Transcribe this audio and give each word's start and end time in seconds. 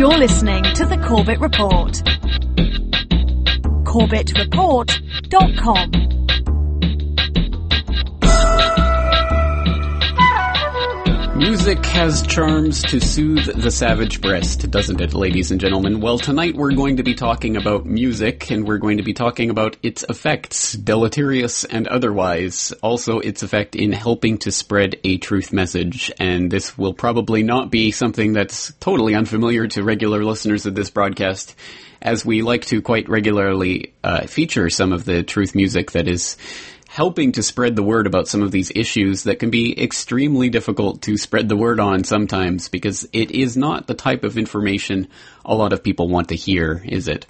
You're 0.00 0.16
listening 0.16 0.64
to 0.76 0.86
the 0.86 0.96
Corbett 0.96 1.40
Report. 1.40 1.92
CorbettReport.com. 3.84 6.19
Music 11.40 11.82
has 11.86 12.20
charms 12.26 12.82
to 12.82 13.00
soothe 13.00 13.46
the 13.62 13.70
savage 13.70 14.20
breast, 14.20 14.70
doesn't 14.70 15.00
it, 15.00 15.14
ladies 15.14 15.50
and 15.50 15.58
gentlemen? 15.58 16.02
Well, 16.02 16.18
tonight 16.18 16.54
we're 16.54 16.74
going 16.74 16.98
to 16.98 17.02
be 17.02 17.14
talking 17.14 17.56
about 17.56 17.86
music, 17.86 18.50
and 18.50 18.68
we're 18.68 18.76
going 18.76 18.98
to 18.98 19.02
be 19.02 19.14
talking 19.14 19.48
about 19.48 19.78
its 19.82 20.04
effects, 20.06 20.74
deleterious 20.74 21.64
and 21.64 21.88
otherwise. 21.88 22.72
Also, 22.82 23.20
its 23.20 23.42
effect 23.42 23.74
in 23.74 23.90
helping 23.92 24.36
to 24.40 24.52
spread 24.52 24.96
a 25.02 25.16
truth 25.16 25.50
message. 25.50 26.12
And 26.20 26.50
this 26.50 26.76
will 26.76 26.92
probably 26.92 27.42
not 27.42 27.70
be 27.70 27.90
something 27.90 28.34
that's 28.34 28.74
totally 28.74 29.14
unfamiliar 29.14 29.66
to 29.68 29.82
regular 29.82 30.22
listeners 30.22 30.66
of 30.66 30.74
this 30.74 30.90
broadcast, 30.90 31.54
as 32.02 32.22
we 32.22 32.42
like 32.42 32.66
to 32.66 32.82
quite 32.82 33.08
regularly 33.08 33.94
uh, 34.04 34.26
feature 34.26 34.68
some 34.68 34.92
of 34.92 35.06
the 35.06 35.22
truth 35.22 35.54
music 35.54 35.92
that 35.92 36.06
is 36.06 36.36
helping 36.90 37.30
to 37.30 37.40
spread 37.40 37.76
the 37.76 37.84
word 37.84 38.08
about 38.08 38.26
some 38.26 38.42
of 38.42 38.50
these 38.50 38.72
issues 38.74 39.22
that 39.22 39.38
can 39.38 39.48
be 39.48 39.80
extremely 39.80 40.48
difficult 40.48 41.00
to 41.00 41.16
spread 41.16 41.48
the 41.48 41.56
word 41.56 41.78
on 41.78 42.02
sometimes 42.02 42.68
because 42.68 43.08
it 43.12 43.30
is 43.30 43.56
not 43.56 43.86
the 43.86 43.94
type 43.94 44.24
of 44.24 44.36
information 44.36 45.06
a 45.44 45.54
lot 45.54 45.72
of 45.72 45.84
people 45.84 46.08
want 46.08 46.30
to 46.30 46.34
hear, 46.34 46.82
is 46.84 47.06
it? 47.06 47.26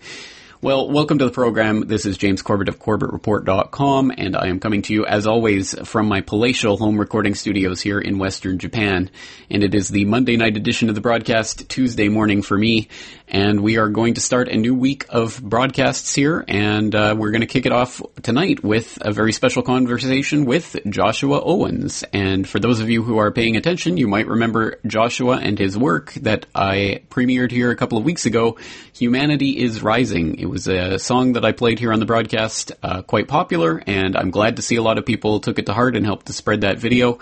Well, 0.63 0.91
welcome 0.91 1.17
to 1.19 1.25
the 1.25 1.31
program. 1.31 1.87
This 1.89 2.05
is 2.05 2.19
James 2.19 2.43
Corbett 2.43 2.69
of 2.69 2.79
CorbettReport.com, 2.79 4.13
and 4.19 4.37
I 4.37 4.49
am 4.49 4.61
coming 4.61 4.83
to 4.83 4.93
you, 4.93 5.07
as 5.07 5.27
always, 5.27 5.75
from 5.89 6.07
my 6.07 6.21
palatial 6.21 6.77
home 6.77 7.01
recording 7.01 7.35
studios 7.35 7.81
here 7.81 7.99
in 7.99 8.19
Western 8.19 8.59
Japan. 8.59 9.11
And 9.51 9.65
it 9.65 9.75
is 9.75 9.89
the 9.89 10.05
Monday 10.05 10.37
night 10.37 10.59
edition 10.59 10.91
of 10.91 10.95
the 10.95 11.01
broadcast, 11.01 11.71
Tuesday 11.71 12.09
morning 12.11 12.43
for 12.43 12.59
me, 12.59 12.89
and 13.31 13.61
we 13.61 13.79
are 13.79 13.89
going 13.89 14.15
to 14.15 14.21
start 14.21 14.49
a 14.49 14.57
new 14.57 14.75
week 14.75 15.07
of 15.09 15.41
broadcasts 15.41 16.13
here, 16.13 16.45
and 16.49 16.95
uh, 16.95 17.15
we're 17.17 17.31
going 17.31 17.43
to 17.43 17.47
kick 17.47 17.65
it 17.65 17.73
off 17.73 18.03
tonight 18.23 18.65
with 18.65 18.99
a 19.01 19.13
very 19.13 19.33
special 19.33 19.63
conversation 19.63 20.45
with 20.45 20.77
Joshua 20.89 21.41
Owens. 21.41 22.05
And 22.13 22.49
for 22.49 22.59
those 22.59 22.81
of 22.81 22.91
you 22.91 23.05
who 23.05 23.19
are 23.19 23.31
paying 23.31 23.57
attention, 23.57 23.97
you 23.97 24.09
might 24.09 24.27
remember 24.27 24.81
Joshua 24.85 25.39
and 25.39 25.59
his 25.59 25.79
work 25.79 26.13
that 26.15 26.47
I 26.55 27.03
premiered 27.09 27.53
here 27.53 27.71
a 27.71 27.77
couple 27.77 27.99
of 27.99 28.05
weeks 28.05 28.27
ago, 28.27 28.59
Humanity 28.95 29.63
is 29.63 29.83
Rising. 29.83 30.39
It 30.39 30.47
was 30.47 30.67
a 30.67 30.99
song 30.99 31.35
that 31.35 31.45
I 31.45 31.53
played 31.53 31.79
here 31.79 31.93
on 31.93 32.01
the 32.01 32.07
broadcast, 32.07 32.73
uh, 32.83 33.03
quite 33.03 33.29
popular, 33.29 33.83
and 33.87 34.17
I'm 34.17 34.31
glad 34.31 34.57
to 34.57 34.63
see 34.63 34.77
a 34.77 34.83
lot 34.83 34.99
of 34.99 35.07
people 35.07 35.39
took 35.39 35.59
it 35.59 35.67
to 35.67 35.73
heart 35.73 35.95
and 35.95 36.05
helped 36.05 36.27
to 36.27 36.33
spread 36.33 36.63
that 36.63 36.79
video. 36.79 37.19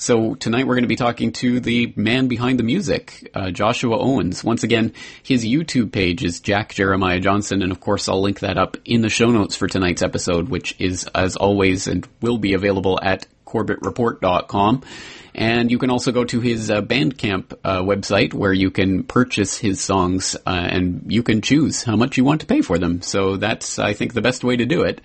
So 0.00 0.34
tonight 0.34 0.66
we're 0.66 0.76
going 0.76 0.84
to 0.84 0.88
be 0.88 0.96
talking 0.96 1.30
to 1.32 1.60
the 1.60 1.92
man 1.94 2.26
behind 2.26 2.58
the 2.58 2.62
music, 2.62 3.30
uh, 3.34 3.50
Joshua 3.50 3.98
Owens. 3.98 4.42
Once 4.42 4.62
again, 4.62 4.94
his 5.22 5.44
YouTube 5.44 5.92
page 5.92 6.24
is 6.24 6.40
Jack 6.40 6.72
Jeremiah 6.72 7.20
Johnson, 7.20 7.60
and 7.60 7.70
of 7.70 7.80
course 7.80 8.08
I'll 8.08 8.22
link 8.22 8.40
that 8.40 8.56
up 8.56 8.78
in 8.86 9.02
the 9.02 9.10
show 9.10 9.30
notes 9.30 9.56
for 9.56 9.68
tonight's 9.68 10.00
episode, 10.00 10.48
which 10.48 10.74
is 10.78 11.06
as 11.14 11.36
always 11.36 11.86
and 11.86 12.08
will 12.22 12.38
be 12.38 12.54
available 12.54 12.98
at 13.02 13.26
CorbettReport.com. 13.44 14.84
And 15.34 15.70
you 15.70 15.78
can 15.78 15.90
also 15.90 16.12
go 16.12 16.24
to 16.24 16.40
his 16.40 16.70
uh, 16.70 16.80
Bandcamp 16.80 17.52
uh, 17.62 17.82
website 17.82 18.32
where 18.32 18.54
you 18.54 18.70
can 18.70 19.04
purchase 19.04 19.58
his 19.58 19.82
songs 19.82 20.34
uh, 20.46 20.50
and 20.50 21.12
you 21.12 21.22
can 21.22 21.42
choose 21.42 21.82
how 21.82 21.96
much 21.96 22.16
you 22.16 22.24
want 22.24 22.40
to 22.40 22.46
pay 22.46 22.62
for 22.62 22.78
them. 22.78 23.02
So 23.02 23.36
that's, 23.36 23.78
I 23.78 23.92
think, 23.92 24.14
the 24.14 24.22
best 24.22 24.44
way 24.44 24.56
to 24.56 24.64
do 24.64 24.82
it. 24.82 25.02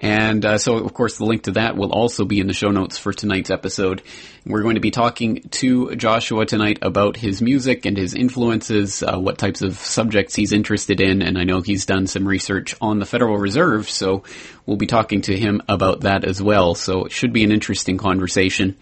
And 0.00 0.44
uh, 0.44 0.58
so, 0.58 0.78
of 0.78 0.94
course, 0.94 1.18
the 1.18 1.24
link 1.24 1.42
to 1.42 1.52
that 1.52 1.76
will 1.76 1.92
also 1.92 2.24
be 2.24 2.40
in 2.40 2.46
the 2.46 2.54
show 2.54 2.70
notes 2.70 2.96
for 2.96 3.12
tonight's 3.12 3.50
episode. 3.50 4.02
We're 4.46 4.62
going 4.62 4.76
to 4.76 4.80
be 4.80 4.90
talking 4.90 5.42
to 5.50 5.94
Joshua 5.94 6.46
tonight 6.46 6.78
about 6.80 7.18
his 7.18 7.42
music 7.42 7.84
and 7.84 7.98
his 7.98 8.14
influences, 8.14 9.02
uh, 9.02 9.18
what 9.18 9.36
types 9.36 9.60
of 9.60 9.76
subjects 9.76 10.34
he's 10.34 10.54
interested 10.54 11.02
in, 11.02 11.20
and 11.20 11.38
I 11.38 11.44
know 11.44 11.60
he's 11.60 11.84
done 11.84 12.06
some 12.06 12.26
research 12.26 12.74
on 12.80 12.98
the 12.98 13.04
Federal 13.04 13.36
Reserve, 13.36 13.90
so 13.90 14.24
we'll 14.64 14.78
be 14.78 14.86
talking 14.86 15.20
to 15.22 15.36
him 15.36 15.60
about 15.68 16.00
that 16.00 16.24
as 16.24 16.42
well. 16.42 16.74
So 16.74 17.04
it 17.04 17.12
should 17.12 17.34
be 17.34 17.44
an 17.44 17.52
interesting 17.52 17.98
conversation. 17.98 18.76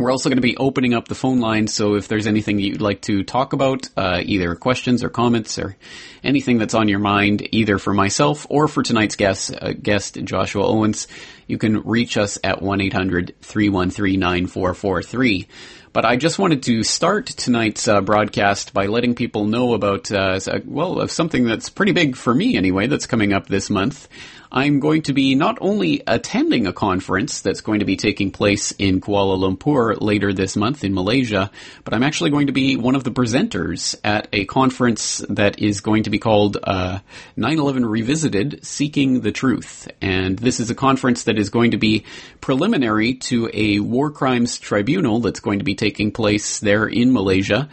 We're 0.00 0.10
also 0.10 0.28
going 0.30 0.38
to 0.38 0.42
be 0.42 0.56
opening 0.56 0.94
up 0.94 1.08
the 1.08 1.14
phone 1.14 1.40
line, 1.40 1.68
so 1.68 1.94
if 1.94 2.08
there's 2.08 2.26
anything 2.26 2.58
you'd 2.58 2.80
like 2.80 3.02
to 3.02 3.22
talk 3.22 3.52
about, 3.52 3.86
uh, 3.98 4.22
either 4.24 4.54
questions 4.54 5.04
or 5.04 5.10
comments 5.10 5.58
or 5.58 5.76
anything 6.24 6.56
that's 6.56 6.72
on 6.72 6.88
your 6.88 7.00
mind, 7.00 7.46
either 7.52 7.76
for 7.76 7.92
myself 7.92 8.46
or 8.48 8.66
for 8.66 8.82
tonight's 8.82 9.16
guest, 9.16 9.54
uh, 9.60 9.74
guest 9.74 10.14
Joshua 10.24 10.66
Owens, 10.66 11.06
you 11.46 11.58
can 11.58 11.82
reach 11.82 12.16
us 12.16 12.38
at 12.42 12.60
1-800-313-9443. 12.60 15.46
But 15.92 16.06
I 16.06 16.16
just 16.16 16.38
wanted 16.38 16.62
to 16.62 16.82
start 16.82 17.26
tonight's 17.26 17.86
uh, 17.86 18.00
broadcast 18.00 18.72
by 18.72 18.86
letting 18.86 19.14
people 19.14 19.44
know 19.44 19.74
about, 19.74 20.10
uh, 20.10 20.40
well, 20.64 21.06
something 21.08 21.44
that's 21.44 21.68
pretty 21.68 21.92
big 21.92 22.16
for 22.16 22.34
me 22.34 22.56
anyway, 22.56 22.86
that's 22.86 23.06
coming 23.06 23.34
up 23.34 23.48
this 23.48 23.68
month. 23.68 24.08
I'm 24.52 24.80
going 24.80 25.02
to 25.02 25.12
be 25.12 25.36
not 25.36 25.58
only 25.60 26.02
attending 26.08 26.66
a 26.66 26.72
conference 26.72 27.40
that's 27.40 27.60
going 27.60 27.78
to 27.80 27.84
be 27.84 27.96
taking 27.96 28.32
place 28.32 28.72
in 28.72 29.00
Kuala 29.00 29.38
Lumpur 29.38 30.00
later 30.00 30.32
this 30.32 30.56
month 30.56 30.82
in 30.82 30.92
Malaysia, 30.92 31.52
but 31.84 31.94
I'm 31.94 32.02
actually 32.02 32.30
going 32.30 32.48
to 32.48 32.52
be 32.52 32.76
one 32.76 32.96
of 32.96 33.04
the 33.04 33.12
presenters 33.12 33.94
at 34.02 34.26
a 34.32 34.46
conference 34.46 35.24
that 35.28 35.60
is 35.60 35.80
going 35.80 36.02
to 36.02 36.10
be 36.10 36.18
called 36.18 36.56
uh, 36.64 36.98
9/11 37.38 37.88
Revisited: 37.88 38.64
Seeking 38.64 39.20
the 39.20 39.30
Truth. 39.30 39.86
And 40.00 40.36
this 40.36 40.58
is 40.58 40.68
a 40.68 40.74
conference 40.74 41.24
that 41.24 41.38
is 41.38 41.50
going 41.50 41.70
to 41.70 41.78
be 41.78 42.04
preliminary 42.40 43.14
to 43.30 43.48
a 43.54 43.78
war 43.78 44.10
crimes 44.10 44.58
tribunal 44.58 45.20
that's 45.20 45.40
going 45.40 45.60
to 45.60 45.64
be 45.64 45.76
taking 45.76 46.10
place 46.10 46.58
there 46.58 46.88
in 46.88 47.12
Malaysia 47.12 47.68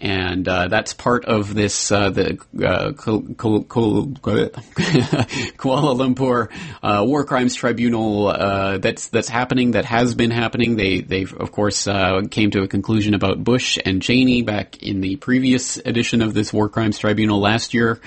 and 0.00 0.46
uh, 0.48 0.68
that's 0.68 0.92
part 0.94 1.24
of 1.24 1.54
this 1.54 1.90
uh, 1.90 2.10
the 2.10 2.34
uh, 2.34 2.92
Kuala 5.56 5.96
Lumpur 5.96 6.50
uh, 6.82 7.04
War 7.04 7.24
Crimes 7.24 7.54
Tribunal 7.54 8.28
uh, 8.28 8.78
that's 8.78 9.08
that's 9.08 9.28
happening 9.28 9.72
that 9.72 9.84
has 9.84 10.14
been 10.14 10.30
happening. 10.30 10.76
They 10.76 11.00
they 11.00 11.22
of 11.22 11.50
course 11.52 11.86
uh, 11.88 12.22
came 12.30 12.50
to 12.52 12.62
a 12.62 12.68
conclusion 12.68 13.14
about 13.14 13.42
Bush 13.42 13.78
and 13.84 14.00
Cheney 14.00 14.42
back 14.42 14.82
in 14.82 15.00
the 15.00 15.16
previous 15.16 15.76
edition 15.78 16.22
of 16.22 16.34
this 16.34 16.52
War 16.52 16.68
Crimes 16.68 16.98
Tribunal 16.98 17.40
last 17.40 17.74
year. 17.74 18.00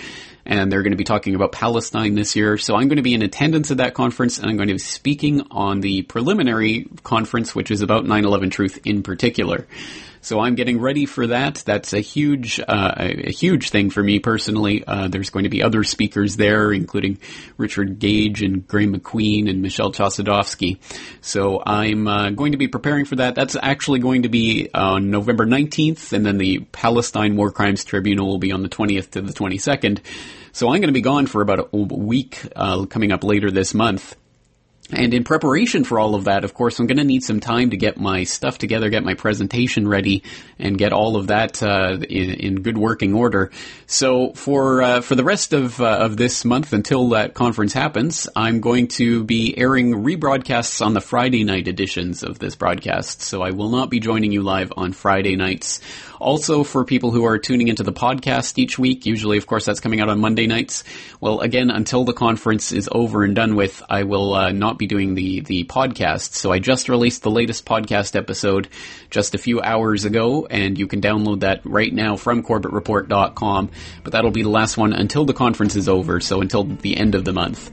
And 0.44 0.72
they're 0.72 0.82
going 0.82 0.92
to 0.92 0.98
be 0.98 1.04
talking 1.04 1.36
about 1.36 1.52
Palestine 1.52 2.16
this 2.16 2.36
year. 2.36 2.58
So 2.58 2.76
I'm 2.76 2.88
going 2.88 2.96
to 2.98 3.04
be 3.04 3.14
in 3.14 3.22
attendance 3.22 3.70
at 3.70 3.78
that 3.78 3.94
conference 3.94 4.40
and 4.40 4.50
I'm 4.50 4.58
going 4.58 4.70
to 4.70 4.74
be 4.74 4.80
speaking 4.80 5.46
on 5.52 5.82
the 5.82 6.02
preliminary 6.02 6.88
conference, 7.04 7.54
which 7.54 7.70
is 7.70 7.84
about 7.84 8.06
9-11 8.06 8.50
truth 8.50 8.80
in 8.84 9.04
particular. 9.04 9.68
So 10.22 10.40
I'm 10.40 10.56
getting 10.56 10.80
ready 10.80 11.08
for 11.08 11.28
that. 11.28 11.56
That's 11.66 11.94
a 11.94 12.00
huge, 12.00 12.60
uh, 12.60 12.94
a 12.98 13.32
huge 13.32 13.72
thing 13.72 13.90
for 13.90 14.04
me 14.04 14.20
personally. 14.20 14.84
Uh, 14.86 15.08
there's 15.08 15.32
going 15.32 15.44
to 15.44 15.50
be 15.50 15.64
other 15.64 15.84
speakers 15.84 16.38
there, 16.38 16.72
including 16.72 17.18
Richard 17.58 17.98
Gage 17.98 18.44
and 18.44 18.68
Graeme 18.68 18.96
MacQueen 18.96 19.50
and 19.50 19.64
Michel 19.64 19.92
Chossudovsky. 19.92 20.78
So 21.22 21.64
I'm 21.66 22.08
uh, 22.08 22.30
going 22.30 22.52
to 22.52 22.58
be 22.60 22.68
preparing 22.68 23.06
for 23.06 23.16
that. 23.16 23.34
That's 23.34 23.58
actually 23.62 24.00
going 24.00 24.24
to 24.24 24.30
be 24.30 24.70
on 24.74 25.10
November 25.10 25.46
19th, 25.48 26.14
and 26.14 26.24
then 26.24 26.38
the 26.38 26.60
Palestine 26.72 27.36
War 27.36 27.52
Crimes 27.52 27.84
Tribunal 27.84 28.28
will 28.28 28.40
be 28.40 28.52
on 28.52 28.62
the 28.62 28.70
20th 28.70 29.12
to 29.12 29.22
the 29.22 29.34
22nd. 29.34 30.02
So 30.54 30.68
I'm 30.68 30.82
going 30.82 30.88
to 30.88 30.92
be 30.92 31.02
gone 31.02 31.26
for 31.26 31.42
about 31.42 31.70
a 31.74 31.78
week 31.78 32.46
uh, 32.56 32.86
coming 32.86 33.12
up 33.12 33.24
later 33.24 33.50
this 33.50 33.74
month. 33.74 34.16
And 34.92 35.14
in 35.14 35.24
preparation 35.24 35.84
for 35.84 36.00
all 36.00 36.16
of 36.16 36.26
that, 36.26 36.44
of 36.44 36.54
course, 36.54 36.80
I'm 36.80 36.88
going 36.88 36.98
to 36.98 37.04
need 37.04 37.24
some 37.24 37.40
time 37.40 37.70
to 37.70 37.78
get 37.78 37.98
my 37.98 38.24
stuff 38.24 38.58
together, 38.58 38.90
get 38.90 39.04
my 39.04 39.14
presentation 39.14 39.88
ready, 39.88 40.24
and 40.60 40.78
get 40.78 40.94
all 40.94 41.16
of 41.16 41.28
that 41.28 41.64
uh, 41.64 41.98
in, 42.10 42.30
in, 42.32 42.62
good 42.62 42.78
working 42.78 43.14
order. 43.14 43.52
So 43.88 44.34
for 44.34 44.82
uh, 44.82 45.02
for 45.02 45.16
the 45.16 45.24
rest 45.24 45.54
of 45.54 45.80
uh, 45.80 45.86
of 45.86 46.18
this 46.18 46.44
month 46.46 46.74
until 46.74 47.10
that 47.10 47.34
conference 47.34 47.74
happens, 47.74 48.28
I'm 48.36 48.60
going 48.60 48.88
to 48.90 49.24
be 49.24 49.58
airing 49.58 49.94
rebroadcasts 49.94 50.86
on 50.86 50.94
the 50.94 51.02
Friday 51.02 51.44
night 51.44 51.68
editions 51.68 52.24
of 52.24 52.40
this 52.40 52.56
broadcast. 52.56 53.22
So 53.22 53.42
I 53.42 53.52
will 53.52 53.70
not 53.70 53.90
be 53.90 54.00
joining 54.00 54.32
you 54.32 54.44
live 54.44 54.74
on 54.76 54.94
Friday 54.94 55.36
nights. 55.36 55.80
Also, 56.22 56.64
for 56.64 56.86
people 56.86 57.10
who 57.10 57.26
are 57.26 57.40
tuning 57.40 57.68
into 57.68 57.82
the 57.82 57.92
podcast 57.92 58.60
each 58.60 58.78
week, 58.78 59.08
usually, 59.08 59.38
of 59.38 59.48
course, 59.48 59.66
that's 59.66 59.80
coming 59.80 60.00
out 60.00 60.08
on 60.08 60.20
Monday 60.20 60.46
nights. 60.46 60.84
Well, 61.20 61.40
again, 61.40 61.72
until 61.72 62.04
the 62.04 62.14
conference 62.14 62.72
is 62.72 62.88
over 62.92 63.24
and 63.24 63.36
done 63.36 63.56
with, 63.56 63.82
I 63.90 64.04
will 64.04 64.36
uh, 64.36 64.52
not 64.52 64.78
be 64.78 64.86
doing 64.86 65.16
the 65.16 65.42
the 65.42 65.64
podcast. 65.64 66.34
So 66.36 66.52
I 66.52 66.60
just 66.60 66.90
released 66.90 67.24
the 67.24 67.32
latest 67.32 67.66
podcast 67.66 68.16
episode 68.16 68.70
just 69.10 69.34
a 69.34 69.40
few 69.40 69.62
hours 69.62 70.06
ago, 70.06 70.46
and 70.46 70.78
you 70.78 70.86
can 70.86 71.02
download 71.02 71.40
that 71.40 71.66
right 71.66 71.92
now 71.92 72.16
from 72.16 72.44
CorbettReport.com. 72.44 73.72
But 74.04 74.14
that'll 74.14 74.32
be 74.32 74.44
the 74.44 74.50
last 74.50 74.78
one 74.78 74.94
until 74.94 75.26
the 75.26 75.34
conference 75.34 75.76
is 75.76 75.90
over, 75.90 76.20
so 76.20 76.40
until 76.42 76.66
the 76.66 76.98
end 76.98 77.16
of 77.16 77.26
the 77.26 77.34
month 77.34 77.72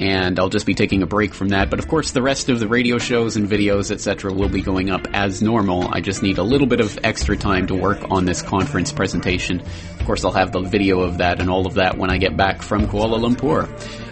and 0.00 0.38
I'll 0.38 0.48
just 0.48 0.66
be 0.66 0.74
taking 0.74 1.02
a 1.02 1.06
break 1.06 1.34
from 1.34 1.48
that. 1.48 1.70
But 1.70 1.78
of 1.78 1.88
course, 1.88 2.12
the 2.12 2.22
rest 2.22 2.48
of 2.48 2.60
the 2.60 2.68
radio 2.68 2.98
shows 2.98 3.36
and 3.36 3.48
videos, 3.48 3.90
etc., 3.90 4.32
will 4.32 4.48
be 4.48 4.62
going 4.62 4.90
up 4.90 5.06
as 5.12 5.42
normal. 5.42 5.88
I 5.92 6.00
just 6.00 6.22
need 6.22 6.38
a 6.38 6.42
little 6.42 6.66
bit 6.66 6.80
of 6.80 6.98
extra 7.02 7.36
time 7.36 7.66
to 7.68 7.74
work 7.74 7.98
on 8.10 8.24
this 8.24 8.42
conference 8.42 8.92
presentation. 8.92 9.60
Of 9.60 10.06
course, 10.06 10.24
I'll 10.24 10.32
have 10.32 10.52
the 10.52 10.60
video 10.60 11.00
of 11.00 11.18
that 11.18 11.40
and 11.40 11.50
all 11.50 11.66
of 11.66 11.74
that 11.74 11.98
when 11.98 12.10
I 12.10 12.18
get 12.18 12.36
back 12.36 12.62
from 12.62 12.86
Kuala 12.86 13.18
Lumpur. 13.18 13.68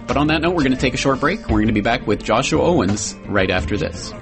But 0.07 0.17
on 0.17 0.29
that 0.29 0.43
note, 0.43 0.55
we're 0.55 0.63
going 0.63 0.75
to 0.75 0.81
take 0.81 0.95
a 0.95 0.99
short 0.99 1.21
break. 1.21 1.41
We're 1.43 1.59
going 1.59 1.67
to 1.67 1.73
be 1.73 1.81
back 1.81 2.07
with 2.07 2.23
Joshua 2.23 2.63
Owens 2.63 3.15
right 3.27 3.51
after 3.51 3.77
this. 3.77 4.13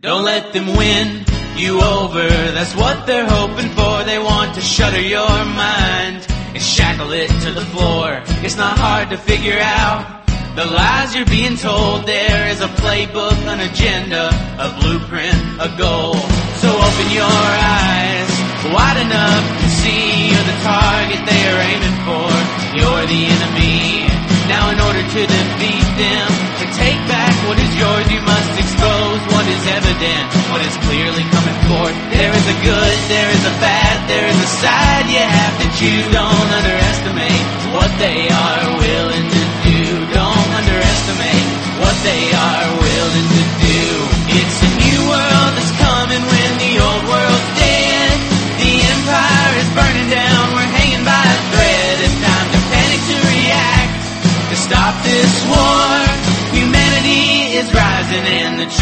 Don't 0.00 0.24
let 0.24 0.52
them 0.52 0.66
win. 0.76 1.24
you 1.56 1.80
over. 1.80 2.28
That's 2.28 2.74
what 2.74 3.06
they're 3.06 3.28
hoping 3.28 3.70
for. 3.70 4.04
They 4.04 4.18
want 4.18 4.54
to 4.54 4.60
shutter 4.60 5.00
your 5.00 5.28
mind 5.28 6.31
and 6.54 6.62
shackle 6.62 7.12
it 7.12 7.28
to 7.42 7.50
the 7.52 7.64
floor. 7.72 8.22
It's 8.44 8.56
not 8.56 8.78
hard 8.78 9.10
to 9.10 9.16
figure 9.16 9.58
out. 9.60 10.20
The 10.54 10.66
lies 10.66 11.16
you're 11.16 11.32
being 11.32 11.56
told, 11.56 12.04
there 12.04 12.48
is 12.48 12.60
a 12.60 12.68
playbook, 12.68 13.40
an 13.48 13.60
agenda, 13.60 14.28
a 14.60 14.68
blueprint, 14.80 15.40
a 15.56 15.72
goal. 15.80 16.14
So 16.60 16.68
open 16.68 17.08
your 17.08 17.24
eyes 17.24 18.30
wide 18.68 19.00
enough 19.00 19.44
to 19.64 19.68
see 19.80 20.28
you're 20.28 20.46
the 20.46 20.58
target 20.62 21.20
they 21.24 21.42
are 21.48 21.60
aiming 21.72 21.98
for. 22.04 22.28
You're 22.76 23.04
the 23.08 23.22
enemy. 23.32 24.06
Now 24.46 24.70
in 24.70 24.78
order 24.78 25.00
to 25.00 25.20
defeat 25.24 25.88
them, 25.96 26.28
to 26.60 26.66
take 26.76 27.00
back 27.08 27.31
what 27.52 27.60
is 27.60 27.76
yours, 27.76 28.08
you 28.08 28.22
must 28.24 28.52
expose 28.56 29.20
what 29.28 29.44
is 29.44 29.60
evident, 29.68 30.24
what 30.48 30.64
is 30.64 30.72
clearly 30.88 31.20
coming 31.36 31.58
forth. 31.68 31.92
There 32.08 32.32
is 32.32 32.46
a 32.48 32.56
good, 32.64 32.96
there 33.12 33.28
is 33.28 33.44
a 33.44 33.54
bad, 33.60 34.08
there 34.08 34.24
is 34.24 34.40
a 34.40 34.50
side 34.64 35.04
you 35.12 35.20
have 35.20 35.60
to 35.60 35.68
choose. 35.76 36.08
Don't 36.16 36.48
underestimate 36.48 37.44
what 37.76 37.92
they 38.00 38.32
are 38.32 38.72
willing 38.80 39.28
to 39.28 39.42
do. 39.68 39.84
Don't 40.16 40.50
underestimate 40.64 41.44
what 41.76 41.96
they 42.00 42.32
are 42.32 42.81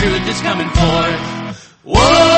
truth 0.01 0.29
is 0.29 0.41
coming 0.41 0.69
forth. 0.71 1.77
Whoa! 1.85 2.30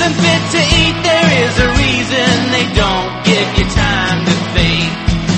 Isn't 0.00 0.16
fit 0.16 0.42
to 0.56 0.62
eat. 0.80 0.96
There 1.04 1.30
is 1.44 1.54
a 1.60 1.68
reason 1.76 2.32
they 2.56 2.64
don't 2.72 3.12
give 3.20 3.48
you 3.52 3.66
time 3.68 4.24
to 4.24 4.34
think. 4.56 4.88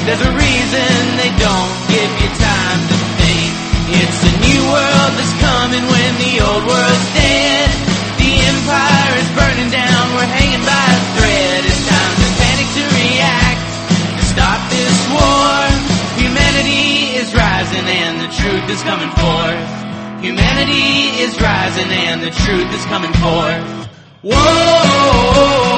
There's 0.07 0.23
a 0.23 0.35
reason 0.39 0.95
they 1.19 1.35
don't 1.35 1.75
give 1.91 2.13
you 2.23 2.31
time 2.39 2.81
to 2.87 2.97
think. 3.19 3.51
It's 3.91 4.21
a 4.23 4.35
new 4.39 4.63
world 4.71 5.13
that's 5.19 5.35
coming 5.43 5.83
when 5.83 6.13
the 6.23 6.33
old 6.47 6.63
world's 6.63 7.09
dead. 7.11 7.75
The 8.23 8.31
empire 8.55 9.13
is 9.19 9.29
burning 9.35 9.71
down. 9.75 10.03
We're 10.15 10.31
hanging 10.31 10.63
by 10.63 10.87
a 10.95 11.03
thread. 11.19 11.61
It's 11.67 11.83
time 11.83 12.15
to 12.23 12.29
panic 12.39 12.69
to 12.79 12.85
react. 13.03 13.63
To 14.15 14.23
stop 14.31 14.61
this 14.71 14.99
war. 15.11 15.59
Humanity 16.23 17.19
is 17.19 17.35
rising 17.35 17.83
and 17.83 18.15
the 18.23 18.31
truth 18.31 18.67
is 18.71 18.83
coming 18.87 19.11
forth. 19.19 19.67
Humanity 20.23 21.19
is 21.19 21.35
rising 21.43 21.91
and 21.91 22.23
the 22.23 22.31
truth 22.31 22.71
is 22.71 22.85
coming 22.87 23.11
forth. 23.19 23.92
Whoa! 24.25 25.72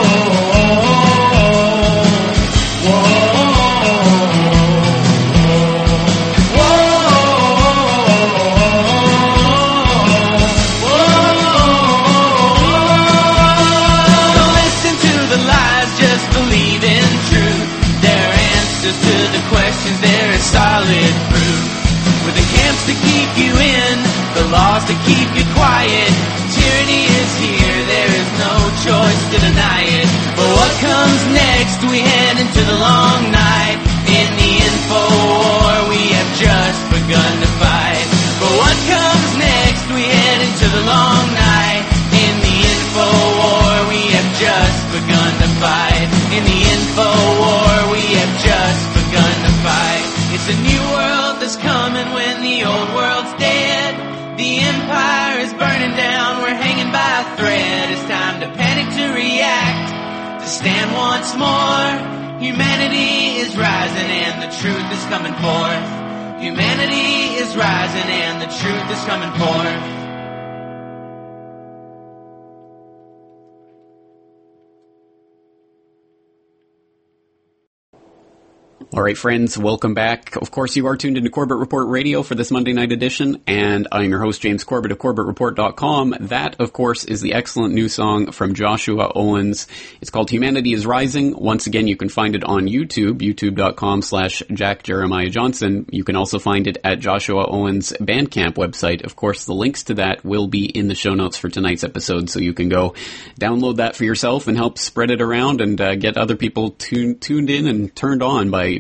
Right, 79.04 79.18
friends, 79.18 79.58
welcome 79.58 79.92
back. 79.92 80.34
Of 80.36 80.50
course, 80.50 80.76
you 80.76 80.86
are 80.86 80.96
tuned 80.96 81.18
into 81.18 81.28
Corbett 81.28 81.58
Report 81.58 81.88
Radio 81.88 82.22
for 82.22 82.34
this 82.34 82.50
Monday 82.50 82.72
night 82.72 82.90
edition, 82.90 83.42
and 83.46 83.86
I'm 83.92 84.08
your 84.08 84.20
host, 84.20 84.40
James 84.40 84.64
Corbett 84.64 84.92
of 84.92 84.98
CorbettReport.com. 84.98 86.16
That, 86.20 86.58
of 86.58 86.72
course, 86.72 87.04
is 87.04 87.20
the 87.20 87.34
excellent 87.34 87.74
new 87.74 87.90
song 87.90 88.32
from 88.32 88.54
Joshua 88.54 89.12
Owens. 89.14 89.66
It's 90.00 90.08
called 90.08 90.30
Humanity 90.30 90.72
is 90.72 90.86
Rising. 90.86 91.36
Once 91.36 91.66
again, 91.66 91.86
you 91.86 91.98
can 91.98 92.08
find 92.08 92.34
it 92.34 92.44
on 92.44 92.66
YouTube, 92.66 93.18
youtube.com 93.18 94.00
slash 94.00 94.42
Jack 94.50 94.84
Jeremiah 94.84 95.28
Johnson. 95.28 95.84
You 95.90 96.02
can 96.02 96.16
also 96.16 96.38
find 96.38 96.66
it 96.66 96.78
at 96.82 96.98
Joshua 96.98 97.46
Owens 97.46 97.92
Bandcamp 98.00 98.54
website. 98.54 99.04
Of 99.04 99.16
course, 99.16 99.44
the 99.44 99.52
links 99.52 99.82
to 99.84 99.94
that 99.94 100.24
will 100.24 100.46
be 100.46 100.64
in 100.64 100.88
the 100.88 100.94
show 100.94 101.12
notes 101.12 101.36
for 101.36 101.50
tonight's 101.50 101.84
episode, 101.84 102.30
so 102.30 102.40
you 102.40 102.54
can 102.54 102.70
go 102.70 102.94
download 103.38 103.76
that 103.76 103.96
for 103.96 104.04
yourself 104.04 104.48
and 104.48 104.56
help 104.56 104.78
spread 104.78 105.10
it 105.10 105.20
around 105.20 105.60
and 105.60 105.78
uh, 105.78 105.94
get 105.94 106.16
other 106.16 106.36
people 106.36 106.70
tun- 106.70 107.18
tuned 107.18 107.50
in 107.50 107.66
and 107.66 107.94
turned 107.94 108.22
on 108.22 108.48
by 108.48 108.78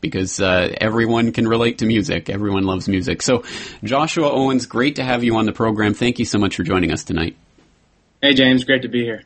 because 0.00 0.40
uh, 0.40 0.74
everyone 0.80 1.32
can 1.32 1.48
relate 1.48 1.78
to 1.78 1.86
music. 1.86 2.30
Everyone 2.30 2.64
loves 2.64 2.88
music. 2.88 3.22
So, 3.22 3.44
Joshua 3.82 4.30
Owens, 4.30 4.66
great 4.66 4.96
to 4.96 5.04
have 5.04 5.24
you 5.24 5.36
on 5.36 5.46
the 5.46 5.52
program. 5.52 5.94
Thank 5.94 6.18
you 6.18 6.24
so 6.24 6.38
much 6.38 6.56
for 6.56 6.62
joining 6.62 6.92
us 6.92 7.04
tonight. 7.04 7.36
Hey 8.20 8.34
James, 8.34 8.64
great 8.64 8.82
to 8.82 8.88
be 8.88 9.04
here. 9.04 9.22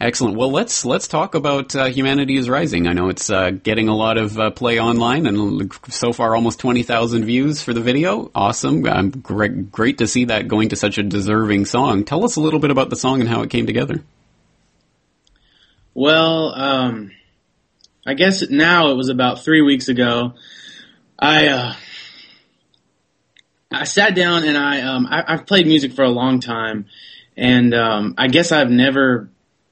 Excellent. 0.00 0.34
Well, 0.34 0.50
let's 0.50 0.86
let's 0.86 1.06
talk 1.06 1.34
about 1.34 1.76
uh, 1.76 1.84
Humanity 1.88 2.38
is 2.38 2.48
Rising. 2.48 2.86
I 2.86 2.94
know 2.94 3.10
it's 3.10 3.28
uh, 3.28 3.50
getting 3.50 3.88
a 3.88 3.94
lot 3.94 4.16
of 4.16 4.38
uh, 4.38 4.50
play 4.50 4.80
online, 4.80 5.26
and 5.26 5.70
so 5.90 6.14
far 6.14 6.34
almost 6.34 6.58
twenty 6.58 6.82
thousand 6.82 7.26
views 7.26 7.62
for 7.62 7.74
the 7.74 7.82
video. 7.82 8.30
Awesome. 8.34 8.86
Um, 8.86 9.10
great, 9.10 9.70
great 9.70 9.98
to 9.98 10.06
see 10.06 10.24
that 10.24 10.48
going 10.48 10.70
to 10.70 10.76
such 10.76 10.96
a 10.96 11.02
deserving 11.02 11.66
song. 11.66 12.04
Tell 12.04 12.24
us 12.24 12.36
a 12.36 12.40
little 12.40 12.60
bit 12.60 12.70
about 12.70 12.88
the 12.88 12.96
song 12.96 13.20
and 13.20 13.28
how 13.28 13.42
it 13.42 13.50
came 13.50 13.66
together. 13.66 14.02
Well, 15.92 16.54
um, 16.54 17.10
I 18.10 18.14
guess 18.14 18.50
now 18.50 18.90
it 18.90 18.96
was 18.96 19.08
about 19.08 19.44
three 19.44 19.62
weeks 19.62 19.86
ago. 19.86 20.34
I 21.16 21.46
uh, 21.46 21.74
I 23.70 23.84
sat 23.84 24.16
down 24.16 24.42
and 24.42 24.58
I, 24.58 24.80
um, 24.80 25.06
I 25.06 25.22
I've 25.28 25.46
played 25.46 25.68
music 25.68 25.92
for 25.92 26.02
a 26.02 26.08
long 26.08 26.40
time, 26.40 26.86
and 27.36 27.72
um, 27.72 28.16
I 28.18 28.26
guess 28.26 28.50
I've 28.50 28.68
never 28.68 29.30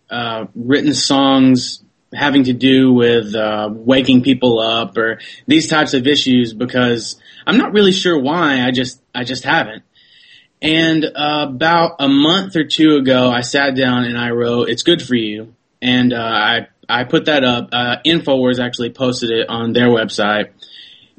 uh, 0.09 0.47
written 0.55 0.95
songs 0.95 1.83
having 2.15 2.45
to 2.45 2.53
do 2.53 2.93
with 2.93 3.35
uh, 3.35 3.71
waking 3.73 4.23
people 4.23 4.61
up 4.61 4.97
or 4.97 5.19
these 5.49 5.69
types 5.69 5.93
of 5.95 6.07
issues 6.07 6.55
because 6.55 7.21
I'm 7.45 7.59
not 7.59 7.73
really 7.73 7.91
sure 7.91 8.21
why. 8.21 8.65
I 8.65 8.71
just 8.71 9.03
I 9.13 9.25
just 9.25 9.43
haven't. 9.43 9.83
And 10.63 11.05
uh, 11.05 11.47
about 11.49 11.97
a 11.99 12.07
month 12.07 12.55
or 12.55 12.63
two 12.63 12.99
ago, 12.99 13.33
I 13.33 13.41
sat 13.41 13.75
down 13.75 14.05
and 14.05 14.17
I 14.17 14.31
wrote 14.31 14.69
"It's 14.69 14.85
Good 14.85 15.03
for 15.03 15.17
You," 15.17 15.57
and 15.83 16.13
uh, 16.13 16.19
I 16.19 16.69
I 16.89 17.05
put 17.05 17.27
that 17.27 17.45
up. 17.45 17.69
Uh, 17.73 17.97
Infowars 18.05 18.59
actually 18.59 18.91
posted 18.91 19.31
it 19.31 19.49
on 19.49 19.73
their 19.73 19.89
website. 19.89 20.51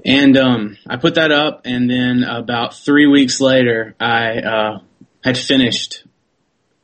And 0.05 0.37
um, 0.37 0.77
I 0.87 0.95
put 0.95 1.15
that 1.15 1.31
up, 1.31 1.63
and 1.65 1.89
then 1.89 2.23
about 2.23 2.73
three 2.73 3.05
weeks 3.05 3.41
later, 3.41 3.95
I 3.99 4.39
uh, 4.39 4.79
had 5.23 5.37
finished 5.37 6.05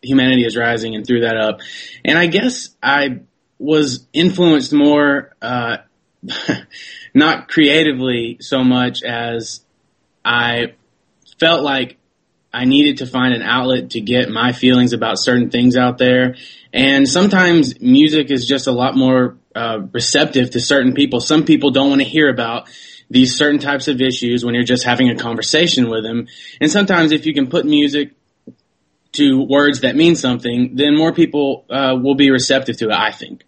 Humanity 0.01 0.45
is 0.45 0.57
Rising 0.57 0.95
and 0.95 1.05
threw 1.05 1.21
that 1.21 1.37
up. 1.37 1.61
And 2.03 2.17
I 2.17 2.27
guess 2.27 2.69
I 2.83 3.21
was 3.57 4.05
influenced 4.13 4.73
more, 4.73 5.33
uh, 5.41 5.77
not 7.13 7.47
creatively 7.47 8.37
so 8.41 8.63
much 8.63 9.01
as 9.03 9.61
I 10.23 10.73
felt 11.39 11.63
like 11.63 11.97
I 12.53 12.65
needed 12.65 12.97
to 12.97 13.05
find 13.05 13.33
an 13.33 13.41
outlet 13.41 13.91
to 13.91 14.01
get 14.01 14.29
my 14.29 14.51
feelings 14.53 14.93
about 14.93 15.19
certain 15.19 15.49
things 15.49 15.75
out 15.75 15.97
there. 15.97 16.35
And 16.75 17.07
sometimes 17.07 17.79
music 17.79 18.29
is 18.29 18.45
just 18.45 18.67
a 18.67 18.71
lot 18.73 18.97
more 18.97 19.37
uh, 19.55 19.79
receptive 19.93 20.51
to 20.51 20.59
certain 20.59 20.93
people. 20.93 21.21
Some 21.21 21.45
people 21.45 21.71
don't 21.71 21.87
want 21.87 22.01
to 22.01 22.07
hear 22.07 22.29
about 22.29 22.67
these 23.09 23.37
certain 23.37 23.59
types 23.59 23.87
of 23.87 24.01
issues 24.01 24.43
when 24.43 24.55
you're 24.55 24.65
just 24.65 24.83
having 24.83 25.09
a 25.09 25.15
conversation 25.15 25.89
with 25.89 26.03
them. 26.03 26.27
And 26.59 26.69
sometimes 26.69 27.13
if 27.13 27.25
you 27.25 27.33
can 27.33 27.47
put 27.47 27.65
music 27.65 28.11
to 29.13 29.41
words 29.41 29.81
that 29.81 29.95
mean 29.95 30.17
something, 30.17 30.75
then 30.75 30.97
more 30.97 31.13
people 31.13 31.63
uh, 31.69 31.97
will 32.01 32.15
be 32.15 32.29
receptive 32.29 32.75
to 32.79 32.89
it, 32.89 32.93
I 32.93 33.11
think. 33.11 33.45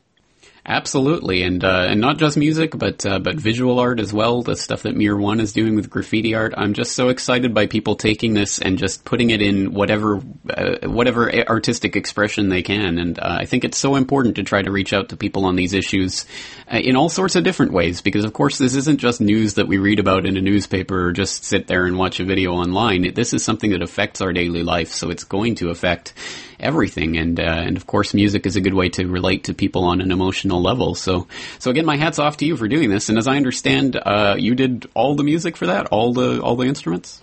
Absolutely, 0.70 1.44
and 1.44 1.64
uh, 1.64 1.86
and 1.88 2.02
not 2.02 2.18
just 2.18 2.36
music, 2.36 2.78
but 2.78 3.06
uh, 3.06 3.20
but 3.20 3.38
visual 3.38 3.80
art 3.80 4.02
as 4.02 4.12
well. 4.12 4.42
The 4.42 4.58
stuff 4.58 4.84
that 4.84 4.98
Mear 4.98 5.16
One 5.16 5.40
is 5.40 5.54
doing 5.54 5.78
with 5.78 5.90
graffiti 5.90 6.36
art. 6.36 6.54
I'm 6.58 6.74
just 6.74 6.92
so 6.92 7.08
excited 7.08 7.54
by 7.54 7.68
people 7.68 7.96
taking 7.96 8.34
this 8.34 8.60
and 8.60 8.78
just 8.78 9.06
putting 9.06 9.30
it 9.30 9.42
in 9.42 9.74
whatever 9.74 10.18
uh, 10.50 10.90
whatever 10.90 11.34
artistic 11.48 11.96
expression 11.96 12.50
they 12.50 12.64
can. 12.64 13.00
And 13.00 13.18
uh, 13.18 13.38
I 13.40 13.46
think 13.46 13.64
it's 13.64 13.78
so 13.78 13.96
important 13.96 14.36
to 14.36 14.44
try 14.44 14.62
to 14.62 14.70
reach 14.70 14.92
out 14.92 15.08
to 15.10 15.16
people 15.16 15.46
on 15.46 15.56
these 15.56 15.72
issues 15.72 16.26
uh, 16.70 16.80
in 16.80 16.98
all 16.98 17.08
sorts 17.08 17.38
of 17.38 17.46
different 17.46 17.72
ways. 17.72 18.02
Because 18.02 18.26
of 18.26 18.34
course, 18.34 18.58
this 18.58 18.76
isn't 18.76 18.98
just 18.98 19.22
news 19.22 19.54
that 19.54 19.70
we 19.70 19.78
read 19.78 20.00
about 20.00 20.26
in 20.26 20.36
a 20.36 20.42
newspaper 20.42 21.08
or 21.08 21.12
just 21.14 21.46
sit 21.46 21.68
there 21.68 21.86
and 21.86 21.98
watch 21.98 22.20
a 22.20 22.26
video 22.26 22.52
online. 22.52 23.14
This 23.14 23.34
is 23.34 23.42
something 23.42 23.72
that 23.72 23.82
affects 23.82 24.20
our 24.20 24.34
daily 24.34 24.64
life, 24.64 24.92
so 24.92 25.12
it's 25.12 25.24
going 25.24 25.56
to 25.56 25.70
affect 25.70 26.14
everything. 26.60 27.18
And 27.18 27.40
uh, 27.40 27.44
and 27.44 27.78
of 27.78 27.88
course, 27.88 28.14
music 28.14 28.46
is 28.46 28.56
a 28.56 28.62
good 28.62 28.74
way 28.74 28.90
to 28.90 29.08
relate 29.08 29.46
to 29.46 29.54
people 29.54 29.84
on 29.86 30.02
an 30.02 30.12
emotional 30.12 30.62
level. 30.62 30.96
So 30.96 31.28
so 31.60 31.72
again, 31.72 31.86
my 31.86 31.98
hats 31.98 32.20
off 32.20 32.38
to 32.38 32.46
you 32.46 32.58
for 32.58 32.68
doing 32.68 32.90
this. 32.90 33.10
And 33.10 33.18
as 33.18 33.28
I 33.28 33.38
understand, 33.38 33.96
uh, 33.96 34.36
you 34.38 34.56
did 34.56 34.90
all 34.94 35.16
the 35.16 35.24
music 35.24 35.58
for 35.58 35.68
that, 35.68 35.88
all 35.88 36.14
the 36.14 36.42
all 36.42 36.56
the 36.56 36.66
instruments. 36.66 37.22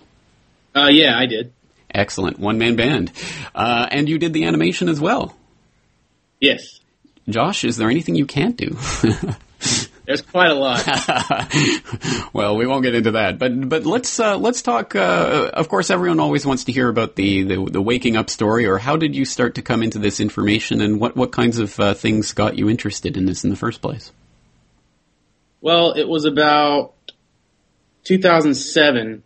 Uh, 0.75 0.89
yeah, 0.91 1.17
I 1.17 1.25
did. 1.25 1.53
Excellent, 1.93 2.39
one 2.39 2.57
man 2.57 2.75
band, 2.75 3.13
uh, 3.53 3.87
and 3.89 4.09
you 4.09 4.17
did 4.17 4.33
the 4.33 4.43
animation 4.43 4.89
as 4.89 4.99
well. 4.99 5.33
Yes. 6.41 6.81
Josh, 7.29 7.63
is 7.63 7.77
there 7.77 7.89
anything 7.89 8.15
you 8.15 8.25
can't 8.25 8.57
do? 8.57 8.77
There's 10.05 10.21
quite 10.21 10.51
a 10.51 10.55
lot. 10.55 10.85
well, 12.33 12.55
we 12.55 12.67
won't 12.67 12.83
get 12.83 12.93
into 12.93 13.11
that, 13.11 13.39
but 13.39 13.67
but 13.67 13.85
let's 13.85 14.19
uh, 14.19 14.37
let's 14.37 14.61
talk. 14.61 14.95
Uh, 14.95 15.49
of 15.53 15.67
course, 15.67 15.89
everyone 15.89 16.19
always 16.19 16.45
wants 16.45 16.65
to 16.65 16.71
hear 16.71 16.89
about 16.89 17.15
the, 17.15 17.43
the, 17.43 17.65
the 17.65 17.81
waking 17.81 18.15
up 18.15 18.29
story, 18.29 18.65
or 18.67 18.77
how 18.77 18.97
did 18.97 19.15
you 19.15 19.25
start 19.25 19.55
to 19.55 19.61
come 19.61 19.81
into 19.81 19.97
this 19.97 20.19
information, 20.19 20.81
and 20.81 20.99
what 20.99 21.15
what 21.15 21.31
kinds 21.31 21.57
of 21.57 21.79
uh, 21.79 21.93
things 21.95 22.33
got 22.33 22.57
you 22.57 22.69
interested 22.69 23.17
in 23.17 23.25
this 23.25 23.43
in 23.43 23.49
the 23.49 23.55
first 23.55 23.81
place? 23.81 24.11
Well, 25.59 25.93
it 25.93 26.07
was 26.07 26.25
about 26.25 26.93
2007, 28.03 29.23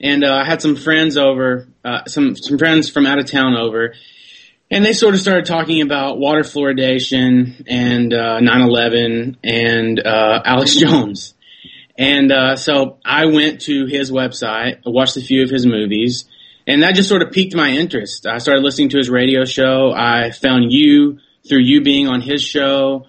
and 0.00 0.24
uh, 0.24 0.34
I 0.34 0.44
had 0.44 0.60
some 0.60 0.74
friends 0.74 1.16
over, 1.16 1.68
uh, 1.84 2.04
some 2.06 2.34
some 2.34 2.58
friends 2.58 2.90
from 2.90 3.06
out 3.06 3.20
of 3.20 3.26
town 3.26 3.54
over, 3.56 3.94
and 4.70 4.84
they 4.84 4.92
sort 4.92 5.14
of 5.14 5.20
started 5.20 5.46
talking 5.46 5.82
about 5.82 6.18
water 6.18 6.42
fluoridation 6.42 7.64
and 7.66 8.14
uh, 8.14 8.38
9/11 8.40 9.36
and 9.42 9.98
uh, 9.98 10.42
Alex 10.44 10.76
Jones. 10.78 11.34
And 11.98 12.32
uh, 12.32 12.56
so 12.56 12.98
I 13.04 13.26
went 13.26 13.62
to 13.62 13.86
his 13.86 14.10
website, 14.10 14.80
watched 14.86 15.16
a 15.16 15.20
few 15.20 15.42
of 15.42 15.50
his 15.50 15.66
movies, 15.66 16.24
and 16.66 16.82
that 16.82 16.94
just 16.94 17.08
sort 17.08 17.22
of 17.22 17.32
piqued 17.32 17.54
my 17.54 17.70
interest. 17.70 18.26
I 18.26 18.38
started 18.38 18.62
listening 18.62 18.90
to 18.90 18.96
his 18.96 19.10
radio 19.10 19.44
show. 19.44 19.92
I 19.94 20.30
found 20.30 20.72
you 20.72 21.18
through 21.46 21.60
you 21.60 21.82
being 21.82 22.06
on 22.08 22.20
his 22.20 22.42
show. 22.42 23.06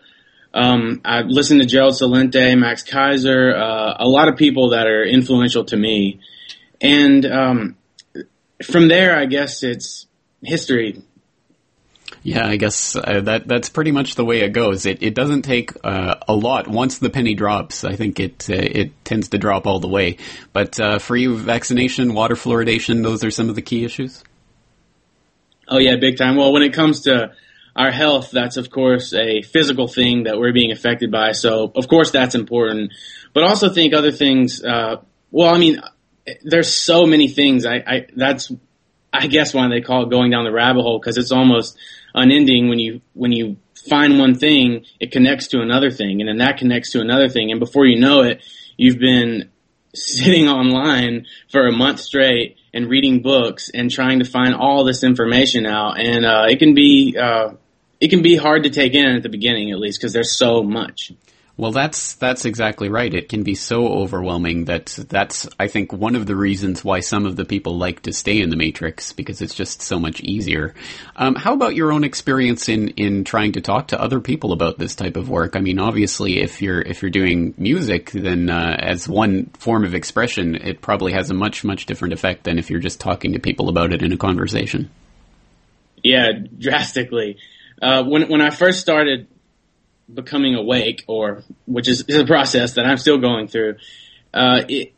Um, 0.53 0.99
I 1.05 1.21
listened 1.21 1.61
to 1.61 1.67
Gerald 1.67 1.93
Celente, 1.93 2.57
Max 2.57 2.83
Keiser, 2.83 3.55
uh, 3.55 3.95
a 3.99 4.07
lot 4.07 4.27
of 4.27 4.35
people 4.35 4.71
that 4.71 4.87
are 4.87 5.05
influential 5.05 5.63
to 5.65 5.77
me. 5.77 6.19
And 6.81 7.25
um, 7.25 7.77
from 8.61 8.89
there, 8.89 9.15
I 9.15 9.25
guess 9.25 9.63
it's 9.63 10.07
history 10.41 11.01
yeah, 12.23 12.47
I 12.47 12.57
guess 12.57 12.95
uh, 12.95 13.21
that 13.21 13.47
that's 13.47 13.69
pretty 13.69 13.91
much 13.91 14.15
the 14.15 14.23
way 14.23 14.41
it 14.41 14.49
goes. 14.49 14.85
It 14.85 15.01
it 15.01 15.15
doesn't 15.15 15.41
take 15.41 15.71
uh, 15.83 16.15
a 16.27 16.33
lot 16.33 16.67
once 16.67 16.99
the 16.99 17.09
penny 17.09 17.33
drops. 17.33 17.83
I 17.83 17.95
think 17.95 18.19
it 18.19 18.47
uh, 18.49 18.53
it 18.53 19.03
tends 19.03 19.29
to 19.29 19.39
drop 19.39 19.65
all 19.65 19.79
the 19.79 19.87
way. 19.87 20.17
But 20.53 20.79
uh, 20.79 20.99
you, 21.15 21.35
vaccination, 21.37 22.13
water 22.13 22.35
fluoridation, 22.35 23.01
those 23.01 23.23
are 23.23 23.31
some 23.31 23.49
of 23.49 23.55
the 23.55 23.63
key 23.63 23.83
issues. 23.85 24.23
Oh 25.67 25.79
yeah, 25.79 25.95
big 25.95 26.17
time. 26.17 26.35
Well, 26.35 26.53
when 26.53 26.61
it 26.61 26.73
comes 26.73 27.01
to 27.01 27.31
our 27.75 27.91
health, 27.91 28.29
that's 28.29 28.57
of 28.57 28.69
course 28.69 29.13
a 29.13 29.41
physical 29.41 29.87
thing 29.87 30.23
that 30.25 30.37
we're 30.37 30.53
being 30.53 30.71
affected 30.71 31.11
by. 31.11 31.31
So 31.31 31.71
of 31.75 31.87
course 31.87 32.11
that's 32.11 32.35
important. 32.35 32.93
But 33.33 33.43
also 33.43 33.69
think 33.69 33.95
other 33.95 34.11
things. 34.11 34.63
Uh, 34.63 34.97
well, 35.31 35.55
I 35.55 35.57
mean, 35.57 35.81
there's 36.43 36.71
so 36.71 37.05
many 37.05 37.29
things. 37.29 37.65
I, 37.65 37.75
I 37.77 38.07
that's 38.15 38.51
I 39.13 39.27
guess 39.27 39.53
why 39.53 39.67
they 39.67 39.81
call 39.81 40.03
it 40.03 40.09
going 40.09 40.31
down 40.31 40.45
the 40.45 40.51
rabbit 40.51 40.81
hole 40.83 40.99
because 40.99 41.17
it's 41.17 41.31
almost 41.31 41.77
unending 42.13 42.69
when 42.69 42.79
you 42.79 43.01
when 43.13 43.31
you 43.31 43.57
find 43.89 44.19
one 44.19 44.35
thing, 44.35 44.85
it 44.99 45.11
connects 45.11 45.47
to 45.47 45.61
another 45.61 45.91
thing, 45.91 46.21
and 46.21 46.29
then 46.29 46.37
that 46.37 46.57
connects 46.57 46.91
to 46.91 47.01
another 47.01 47.29
thing, 47.29 47.51
and 47.51 47.59
before 47.59 47.85
you 47.85 47.99
know 47.99 48.21
it, 48.21 48.43
you've 48.77 48.99
been 48.99 49.49
sitting 49.93 50.47
online 50.47 51.25
for 51.49 51.67
a 51.67 51.71
month 51.71 51.99
straight 51.99 52.57
and 52.73 52.89
reading 52.89 53.21
books 53.21 53.69
and 53.73 53.91
trying 53.91 54.19
to 54.19 54.25
find 54.25 54.53
all 54.55 54.83
this 54.83 55.03
information 55.03 55.65
out, 55.65 55.99
and 55.99 56.25
uh, 56.25 56.45
it 56.49 56.59
can 56.59 56.73
be 56.73 57.17
uh, 57.19 57.49
it 57.99 58.09
can 58.09 58.21
be 58.21 58.35
hard 58.35 58.63
to 58.63 58.69
take 58.69 58.93
in 58.93 59.05
at 59.05 59.23
the 59.23 59.29
beginning, 59.29 59.71
at 59.71 59.79
least, 59.79 59.99
because 59.99 60.13
there's 60.13 60.37
so 60.37 60.63
much. 60.63 61.11
Well, 61.57 61.71
that's 61.71 62.15
that's 62.15 62.45
exactly 62.45 62.89
right. 62.89 63.13
It 63.13 63.29
can 63.29 63.43
be 63.43 63.55
so 63.55 63.87
overwhelming 63.87 64.65
that 64.65 64.87
that's 65.09 65.47
I 65.59 65.67
think 65.67 65.91
one 65.91 66.15
of 66.15 66.25
the 66.25 66.35
reasons 66.35 66.83
why 66.83 67.01
some 67.01 67.25
of 67.25 67.35
the 67.35 67.45
people 67.45 67.77
like 67.77 68.03
to 68.03 68.13
stay 68.13 68.41
in 68.41 68.49
the 68.49 68.55
matrix 68.55 69.11
because 69.11 69.41
it's 69.41 69.53
just 69.53 69.81
so 69.81 69.99
much 69.99 70.21
easier. 70.21 70.73
Um, 71.15 71.35
how 71.35 71.53
about 71.53 71.75
your 71.75 71.91
own 71.91 72.03
experience 72.03 72.69
in 72.69 72.89
in 72.89 73.25
trying 73.25 73.51
to 73.53 73.61
talk 73.61 73.89
to 73.89 74.01
other 74.01 74.21
people 74.21 74.53
about 74.53 74.79
this 74.79 74.95
type 74.95 75.17
of 75.17 75.29
work? 75.29 75.55
I 75.55 75.59
mean, 75.59 75.77
obviously, 75.77 76.39
if 76.39 76.61
you're 76.61 76.81
if 76.81 77.01
you're 77.01 77.11
doing 77.11 77.53
music, 77.57 78.11
then 78.11 78.49
uh, 78.49 78.77
as 78.79 79.07
one 79.07 79.47
form 79.59 79.83
of 79.83 79.93
expression, 79.93 80.55
it 80.55 80.81
probably 80.81 81.11
has 81.13 81.29
a 81.29 81.33
much 81.33 81.63
much 81.65 81.85
different 81.85 82.13
effect 82.13 82.45
than 82.45 82.59
if 82.59 82.69
you're 82.69 82.79
just 82.79 83.01
talking 83.01 83.33
to 83.33 83.39
people 83.39 83.67
about 83.67 83.91
it 83.91 84.01
in 84.01 84.13
a 84.13 84.17
conversation. 84.17 84.89
Yeah, 86.01 86.29
drastically. 86.57 87.37
Uh, 87.81 88.03
when 88.03 88.29
when 88.29 88.41
I 88.41 88.51
first 88.51 88.79
started 88.79 89.27
becoming 90.13 90.55
awake, 90.55 91.03
or 91.07 91.43
which 91.65 91.87
is, 91.87 92.03
is 92.07 92.17
a 92.17 92.25
process 92.25 92.73
that 92.75 92.85
I'm 92.85 92.97
still 92.97 93.17
going 93.17 93.47
through. 93.47 93.77
Uh, 94.33 94.63
it, 94.67 94.93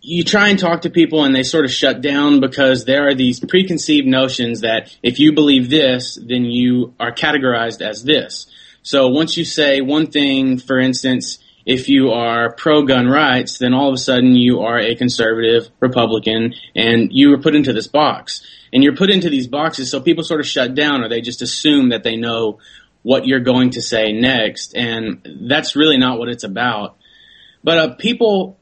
you 0.00 0.24
try 0.24 0.48
and 0.48 0.58
talk 0.58 0.82
to 0.82 0.90
people 0.90 1.24
and 1.24 1.34
they 1.34 1.42
sort 1.42 1.64
of 1.64 1.72
shut 1.72 2.00
down 2.00 2.40
because 2.40 2.84
there 2.84 3.08
are 3.08 3.14
these 3.14 3.40
preconceived 3.40 4.06
notions 4.06 4.60
that 4.60 4.96
if 5.02 5.18
you 5.18 5.32
believe 5.32 5.68
this, 5.68 6.16
then 6.16 6.44
you 6.44 6.94
are 7.00 7.12
categorized 7.12 7.82
as 7.82 8.04
this. 8.04 8.46
So 8.82 9.08
once 9.08 9.36
you 9.36 9.44
say 9.44 9.80
one 9.80 10.06
thing, 10.06 10.58
for 10.58 10.78
instance, 10.78 11.38
if 11.66 11.88
you 11.88 12.12
are 12.12 12.52
pro 12.52 12.82
gun 12.84 13.08
rights, 13.08 13.58
then 13.58 13.74
all 13.74 13.88
of 13.88 13.94
a 13.94 13.98
sudden 13.98 14.34
you 14.34 14.60
are 14.60 14.78
a 14.78 14.94
conservative 14.94 15.68
Republican 15.80 16.54
and 16.74 17.10
you 17.12 17.34
are 17.34 17.38
put 17.38 17.54
into 17.54 17.72
this 17.72 17.88
box. 17.88 18.42
And 18.72 18.82
you're 18.82 18.96
put 18.96 19.10
into 19.10 19.28
these 19.28 19.46
boxes 19.46 19.90
so 19.90 20.00
people 20.00 20.24
sort 20.24 20.40
of 20.40 20.46
shut 20.46 20.74
down 20.74 21.02
or 21.02 21.08
they 21.08 21.20
just 21.20 21.42
assume 21.42 21.90
that 21.90 22.04
they 22.04 22.16
know 22.16 22.58
what 23.02 23.26
you're 23.26 23.40
going 23.40 23.70
to 23.70 23.82
say 23.82 24.12
next. 24.12 24.74
And 24.74 25.46
that's 25.48 25.76
really 25.76 25.98
not 25.98 26.18
what 26.18 26.28
it's 26.28 26.44
about. 26.44 26.96
But 27.64 27.78
uh, 27.78 27.94
people, 27.94 28.58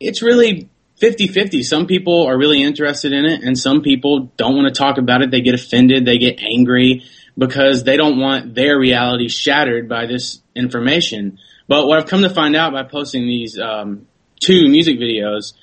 it's 0.00 0.22
really 0.22 0.68
50-50. 1.00 1.64
Some 1.64 1.86
people 1.86 2.26
are 2.26 2.36
really 2.36 2.62
interested 2.62 3.12
in 3.12 3.24
it 3.24 3.42
and 3.42 3.58
some 3.58 3.82
people 3.82 4.32
don't 4.36 4.54
want 4.54 4.72
to 4.72 4.78
talk 4.78 4.98
about 4.98 5.22
it. 5.22 5.30
They 5.30 5.40
get 5.40 5.54
offended. 5.54 6.04
They 6.04 6.18
get 6.18 6.40
angry 6.40 7.04
because 7.36 7.84
they 7.84 7.96
don't 7.96 8.18
want 8.18 8.54
their 8.54 8.78
reality 8.78 9.28
shattered 9.28 9.88
by 9.88 10.06
this 10.06 10.40
information. 10.54 11.38
But 11.68 11.86
what 11.86 11.98
I've 11.98 12.06
come 12.06 12.22
to 12.22 12.30
find 12.30 12.54
out 12.54 12.72
by 12.72 12.82
posting 12.82 13.22
these 13.22 13.58
um, 13.58 14.06
two 14.40 14.68
music 14.68 14.98
videos 14.98 15.54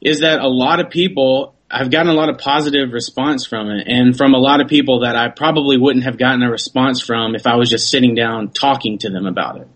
is 0.00 0.20
that 0.20 0.40
a 0.40 0.48
lot 0.48 0.80
of 0.80 0.90
people 0.90 1.54
I've 1.72 1.90
gotten 1.90 2.10
a 2.10 2.14
lot 2.14 2.28
of 2.28 2.38
positive 2.38 2.92
response 2.92 3.46
from 3.46 3.70
it 3.70 3.88
and 3.88 4.16
from 4.16 4.34
a 4.34 4.38
lot 4.38 4.60
of 4.60 4.68
people 4.68 5.00
that 5.00 5.16
I 5.16 5.28
probably 5.28 5.78
wouldn't 5.78 6.04
have 6.04 6.18
gotten 6.18 6.42
a 6.42 6.50
response 6.50 7.00
from 7.00 7.34
if 7.34 7.46
I 7.46 7.56
was 7.56 7.70
just 7.70 7.88
sitting 7.90 8.14
down 8.14 8.50
talking 8.50 8.98
to 8.98 9.10
them 9.10 9.26
about 9.26 9.60
it. 9.60 9.68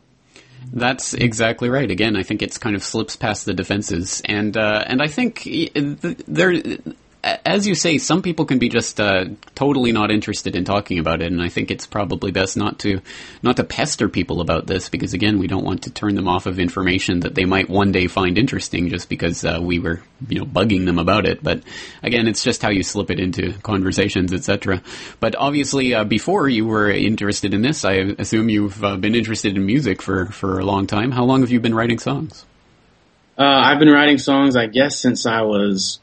That's 0.73 1.15
exactly 1.15 1.71
right. 1.71 1.91
Again, 1.91 2.17
I 2.17 2.23
think 2.23 2.43
it's 2.43 2.59
kind 2.59 2.77
of 2.77 2.85
slips 2.85 3.17
past 3.17 3.47
the 3.47 3.55
defenses, 3.55 4.21
and 4.25 4.57
uh, 4.57 4.85
and 4.87 5.01
I 5.01 5.07
think 5.07 5.49
there 6.27 6.53
as 7.23 7.67
you 7.67 7.75
say, 7.75 7.99
some 7.99 8.23
people 8.23 8.45
can 8.45 8.59
be 8.59 8.69
just 8.69 9.01
uh, 9.01 9.27
totally 9.55 9.91
not 9.91 10.11
interested 10.11 10.55
in 10.55 10.65
talking 10.65 10.99
about 10.99 11.23
it, 11.23 11.33
and 11.33 11.43
I 11.43 11.49
think 11.49 11.71
it's 11.71 11.87
probably 11.87 12.31
best 12.31 12.57
not 12.57 12.79
to 12.81 13.01
not 13.43 13.57
to 13.57 13.65
pester 13.65 14.09
people 14.09 14.41
about 14.41 14.67
this 14.67 14.89
because 14.89 15.13
again, 15.13 15.39
we 15.39 15.47
don't 15.47 15.65
want 15.65 15.83
to 15.85 15.91
turn 15.91 16.15
them 16.15 16.29
off 16.29 16.47
of 16.47 16.59
information 16.59 17.21
that 17.21 17.35
they 17.35 17.45
might 17.45 17.69
one 17.69 17.91
day 17.91 18.07
find 18.07 18.39
interesting 18.39 18.89
just 18.89 19.09
because 19.09 19.45
uh, 19.45 19.59
we 19.61 19.79
were 19.79 20.03
you 20.29 20.39
know 20.39 20.45
bugging 20.45 20.87
them 20.87 20.99
about 20.99 21.27
it. 21.27 21.43
But 21.43 21.63
again, 22.03 22.29
it's 22.29 22.45
just 22.45 22.63
how 22.63 22.71
you 22.71 22.83
slip 22.83 23.11
it 23.11 23.19
into 23.19 23.53
conversations, 23.63 24.33
etc. 24.33 24.83
But 25.19 25.35
obviously, 25.37 25.95
uh, 25.95 26.05
before 26.05 26.49
you 26.49 26.67
were 26.67 26.91
interested 26.91 27.55
in 27.55 27.63
this, 27.63 27.85
I 27.85 27.95
assume 28.19 28.49
you've 28.49 28.83
uh, 28.85 28.97
been 28.97 29.15
interested 29.15 29.57
in 29.57 29.67
music 29.67 30.01
for 30.01 30.27
for 30.27 30.61
a 30.61 30.65
long 30.65 30.87
time. 30.87 31.11
How 31.11 31.25
long 31.25 31.41
have 31.41 31.51
you 31.51 31.61
been 31.61 31.75
writing 31.75 31.99
songs? 31.99 32.45
Uh, 33.39 33.43
I've 33.45 33.79
been 33.79 33.91
writing 33.91 34.17
songs, 34.17 34.57
I 34.57 34.67
guess, 34.67 34.99
since 34.99 35.27
I 35.27 35.43
was 35.43 36.01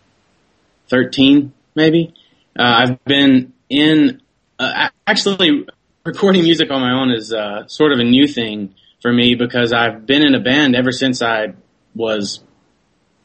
13, 0.89 1.53
maybe. 1.75 2.13
Uh, 2.57 2.63
I've 2.63 3.03
been 3.05 3.53
in, 3.69 4.21
uh, 4.59 4.89
actually 5.07 5.65
recording 6.05 6.43
music 6.43 6.69
on 6.71 6.81
my 6.81 6.91
own 6.91 7.11
is, 7.11 7.33
uh, 7.33 7.67
sort 7.67 7.91
of 7.91 7.99
a 7.99 8.03
new 8.03 8.27
thing 8.27 8.75
for 9.01 9.11
me 9.11 9.35
because 9.35 9.73
I've 9.73 10.05
been 10.05 10.21
in 10.21 10.35
a 10.35 10.39
band 10.39 10.75
ever 10.75 10.91
since 10.91 11.21
I 11.21 11.53
was 11.95 12.41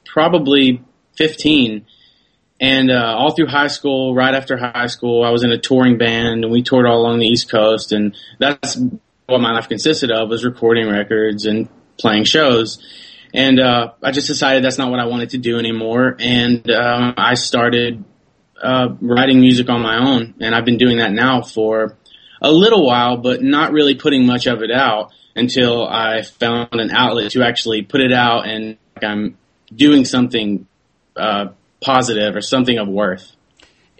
probably 0.07 0.83
15. 1.17 1.87
And, 2.61 2.91
uh, 2.91 3.15
all 3.17 3.35
through 3.35 3.49
high 3.49 3.69
school, 3.69 4.15
right 4.15 4.35
after 4.35 4.57
high 4.57 4.87
school, 4.87 5.23
I 5.25 5.31
was 5.31 5.45
in 5.45 5.53
a 5.53 5.59
touring 5.59 5.99
band 5.99 6.45
and 6.45 6.51
we 6.51 6.63
toured 6.63 6.87
all 6.87 7.01
along 7.01 7.21
the 7.21 7.27
East 7.27 7.51
Coast 7.51 7.93
and 7.93 8.17
that's 8.39 8.77
what 9.27 9.41
my 9.41 9.53
life 9.53 9.69
consisted 9.69 10.11
of 10.11 10.31
was 10.31 10.45
recording 10.45 10.89
records 10.89 11.45
and 11.45 11.69
playing 11.99 12.25
shows. 12.25 12.79
And 13.35 13.61
uh, 13.61 13.93
I 14.03 14.11
just 14.11 14.27
decided 14.27 14.65
that's 14.65 14.79
not 14.79 14.91
what 14.91 15.01
I 15.01 15.07
wanted 15.07 15.31
to 15.31 15.39
do 15.39 15.59
anymore, 15.59 16.17
and 16.19 16.69
um, 16.71 17.15
I 17.17 17.35
started 17.35 18.05
uh, 18.63 18.89
writing 19.01 19.41
music 19.41 19.69
on 19.69 19.83
my 19.83 19.99
own, 19.99 20.35
and 20.41 20.55
I've 20.55 20.65
been 20.65 20.79
doing 20.79 20.99
that 20.99 21.13
now 21.13 21.43
for 21.43 21.97
a 22.41 22.51
little 22.51 22.87
while, 22.87 23.19
but 23.19 23.43
not 23.43 23.73
really 23.73 23.97
putting 23.97 24.27
much 24.27 24.47
of 24.47 24.63
it 24.63 24.71
out 24.71 25.13
until 25.37 25.87
I 25.87 26.23
found 26.23 26.73
an 26.73 26.91
outlet 26.91 27.33
to 27.33 27.43
actually 27.43 27.83
put 27.83 28.01
it 28.01 28.13
out, 28.13 28.47
and 28.49 28.79
I'm 29.03 29.37
doing 29.75 30.05
something 30.05 30.67
uh, 31.17 31.49
positive 31.81 32.35
or 32.35 32.41
something 32.41 32.79
of 32.79 32.89
worth. 32.89 33.37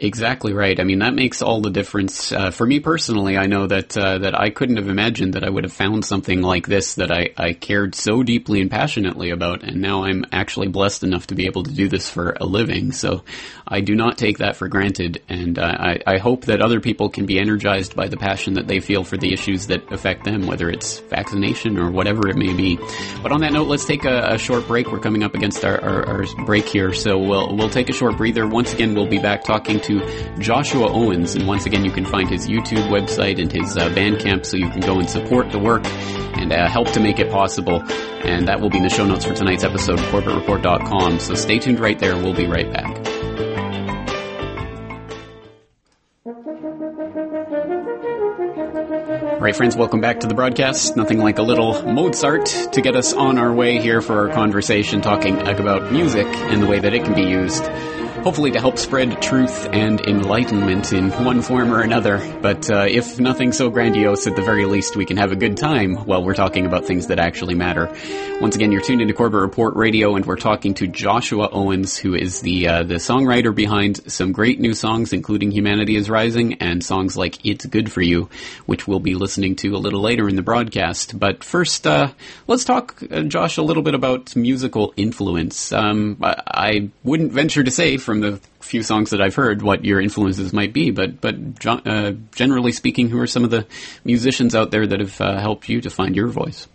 Exactly 0.01 0.53
right. 0.53 0.79
I 0.79 0.85
mean, 0.85 1.01
that 1.01 1.13
makes 1.13 1.43
all 1.43 1.61
the 1.61 1.71
difference. 1.71 2.31
Uh, 2.31 2.53
for 2.53 2.65
me 2.65 2.79
personally, 2.79 3.37
I 3.37 3.47
know 3.47 3.67
that 3.67 3.99
uh, 3.99 4.19
that 4.19 4.39
I 4.39 4.51
couldn't 4.51 4.77
have 4.77 4.89
imagined 4.89 5.35
that 5.35 5.43
I 5.43 5.51
would 5.51 5.65
have 5.65 5.73
found 5.73 6.05
something 6.05 6.41
like 6.41 6.69
this 6.69 6.95
that 6.95 7.11
I, 7.11 7.31
I 7.37 7.53
cared 7.53 7.97
so 7.97 8.23
deeply 8.23 8.61
and 8.61 8.71
passionately 8.71 9.31
about, 9.31 9.65
and 9.65 9.83
now 9.83 10.05
I'm 10.05 10.25
actually 10.31 10.69
blessed 10.69 11.03
enough 11.03 11.27
to 11.29 11.35
be 11.35 11.47
able 11.47 11.65
to 11.65 11.73
do 11.73 11.89
this 11.89 12.09
for 12.09 12.37
a 12.41 12.45
living. 12.45 12.93
So 12.93 13.25
I 13.67 13.81
do 13.81 13.97
not 13.97 14.19
take 14.19 14.39
that 14.39 14.55
for 14.55 14.69
granted, 14.69 15.21
and 15.29 15.59
uh, 15.59 15.63
I, 15.67 15.99
I 16.07 16.19
hope 16.19 16.45
that 16.45 16.63
other 16.63 16.79
people 16.79 17.09
can 17.09 17.27
be 17.27 17.41
energized 17.41 17.97
by 17.97 18.07
the 18.07 18.17
passion 18.17 18.55
that 18.55 18.69
they 18.69 18.79
feel 18.79 19.03
for 19.03 19.17
the 19.17 19.33
issues 19.33 19.67
that 19.67 19.93
affect 19.93 20.23
them, 20.23 20.47
whether 20.47 20.71
it's 20.71 21.01
vaccination 21.01 21.77
or 21.77 21.91
whatever 21.91 22.29
it 22.29 22.37
may 22.37 22.53
be. 22.53 22.79
But 23.21 23.33
on 23.33 23.41
that 23.41 23.53
note, 23.53 23.67
let's 23.67 23.85
take 23.85 24.05
a, 24.05 24.35
a 24.35 24.39
short 24.39 24.69
break. 24.69 24.93
We're 24.93 25.01
coming 25.01 25.25
up 25.25 25.35
against 25.35 25.65
our, 25.65 25.81
our, 25.81 26.07
our 26.07 26.45
break 26.47 26.67
here, 26.67 26.93
so 26.93 27.19
we'll 27.19 27.57
we'll 27.57 27.69
take 27.69 27.89
a 27.89 27.93
short 27.93 28.17
breather. 28.17 28.47
Once 28.47 28.73
again, 28.73 28.95
we'll 28.95 29.09
be 29.09 29.19
back 29.19 29.43
talking 29.43 29.81
to 29.81 29.88
Joshua 30.39 30.89
Owens. 30.91 31.35
And 31.35 31.47
once 31.47 31.67
again, 31.67 31.85
you 31.85 31.91
can 31.91 32.05
find 32.05 32.29
his 32.29 32.49
YouTube 32.49 32.89
website 32.89 33.41
and 33.41 33.51
his 33.51 33.77
uh, 33.77 33.89
Bandcamp 33.91 34.45
so 34.45 34.57
you 34.57 34.69
can 34.69 34.81
go 34.81 34.99
and 34.99 35.09
support 35.09 35.51
the 35.51 35.59
work 35.59 35.83
and 35.85 36.53
uh, 36.53 36.69
help 36.69 36.91
to 36.93 37.01
make 37.01 37.19
it 37.19 37.31
possible. 37.31 37.83
And 38.25 38.49
that 38.49 38.61
will 38.61 38.71
be 38.71 38.79
in 38.79 38.85
the 38.85 38.91
show 38.91 39.07
notes 39.07 39.25
for 39.25 39.35
tonight's 39.35 39.65
episode, 39.65 39.99
corbettreport.com. 39.99 41.21
So 41.21 41.35
stay 41.35 41.59
tuned 41.59 41.81
right 41.81 41.99
there. 41.99 42.17
We'll 42.17 42.35
be 42.35 42.47
right 42.47 42.73
back. 42.73 43.19
All 49.39 49.45
right, 49.45 49.55
friends, 49.55 49.77
welcome 49.77 50.01
back 50.01 50.21
to 50.21 50.27
the 50.27 50.35
broadcast. 50.35 50.97
Nothing 50.97 51.19
like 51.19 51.39
a 51.39 51.43
little 51.43 51.83
Mozart 51.87 52.47
to 52.73 52.81
get 52.81 52.97
us 52.97 53.13
on 53.13 53.39
our 53.39 53.53
way 53.53 53.81
here 53.81 54.01
for 54.01 54.29
our 54.29 54.35
conversation 54.35 55.01
talking 55.01 55.39
about 55.47 55.93
music 55.93 56.27
and 56.27 56.61
the 56.61 56.67
way 56.67 56.81
that 56.81 56.93
it 56.93 57.05
can 57.05 57.15
be 57.15 57.23
used 57.23 57.65
hopefully 58.23 58.51
to 58.51 58.61
help 58.61 58.79
spread 58.79 59.23
truth 59.23 59.69
and 59.73 60.01
enlightenment 60.01 60.93
in 60.93 61.11
one 61.25 61.41
form 61.43 61.73
or 61.73 61.81
another. 61.81 62.19
But 62.41 62.71
uh, 62.71 62.87
if 62.89 63.19
nothing 63.19 63.53
so 63.53 63.71
grandiose, 63.71 64.27
at 64.27 64.37
the 64.37 64.43
very 64.43 64.65
least, 64.65 64.97
we 64.97 65.05
can 65.05 65.17
have 65.17 65.33
a 65.33 65.37
good 65.37 65.57
time 65.57 65.97
while 65.97 66.23
we're 66.23 66.35
talking 66.35 66.67
about 66.67 66.85
things 66.85 67.07
that 67.07 67.19
actually 67.19 67.55
matter. 67.55 67.93
Once 68.41 68.55
again, 68.55 68.71
you're 68.71 68.83
tuned 68.83 69.01
into 69.01 69.15
Corbett 69.15 69.41
Report 69.41 69.75
Radio, 69.77 70.15
and 70.15 70.25
we're 70.25 70.37
talking 70.37 70.75
to 70.75 70.87
Joshua 70.87 71.49
Owens, 71.51 71.97
who 71.97 72.15
is 72.15 72.41
the 72.41 72.69
uh, 72.69 72.83
the 72.85 72.95
songwriter 72.95 73.55
behind 73.55 74.11
some 74.11 74.33
great 74.33 74.61
new 74.61 74.75
songs, 74.75 75.13
including 75.13 75.51
"Humanity 75.51 75.97
Is 75.97 76.09
Rising" 76.09 76.55
and 76.55 76.85
songs 76.85 77.17
like 77.17 77.45
"It's 77.45 77.67
Good 77.67 77.91
for 77.91 78.01
You," 78.01 78.29
which 78.67 78.87
we'll 78.87 79.01
be 79.01 79.15
listening 79.15 79.57
to 79.57 79.75
a 79.75 79.79
little 79.79 80.01
later 80.01 80.29
in 80.29 80.37
the 80.37 80.43
broadcast. 80.43 81.19
But 81.19 81.43
first, 81.43 81.87
uh, 81.87 82.13
let's 82.47 82.65
talk, 82.65 83.03
uh, 83.11 83.23
Josh, 83.23 83.57
a 83.57 83.63
little 83.63 83.83
bit 83.83 83.95
about 83.95 84.37
musical 84.37 84.93
influence. 84.97 85.73
Um, 85.73 86.19
I, 86.23 86.37
I 86.47 86.91
wouldn't 87.03 87.33
venture 87.33 87.65
to 87.65 87.71
say 87.71 87.97
from 87.97 88.18
the 88.21 88.41
few 88.61 88.83
songs 88.83 89.11
that 89.11 89.21
I've 89.21 89.35
heard 89.35 89.63
what 89.63 89.85
your 89.85 90.01
influences 90.01 90.53
might 90.53 90.73
be, 90.73 90.91
but 90.91 91.21
but 91.21 91.37
uh, 91.67 92.13
generally 92.35 92.73
speaking, 92.73 93.09
who 93.09 93.19
are 93.21 93.27
some 93.27 93.45
of 93.45 93.51
the 93.51 93.67
musicians 94.05 94.55
out 94.55 94.71
there 94.71 94.87
that 94.87 95.01
have 95.01 95.21
uh, 95.21 95.39
helped 95.39 95.69
you 95.69 95.81
to 95.81 95.91
find 95.91 96.15
your 96.15 96.29
voice? 96.29 96.67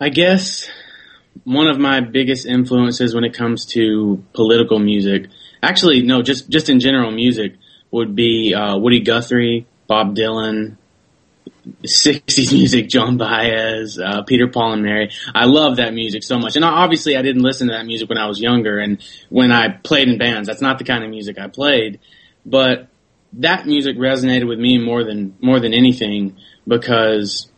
I 0.00 0.08
guess 0.08 0.70
one 1.44 1.66
of 1.66 1.78
my 1.78 2.00
biggest 2.00 2.46
influences 2.46 3.14
when 3.14 3.24
it 3.24 3.34
comes 3.34 3.66
to 3.66 4.24
political 4.34 4.78
music, 4.78 5.26
actually 5.62 6.02
no, 6.02 6.22
just 6.22 6.48
just 6.48 6.68
in 6.68 6.80
general 6.80 7.10
music, 7.10 7.54
would 7.90 8.14
be 8.14 8.54
uh, 8.54 8.76
Woody 8.78 9.00
Guthrie, 9.00 9.66
Bob 9.86 10.14
Dylan, 10.14 10.76
60s 11.82 12.52
music, 12.52 12.88
Joan 12.88 13.16
Baez, 13.16 13.98
uh, 13.98 14.22
Peter, 14.22 14.48
Paul, 14.48 14.74
and 14.74 14.82
Mary. 14.82 15.10
I 15.34 15.46
love 15.46 15.76
that 15.76 15.94
music 15.94 16.22
so 16.22 16.38
much. 16.38 16.56
And 16.56 16.64
obviously 16.64 17.16
I 17.16 17.22
didn't 17.22 17.42
listen 17.42 17.68
to 17.68 17.74
that 17.74 17.86
music 17.86 18.08
when 18.08 18.18
I 18.18 18.26
was 18.26 18.40
younger 18.40 18.78
and 18.78 19.02
when 19.28 19.52
I 19.52 19.68
played 19.68 20.08
in 20.08 20.18
bands. 20.18 20.48
That's 20.48 20.60
not 20.60 20.78
the 20.78 20.84
kind 20.84 21.04
of 21.04 21.10
music 21.10 21.38
I 21.38 21.48
played. 21.48 22.00
But 22.44 22.88
that 23.34 23.66
music 23.66 23.96
resonated 23.96 24.48
with 24.48 24.58
me 24.58 24.78
more 24.78 25.04
than, 25.04 25.36
more 25.40 25.60
than 25.60 25.72
anything 25.74 26.36
because 26.66 27.48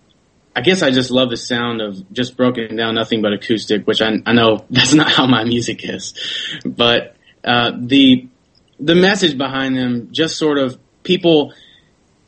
I 0.54 0.60
guess 0.60 0.82
I 0.82 0.90
just 0.90 1.10
love 1.10 1.30
the 1.30 1.36
sound 1.36 1.80
of 1.80 2.12
just 2.12 2.36
broken 2.36 2.76
down 2.76 2.94
nothing 2.94 3.22
but 3.22 3.32
acoustic, 3.32 3.86
which 3.86 4.02
I, 4.02 4.12
I 4.26 4.32
know 4.32 4.64
that's 4.70 4.94
not 4.94 5.10
how 5.10 5.26
my 5.26 5.44
music 5.44 5.80
is. 5.82 6.14
But, 6.64 7.16
uh, 7.44 7.72
the, 7.78 8.28
the 8.78 8.94
message 8.94 9.38
behind 9.38 9.76
them, 9.76 10.08
just 10.12 10.36
sort 10.36 10.58
of 10.58 10.78
people 11.02 11.52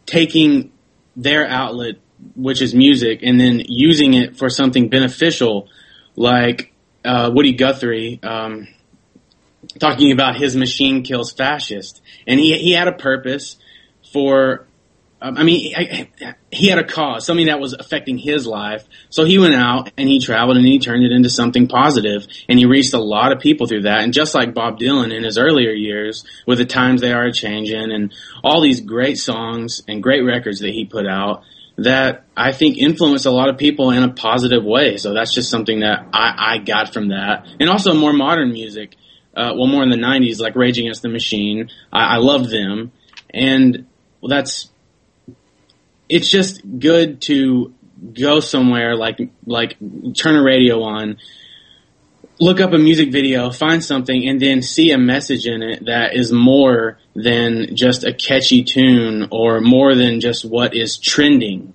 taking 0.07 0.73
their 1.17 1.47
outlet, 1.47 1.97
which 2.35 2.63
is 2.63 2.75
music, 2.75 3.21
and 3.23 3.39
then 3.39 3.63
using 3.67 4.15
it 4.15 4.37
for 4.37 4.49
something 4.49 4.89
beneficial, 4.89 5.69
like 6.17 6.73
uh, 7.05 7.31
Woody 7.33 7.53
Guthrie 7.53 8.21
um, 8.23 8.69
talking 9.79 10.13
about 10.13 10.37
his 10.37 10.57
machine 10.57 11.03
kills 11.03 11.33
fascist, 11.33 12.03
and 12.27 12.39
he 12.39 12.57
he 12.59 12.73
had 12.73 12.89
a 12.89 12.93
purpose 12.93 13.57
for 14.13 14.67
um, 15.23 15.39
I 15.39 15.43
mean, 15.43 15.75
I, 15.75 16.09
he 16.51 16.69
had 16.69 16.79
a 16.79 16.85
cause, 16.85 17.25
something 17.25 17.47
that 17.47 17.61
was 17.61 17.73
affecting 17.73 18.19
his 18.19 18.47
life. 18.47 18.85
So 19.09 19.25
he 19.25 19.39
went 19.39 19.55
out 19.55 19.91
and 19.97 20.09
he 20.09 20.21
traveled 20.21 20.57
and 20.57 20.67
he 20.67 20.79
turned 20.79 21.05
it 21.05 21.13
into 21.13 21.31
something 21.31 21.67
positive. 21.67 21.95
positive, 21.95 22.27
and 22.49 22.59
he 22.59 22.67
reached 22.67 22.95
a 22.95 23.01
lot 23.01 23.33
of 23.33 23.41
people 23.41 23.67
through 23.67 23.83
that. 23.83 24.03
And 24.03 24.13
just 24.13 24.35
like 24.35 24.55
Bob 24.55 24.79
Dylan 24.79 25.15
in 25.15 25.25
his 25.25 25.39
earlier 25.39 25.71
years, 25.71 26.25
with 26.47 26.59
the 26.59 26.65
times 26.65 27.01
they 27.01 27.13
are 27.13 27.31
changing, 27.31 27.93
and 27.93 28.13
all 28.43 28.61
these 28.61 28.81
great 28.81 29.19
songs 29.19 29.83
and 29.89 30.03
great 30.03 30.23
records 30.23 30.61
that 30.61 30.71
he 30.71 30.85
put 30.85 31.07
out, 31.07 31.43
that 31.77 32.25
I 32.37 32.53
think 32.53 32.79
influenced 32.79 33.27
a 33.27 33.31
lot 33.31 33.49
of 33.49 33.59
people 33.59 33.91
in 33.91 34.03
a 34.03 34.13
positive 34.13 34.65
way. 34.65 34.97
So 34.97 35.13
that's 35.13 35.35
just 35.35 35.51
something 35.51 35.81
that 35.81 36.07
I, 36.13 36.55
I 36.55 36.59
got 36.59 36.93
from 36.93 37.09
that, 37.09 37.47
and 37.61 37.69
also 37.69 37.95
more 37.95 38.13
modern 38.13 38.53
music. 38.53 38.97
Uh, 39.37 39.53
well, 39.57 39.67
more 39.67 39.83
in 39.83 39.91
the 39.91 39.97
'90s, 39.97 40.41
like 40.41 40.55
Rage 40.55 40.79
Against 40.79 41.03
the 41.03 41.09
Machine. 41.09 41.69
I, 41.93 42.15
I 42.15 42.17
loved 42.19 42.51
them, 42.51 42.93
and 43.33 43.87
well, 44.21 44.29
that's 44.29 44.71
it's 46.09 46.29
just 46.29 46.61
good 46.79 47.21
to 47.23 47.75
go 48.13 48.41
somewhere 48.41 48.97
like 48.97 49.19
like 49.47 49.77
turn 50.15 50.37
a 50.37 50.43
radio 50.43 50.83
on 50.83 51.17
look 52.39 52.61
up 52.61 52.73
a 52.73 52.79
music 52.79 53.11
video 53.11 53.51
find 53.51 53.83
something 53.83 54.29
and 54.29 54.41
then 54.41 54.61
see 54.61 54.91
a 54.91 54.99
message 54.99 55.47
in 55.47 55.63
it 55.63 55.87
that 55.87 56.15
is 56.15 56.33
more 56.33 56.99
than 57.15 57.75
just 57.77 58.05
a 58.05 58.13
catchy 58.13 58.65
tune 58.65 59.29
or 59.31 59.61
more 59.61 59.95
than 59.95 60.21
just 60.21 60.45
what 60.45 60.75
is 60.75 60.99
trending 60.99 61.73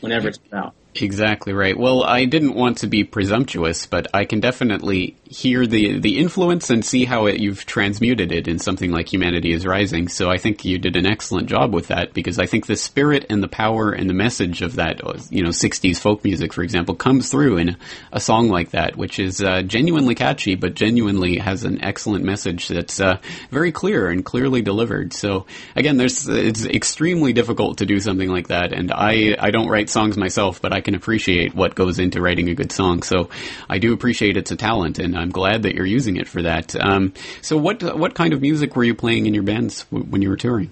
whenever 0.00 0.28
it's 0.28 0.38
out 0.52 0.74
Exactly 1.00 1.52
right. 1.52 1.78
Well, 1.78 2.02
I 2.02 2.24
didn't 2.24 2.54
want 2.54 2.78
to 2.78 2.86
be 2.86 3.04
presumptuous, 3.04 3.86
but 3.86 4.08
I 4.12 4.24
can 4.24 4.40
definitely 4.40 5.16
hear 5.24 5.66
the 5.66 5.98
the 5.98 6.18
influence 6.18 6.70
and 6.70 6.84
see 6.84 7.04
how 7.04 7.26
it, 7.26 7.38
you've 7.38 7.66
transmuted 7.66 8.32
it 8.32 8.48
in 8.48 8.58
something 8.58 8.90
like 8.90 9.12
Humanity 9.12 9.52
is 9.52 9.66
Rising. 9.66 10.08
So 10.08 10.30
I 10.30 10.38
think 10.38 10.64
you 10.64 10.78
did 10.78 10.96
an 10.96 11.06
excellent 11.06 11.48
job 11.48 11.74
with 11.74 11.88
that 11.88 12.14
because 12.14 12.38
I 12.38 12.46
think 12.46 12.66
the 12.66 12.76
spirit 12.76 13.26
and 13.30 13.42
the 13.42 13.48
power 13.48 13.92
and 13.92 14.08
the 14.08 14.14
message 14.14 14.62
of 14.62 14.76
that, 14.76 15.00
you 15.30 15.42
know, 15.42 15.50
60s 15.50 15.98
folk 15.98 16.24
music, 16.24 16.52
for 16.52 16.62
example, 16.62 16.94
comes 16.94 17.30
through 17.30 17.58
in 17.58 17.76
a 18.12 18.20
song 18.20 18.48
like 18.48 18.70
that, 18.70 18.96
which 18.96 19.18
is 19.18 19.42
uh, 19.42 19.62
genuinely 19.62 20.14
catchy, 20.14 20.54
but 20.54 20.74
genuinely 20.74 21.38
has 21.38 21.64
an 21.64 21.82
excellent 21.82 22.24
message 22.24 22.68
that's 22.68 23.00
uh, 23.00 23.18
very 23.50 23.72
clear 23.72 24.08
and 24.08 24.24
clearly 24.24 24.62
delivered. 24.62 25.12
So 25.12 25.46
again, 25.76 25.96
there's 25.96 26.28
it's 26.28 26.64
extremely 26.64 27.32
difficult 27.32 27.78
to 27.78 27.86
do 27.86 28.00
something 28.00 28.28
like 28.28 28.48
that, 28.48 28.72
and 28.72 28.92
I 28.92 29.36
I 29.38 29.50
don't 29.50 29.68
write 29.68 29.90
songs 29.90 30.16
myself, 30.16 30.60
but 30.60 30.72
I 30.72 30.80
can 30.88 30.94
appreciate 30.94 31.54
what 31.54 31.74
goes 31.74 31.98
into 31.98 32.22
writing 32.22 32.48
a 32.48 32.54
good 32.54 32.72
song. 32.72 33.02
So 33.02 33.28
I 33.68 33.78
do 33.78 33.92
appreciate 33.92 34.38
it's 34.38 34.50
a 34.50 34.56
talent, 34.56 34.98
and 34.98 35.18
I'm 35.18 35.28
glad 35.28 35.64
that 35.64 35.74
you're 35.74 35.84
using 35.84 36.16
it 36.16 36.26
for 36.26 36.40
that. 36.42 36.74
Um, 36.74 37.12
so 37.42 37.58
what 37.58 37.82
what 37.96 38.14
kind 38.14 38.32
of 38.32 38.40
music 38.40 38.74
were 38.74 38.84
you 38.84 38.94
playing 38.94 39.26
in 39.26 39.34
your 39.34 39.42
bands 39.42 39.84
w- 39.84 40.10
when 40.10 40.22
you 40.22 40.30
were 40.30 40.36
touring? 40.38 40.70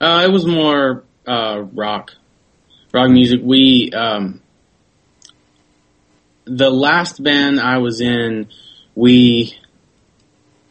Uh, 0.00 0.24
it 0.24 0.30
was 0.30 0.46
more 0.46 1.02
uh, 1.26 1.64
rock, 1.72 2.12
rock 2.94 3.10
music. 3.10 3.40
We 3.42 3.90
um, 3.92 4.40
the 6.44 6.70
last 6.70 7.20
band 7.20 7.58
I 7.58 7.78
was 7.78 8.00
in, 8.00 8.50
we 8.94 9.58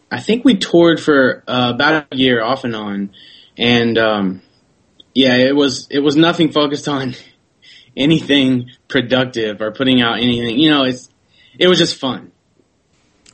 I 0.09 0.21
think 0.21 0.45
we 0.45 0.55
toured 0.55 1.01
for 1.01 1.43
uh, 1.49 1.73
about 1.75 2.07
a 2.13 2.15
year 2.15 2.41
off 2.41 2.63
and 2.63 2.77
on, 2.77 3.09
and 3.57 3.97
um, 3.97 4.41
yeah, 5.13 5.35
it 5.35 5.53
was 5.53 5.89
it 5.91 5.99
was 5.99 6.15
nothing 6.15 6.53
focused 6.53 6.87
on 6.87 7.13
anything 7.95 8.71
productive 8.87 9.61
or 9.61 9.71
putting 9.71 10.01
out 10.01 10.19
anything. 10.19 10.59
You 10.59 10.69
know, 10.69 10.83
it's 10.83 11.09
it 11.57 11.67
was 11.67 11.77
just 11.77 11.97
fun. 11.97 12.31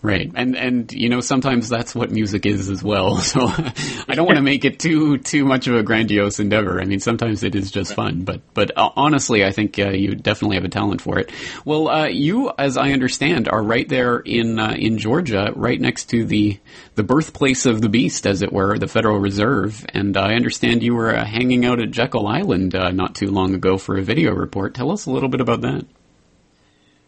Right, 0.06 0.32
and 0.36 0.56
and 0.56 0.92
you 0.94 1.10
know 1.10 1.20
sometimes 1.20 1.68
that's 1.68 1.96
what 1.96 2.12
music 2.12 2.46
is 2.46 2.70
as 2.70 2.84
well. 2.84 3.18
So 3.26 3.48
I 3.48 4.14
don't 4.14 4.28
want 4.28 4.38
to 4.38 4.44
make 4.44 4.64
it 4.64 4.78
too 4.78 5.18
too 5.18 5.46
much 5.46 5.66
of 5.66 5.74
a 5.74 5.82
grandiose 5.82 6.40
endeavor. 6.40 6.80
I 6.80 6.86
mean, 6.86 7.00
sometimes 7.00 7.42
it 7.42 7.56
is 7.56 7.72
just 7.72 7.96
fun, 7.96 8.22
but 8.22 8.42
but 8.54 8.78
uh, 8.78 8.92
honestly, 8.96 9.44
I 9.44 9.50
think 9.50 9.80
uh, 9.80 9.90
you 9.90 10.14
definitely 10.14 10.58
have 10.58 10.64
a 10.64 10.70
talent 10.70 11.02
for 11.02 11.18
it. 11.18 11.32
Well, 11.66 11.88
uh, 11.88 12.06
you, 12.06 12.52
as 12.56 12.78
I 12.78 12.92
understand, 12.92 13.50
are 13.50 13.64
right 13.64 13.90
there 13.90 14.20
in 14.20 14.60
uh, 14.60 14.76
in 14.78 15.00
Georgia, 15.00 15.52
right 15.56 15.82
next 15.82 16.12
to 16.12 16.24
the 16.24 16.60
the 16.94 17.04
birthplace 17.04 17.66
of 17.66 17.82
the 17.82 17.90
beast, 17.90 18.28
as 18.28 18.44
it 18.44 18.54
were, 18.54 18.78
the 18.78 18.88
Federal 18.88 19.18
Reserve. 19.18 19.88
And 19.92 20.16
I 20.18 20.36
understand 20.36 20.84
you 20.84 20.94
were 20.94 21.16
uh, 21.16 21.26
hanging 21.26 21.66
out 21.66 21.80
at 21.80 21.90
Jekyll 21.90 22.28
Island 22.28 22.76
uh, 22.76 22.92
not 22.92 23.16
too 23.16 23.32
long 23.32 23.56
ago 23.56 23.80
for 23.80 23.98
a 23.98 24.04
video 24.04 24.36
report. 24.36 24.76
Tell 24.76 24.92
us 24.92 25.08
a 25.08 25.12
little 25.12 25.30
bit 25.30 25.42
about 25.42 25.62
that. 25.62 25.84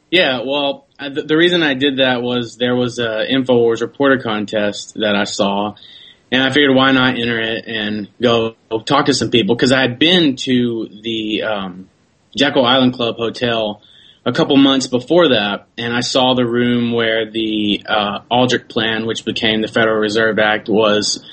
Yeah, 0.09 0.41
well, 0.45 0.86
the, 0.99 1.23
the 1.23 1.37
reason 1.37 1.63
I 1.63 1.73
did 1.73 1.97
that 1.97 2.21
was 2.21 2.57
there 2.57 2.75
was 2.75 2.99
a 2.99 3.25
Infowars 3.29 3.81
reporter 3.81 4.19
contest 4.21 4.95
that 4.95 5.15
I 5.15 5.25
saw, 5.25 5.75
and 6.31 6.43
I 6.43 6.49
figured 6.49 6.75
why 6.75 6.91
not 6.91 7.17
enter 7.17 7.39
it 7.39 7.65
and 7.67 8.09
go 8.21 8.55
talk 8.85 9.05
to 9.05 9.13
some 9.13 9.29
people 9.29 9.55
because 9.55 9.71
I 9.71 9.81
had 9.81 9.99
been 9.99 10.35
to 10.37 10.89
the 11.03 11.43
um, 11.43 11.89
Jekyll 12.35 12.65
Island 12.65 12.93
Club 12.93 13.15
Hotel 13.17 13.81
a 14.25 14.33
couple 14.33 14.57
months 14.57 14.87
before 14.87 15.29
that, 15.29 15.67
and 15.77 15.93
I 15.93 16.01
saw 16.01 16.33
the 16.33 16.45
room 16.45 16.91
where 16.91 17.31
the 17.31 17.83
uh, 17.87 18.19
Aldrich 18.29 18.67
Plan, 18.67 19.05
which 19.05 19.23
became 19.23 19.61
the 19.61 19.69
Federal 19.69 19.97
Reserve 19.97 20.37
Act, 20.37 20.67
was 20.67 21.25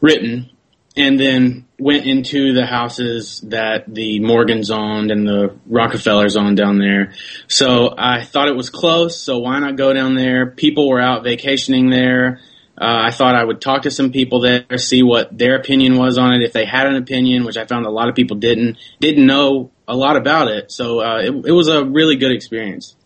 written, 0.00 0.50
and 0.96 1.18
then 1.18 1.66
went 1.80 2.06
into 2.06 2.52
the 2.52 2.66
houses 2.66 3.40
that 3.48 3.84
the 3.92 4.20
Morgans 4.20 4.70
owned 4.70 5.10
and 5.10 5.26
the 5.26 5.56
Rockefellers 5.66 6.36
owned 6.36 6.56
down 6.56 6.78
there. 6.78 7.14
So 7.48 7.94
I 7.96 8.22
thought 8.22 8.48
it 8.48 8.56
was 8.56 8.70
close, 8.70 9.18
so 9.18 9.38
why 9.38 9.58
not 9.58 9.76
go 9.76 9.92
down 9.92 10.14
there? 10.14 10.50
People 10.50 10.88
were 10.88 11.00
out 11.00 11.24
vacationing 11.24 11.90
there. 11.90 12.40
Uh, 12.80 13.08
I 13.08 13.10
thought 13.10 13.34
I 13.34 13.44
would 13.44 13.60
talk 13.60 13.82
to 13.82 13.90
some 13.90 14.10
people 14.10 14.40
there, 14.40 14.64
see 14.78 15.02
what 15.02 15.36
their 15.36 15.56
opinion 15.56 15.98
was 15.98 16.16
on 16.16 16.32
it, 16.32 16.42
if 16.42 16.52
they 16.52 16.64
had 16.64 16.86
an 16.86 16.96
opinion, 16.96 17.44
which 17.44 17.58
I 17.58 17.66
found 17.66 17.84
a 17.84 17.90
lot 17.90 18.08
of 18.08 18.14
people 18.14 18.38
didn't, 18.38 18.78
didn't 19.00 19.26
know 19.26 19.70
a 19.86 19.94
lot 19.94 20.16
about 20.16 20.48
it. 20.48 20.72
So 20.72 21.00
uh, 21.00 21.18
it, 21.18 21.46
it 21.46 21.52
was 21.52 21.68
a 21.68 21.84
really 21.84 22.16
good 22.16 22.32
experience. 22.32 22.96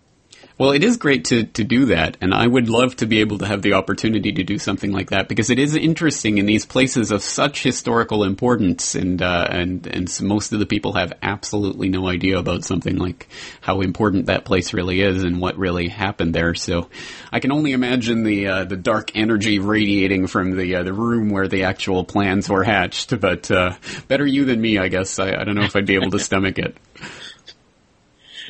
Well, 0.56 0.70
it 0.70 0.84
is 0.84 0.98
great 0.98 1.24
to, 1.26 1.42
to 1.42 1.64
do 1.64 1.86
that, 1.86 2.16
and 2.20 2.32
I 2.32 2.46
would 2.46 2.68
love 2.68 2.94
to 2.96 3.06
be 3.06 3.18
able 3.18 3.38
to 3.38 3.46
have 3.46 3.62
the 3.62 3.72
opportunity 3.72 4.30
to 4.30 4.44
do 4.44 4.56
something 4.56 4.92
like 4.92 5.10
that 5.10 5.26
because 5.26 5.50
it 5.50 5.58
is 5.58 5.74
interesting 5.74 6.38
in 6.38 6.46
these 6.46 6.64
places 6.64 7.10
of 7.10 7.24
such 7.24 7.64
historical 7.64 8.22
importance, 8.22 8.94
and 8.94 9.20
uh, 9.20 9.48
and 9.50 9.84
and 9.88 10.20
most 10.22 10.52
of 10.52 10.60
the 10.60 10.66
people 10.66 10.92
have 10.92 11.12
absolutely 11.22 11.88
no 11.88 12.06
idea 12.06 12.38
about 12.38 12.62
something 12.62 12.98
like 12.98 13.26
how 13.62 13.80
important 13.80 14.26
that 14.26 14.44
place 14.44 14.72
really 14.72 15.00
is 15.00 15.24
and 15.24 15.40
what 15.40 15.58
really 15.58 15.88
happened 15.88 16.36
there. 16.36 16.54
So, 16.54 16.88
I 17.32 17.40
can 17.40 17.50
only 17.50 17.72
imagine 17.72 18.22
the 18.22 18.46
uh, 18.46 18.64
the 18.64 18.76
dark 18.76 19.10
energy 19.16 19.58
radiating 19.58 20.28
from 20.28 20.56
the 20.56 20.76
uh, 20.76 20.82
the 20.84 20.92
room 20.92 21.30
where 21.30 21.48
the 21.48 21.64
actual 21.64 22.04
plans 22.04 22.48
were 22.48 22.62
hatched. 22.62 23.18
But 23.18 23.50
uh, 23.50 23.74
better 24.06 24.24
you 24.24 24.44
than 24.44 24.60
me, 24.60 24.78
I 24.78 24.86
guess. 24.86 25.18
I, 25.18 25.34
I 25.34 25.42
don't 25.42 25.56
know 25.56 25.64
if 25.64 25.74
I'd 25.74 25.84
be 25.84 25.96
able 25.96 26.12
to 26.12 26.20
stomach 26.20 26.60
it. 26.60 26.76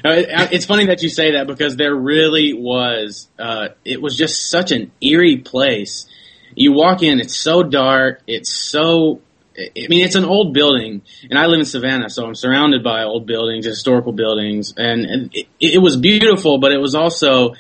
It's 0.05 0.67
funny 0.67 0.87
that 0.87 1.03
you 1.03 1.09
say 1.09 1.33
that 1.33 1.47
because 1.47 1.77
there 1.77 1.95
really 1.95 2.53
was. 2.53 3.29
Uh, 3.39 3.69
it 3.85 4.03
was 4.03 4.17
just 4.17 4.51
such 4.51 4.71
an 4.71 4.93
eerie 5.01 5.39
place. 5.39 6.07
You 6.55 6.73
walk 6.73 7.03
in, 7.03 7.21
it's 7.21 7.37
so 7.37 7.63
dark. 7.63 8.21
It's 8.27 8.53
so. 8.53 9.21
I 9.57 9.87
mean, 9.89 10.05
it's 10.05 10.17
an 10.17 10.25
old 10.25 10.53
building, 10.53 11.03
and 11.31 11.39
I 11.39 11.47
live 11.47 11.61
in 11.61 11.65
Savannah, 11.65 12.11
so 12.11 12.27
I'm 12.27 12.35
surrounded 12.35 12.83
by 12.83 13.05
old 13.05 13.25
buildings, 13.25 13.65
historical 13.65 14.13
buildings, 14.13 14.75
and, 14.77 15.05
and 15.05 15.31
it, 15.33 15.47
it 15.61 15.79
was 15.79 15.97
beautiful. 15.97 16.59
But 16.59 16.73
it 16.73 16.79
was 16.79 16.97
also 16.97 17.55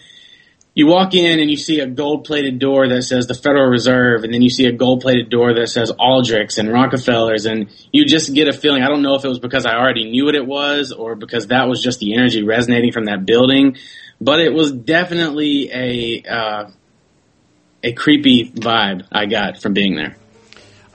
you 0.74 0.88
walk 0.88 1.14
in 1.14 1.38
and 1.38 1.48
you 1.48 1.56
see 1.56 1.78
a 1.78 1.86
gold 1.86 2.24
plated 2.24 2.58
door 2.58 2.88
that 2.88 3.02
says 3.02 3.28
the 3.28 3.34
Federal 3.34 3.68
Reserve, 3.68 4.24
and 4.24 4.34
then 4.34 4.42
you 4.42 4.50
see 4.50 4.66
a 4.66 4.72
gold 4.72 5.02
plated 5.02 5.30
door 5.30 5.54
that 5.54 5.68
says 5.68 5.92
Aldrich's 5.92 6.58
and 6.58 6.70
Rockefellers, 6.72 7.46
and 7.46 7.70
you 7.92 8.04
just 8.04 8.34
get 8.34 8.48
a 8.48 8.52
feeling. 8.52 8.82
I 8.82 8.88
don't 8.88 9.02
know 9.02 9.14
if 9.14 9.24
it 9.24 9.28
was 9.28 9.38
because 9.38 9.66
I 9.66 9.76
already 9.76 10.10
knew 10.10 10.24
what 10.24 10.34
it 10.34 10.46
was 10.46 10.90
or 10.90 11.14
because 11.14 11.46
that 11.48 11.68
was 11.68 11.80
just 11.80 12.00
the 12.00 12.14
energy 12.14 12.42
resonating 12.42 12.90
from 12.90 13.04
that 13.04 13.24
building, 13.24 13.76
but 14.20 14.40
it 14.40 14.52
was 14.52 14.72
definitely 14.72 15.70
a 15.72 16.22
uh, 16.28 16.70
a 17.84 17.92
creepy 17.92 18.50
vibe 18.50 19.06
I 19.12 19.26
got 19.26 19.62
from 19.62 19.74
being 19.74 19.94
there. 19.94 20.16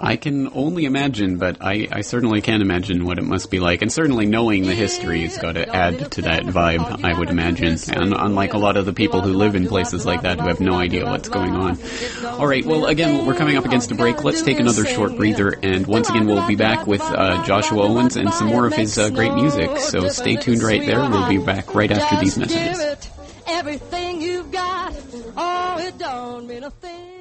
I 0.01 0.15
can 0.15 0.49
only 0.53 0.85
imagine, 0.85 1.37
but 1.37 1.57
I, 1.59 1.87
I 1.91 2.01
certainly 2.01 2.41
can 2.41 2.61
imagine 2.61 3.05
what 3.05 3.17
it 3.17 3.23
must 3.23 3.51
be 3.51 3.59
like. 3.59 3.81
And 3.81 3.91
certainly 3.91 4.25
knowing 4.25 4.63
the 4.63 4.73
history 4.73 5.23
has 5.23 5.37
got 5.37 5.53
to 5.53 5.67
add 5.67 6.11
to 6.13 6.21
that 6.23 6.43
vibe, 6.43 7.03
I 7.03 7.17
would 7.17 7.29
imagine. 7.29 7.77
And 7.89 8.13
unlike 8.13 8.53
a 8.53 8.57
lot 8.57 8.77
of 8.77 8.85
the 8.85 8.93
people 8.93 9.21
who 9.21 9.33
live 9.33 9.55
in 9.55 9.67
places 9.67 10.05
like 10.05 10.21
that 10.21 10.39
who 10.39 10.47
have 10.47 10.61
no 10.61 10.75
idea 10.75 11.05
what's 11.05 11.27
going 11.27 11.51
on. 11.51 11.77
All 12.25 12.47
right, 12.47 12.65
well, 12.65 12.85
again, 12.85 13.25
we're 13.25 13.35
coming 13.35 13.57
up 13.57 13.65
against 13.65 13.91
a 13.91 13.95
break. 13.95 14.23
Let's 14.23 14.41
take 14.41 14.59
another 14.59 14.85
short 14.85 15.17
breather. 15.17 15.49
And 15.61 15.85
once 15.85 16.09
again, 16.09 16.27
we'll 16.27 16.47
be 16.47 16.55
back 16.55 16.87
with 16.87 17.01
uh, 17.01 17.45
Joshua 17.45 17.83
Owens 17.83 18.15
and 18.15 18.33
some 18.33 18.47
more 18.47 18.65
of 18.65 18.73
his 18.73 18.97
uh, 18.97 19.09
great 19.09 19.33
music. 19.33 19.77
So 19.79 20.07
stay 20.07 20.37
tuned 20.37 20.63
right 20.63 20.85
there. 20.85 21.01
We'll 21.09 21.27
be 21.27 21.37
back 21.37 21.75
right 21.75 21.91
after 21.91 22.17
these 22.19 22.37
messages. 22.37 23.09
Everything 23.47 24.21
you've 24.21 24.51
got, 24.51 24.93
oh, 25.35 25.77
it 25.79 25.97
don't 25.97 26.47
mean 26.47 26.63
a 26.63 26.71
thing. 26.71 27.19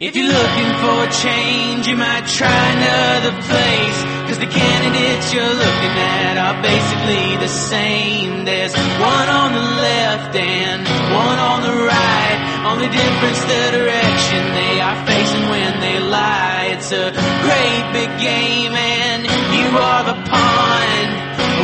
If 0.00 0.16
you're 0.16 0.24
looking 0.24 0.72
for 0.80 1.04
a 1.04 1.10
change, 1.12 1.86
you 1.86 1.96
might 1.96 2.24
try 2.24 2.48
another 2.48 3.36
place. 3.44 3.98
Cause 4.24 4.40
the 4.40 4.48
candidates 4.48 5.34
you're 5.36 5.44
looking 5.44 5.94
at 6.00 6.40
are 6.40 6.56
basically 6.64 7.36
the 7.36 7.52
same. 7.52 8.46
There's 8.46 8.72
one 8.72 9.28
on 9.28 9.52
the 9.52 9.60
left 9.60 10.32
and 10.32 10.80
one 11.12 11.38
on 11.38 11.60
the 11.68 11.76
right. 11.84 12.38
Only 12.72 12.88
difference 12.88 13.40
the 13.44 13.84
direction 13.84 14.40
they 14.56 14.80
are 14.80 14.96
facing 15.04 15.44
when 15.52 15.80
they 15.84 16.00
lie. 16.00 16.72
It's 16.72 16.88
a 16.88 17.12
great 17.44 17.84
big 17.92 18.08
game 18.16 18.72
and 18.72 19.28
you 19.28 19.76
are 19.76 20.04
the 20.08 20.16
pawn. 20.24 21.04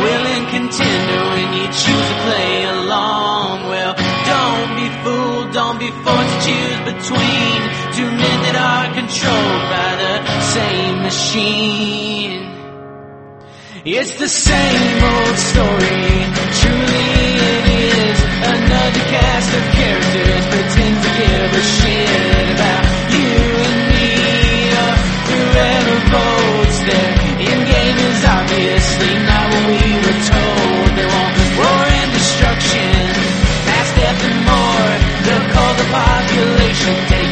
Willing 0.05 0.45
contender 0.53 1.21
when 1.33 1.49
you 1.57 1.65
choose 1.65 2.07
to 2.13 2.17
play 2.29 2.63
along. 2.77 3.67
Well, 3.73 3.97
don't 3.97 4.71
be 4.77 4.87
fooled, 5.01 5.51
don't 5.51 5.79
be 5.79 5.89
forced 6.05 6.45
to 6.45 6.53
choose 6.53 6.79
between 6.93 7.78
two 7.99 8.11
men 8.15 8.39
that 8.47 8.55
are 8.55 8.87
controlled 8.95 9.65
by 9.75 9.91
the 9.99 10.13
same 10.55 10.95
machine. 11.03 12.39
It's 13.83 14.15
the 14.15 14.31
same 14.31 14.99
old 15.03 15.35
story, 15.51 16.07
truly 16.59 17.07
it 17.51 17.65
is. 17.91 18.17
Another 18.55 19.03
cast 19.15 19.49
of 19.51 19.63
characters 19.75 20.43
pretend 20.47 20.95
to 21.03 21.11
give 21.19 21.51
a 21.59 21.63
shit 21.75 22.45
about 22.55 22.83
you 23.15 23.35
and 23.67 23.79
me 23.91 24.11
or 24.79 24.93
whoever 25.27 25.97
votes. 26.15 26.77
Their 26.87 27.09
end 27.51 27.63
game 27.67 27.99
is 27.99 28.21
obviously 28.23 29.13
not 29.27 29.45
what 29.51 29.65
we 29.75 29.87
were 30.07 30.19
told. 30.23 30.87
They 30.95 31.07
want 31.15 31.35
war 31.59 31.83
and 31.99 32.09
destruction, 32.15 32.95
mass 33.67 33.89
death 33.91 34.21
and 34.23 34.39
more. 34.47 34.87
They'll 35.25 35.47
call 35.51 35.73
the 35.75 35.87
population, 35.91 36.95
take 37.11 37.29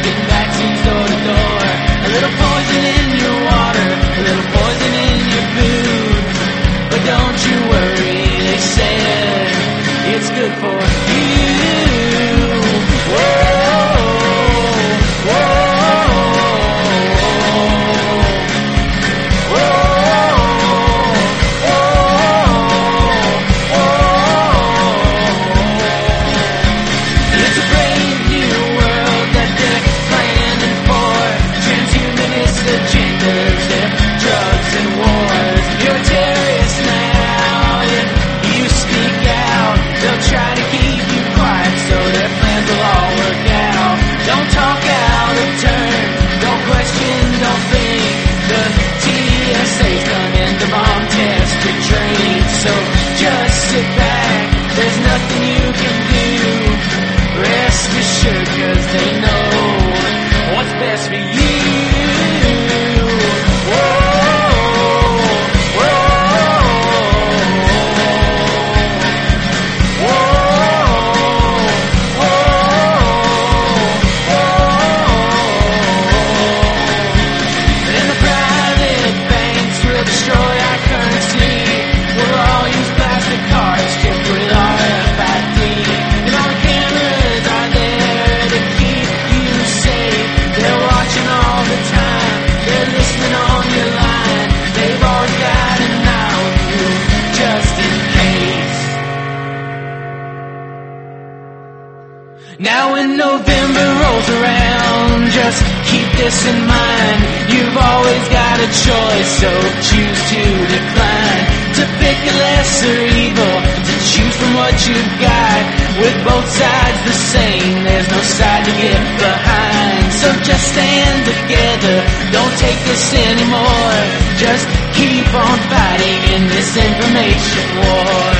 so 109.38 109.50
choose 109.86 110.20
to 110.34 110.42
decline. 110.66 111.44
To 111.78 111.84
pick 112.02 112.18
a 112.26 112.34
lesser 112.42 112.98
evil, 113.22 113.56
to 113.86 113.94
choose 114.10 114.34
from 114.34 114.52
what 114.58 114.74
you've 114.82 115.14
got. 115.22 115.62
With 116.02 116.16
both 116.26 116.48
sides 116.50 117.00
the 117.06 117.14
same, 117.14 117.86
there's 117.86 118.10
no 118.10 118.18
side 118.18 118.66
to 118.66 118.74
get 118.74 118.98
behind. 119.22 120.10
So 120.18 120.26
just 120.42 120.64
stand 120.74 121.22
together, 121.22 121.96
don't 122.34 122.54
take 122.58 122.80
this 122.82 123.14
anymore. 123.14 123.98
Just 124.42 124.66
keep 124.98 125.26
on 125.30 125.58
fighting 125.70 126.18
in 126.34 126.42
this 126.50 126.74
information 126.74 127.66
war. 127.78 128.34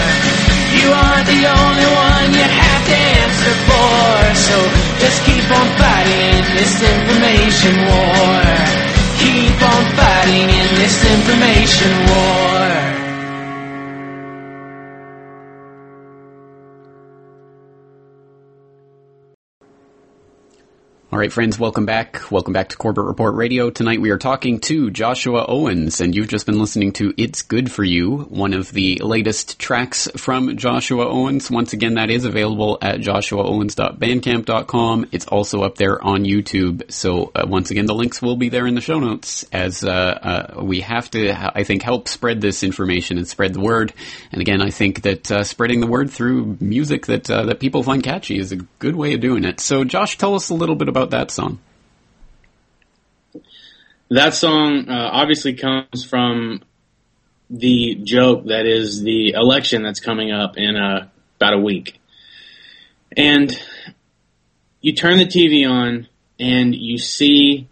You 0.83 0.89
aren't 0.91 1.29
the 1.31 1.43
only 1.47 1.89
one 1.95 2.27
you 2.35 2.43
have 2.43 2.83
to 2.91 2.97
answer 3.23 3.55
for. 3.71 4.11
So 4.35 4.57
just 4.99 5.19
keep 5.23 5.47
on 5.47 5.69
fighting 5.79 6.43
in 6.43 6.47
this 6.59 6.75
information 6.83 7.75
war. 7.87 8.89
Keep 9.19 9.59
on 9.63 9.85
fighting 9.99 10.47
in 10.79 10.85
this 10.85 11.05
information 11.05 11.91
war. 12.07 12.88
All 21.11 21.19
right, 21.19 21.33
friends, 21.33 21.59
welcome 21.59 21.87
back. 21.87 22.31
Welcome 22.31 22.53
back 22.53 22.69
to 22.69 22.77
Corbett 22.77 23.07
Report 23.07 23.35
Radio. 23.35 23.71
Tonight 23.71 24.03
we 24.03 24.11
are 24.11 24.19
talking 24.19 24.61
to 24.61 24.91
Joshua 24.91 25.47
Owens, 25.49 26.03
and 26.03 26.15
you've 26.15 26.29
just 26.29 26.45
been 26.45 26.59
listening 26.59 26.93
to 26.93 27.15
It's 27.17 27.41
Good 27.41 27.73
For 27.73 27.83
You, 27.83 28.27
one 28.29 28.53
of 28.53 28.71
the 28.73 29.01
latest 29.03 29.59
tracks 29.59 30.07
from 30.19 30.59
Joshua 30.59 31.09
Owens. 31.09 31.51
Once 31.51 31.73
again, 31.73 31.95
that 31.95 32.11
is 32.11 32.27
available 32.27 32.77
at 32.83 33.01
joshuaowens.bandcamp.com. 33.01 35.07
It's 35.11 35.25
also 35.25 35.63
up 35.63 35.77
there 35.77 36.05
on 36.05 36.25
YouTube. 36.25 36.93
So, 36.93 37.33
uh, 37.35 37.47
once 37.49 37.71
again, 37.71 37.87
the 37.87 37.95
links 37.95 38.21
will 38.21 38.37
be 38.37 38.51
there 38.51 38.67
in 38.67 38.75
the 38.75 38.83
show 38.83 39.01
notes 39.01 39.47
as 39.51 39.83
uh, 39.83 39.91
uh, 39.91 40.63
we 40.63 40.83
have 40.83 41.11
to, 41.13 41.33
I 41.33 41.65
think, 41.65 41.85
help 41.85 42.09
spread 42.09 42.43
this 42.43 42.63
information 42.63 43.17
and 43.17 43.27
spread 43.27 43.55
the 43.55 43.61
word. 43.61 43.95
And 44.31 44.43
again, 44.43 44.61
I 44.61 44.69
think 44.69 45.01
that 45.05 45.33
uh, 45.33 45.43
spreading 45.43 45.81
the 45.81 45.87
word 45.87 46.11
through 46.11 46.59
music 46.61 47.07
that, 47.07 47.31
uh, 47.31 47.47
that 47.47 47.61
people 47.61 47.83
find 47.83 48.03
catchy 48.03 48.39
is 48.39 48.53
a 48.53 48.57
good 48.57 48.95
way 48.95 49.15
of 49.15 49.23
doing 49.23 49.45
it. 49.45 49.61
So, 49.61 49.85
Josh, 49.85 50.19
tell 50.19 50.35
us 50.35 50.51
a 50.51 50.55
little 50.55 50.77
bit 50.77 50.91
about 50.91 50.98
that 51.07 51.31
song. 51.31 51.61
That 54.11 54.35
song 54.35 54.89
uh, 54.89 55.11
obviously 55.13 55.55
comes 55.55 56.05
from 56.05 56.63
the 57.51 57.97
joke 58.05 58.47
that 58.47 58.67
is 58.67 59.03
the 59.03 59.31
election 59.31 59.83
that's 59.83 60.01
coming 60.01 60.33
up 60.33 60.57
in 60.57 60.77
uh, 60.77 61.09
about 61.37 61.55
a 61.55 61.59
week. 61.59 62.01
And 63.17 63.59
you 64.81 64.95
turn 64.95 65.19
the 65.19 65.27
TV 65.27 65.69
on 65.69 66.09
and 66.39 66.75
you 66.75 66.99
see 66.99 67.69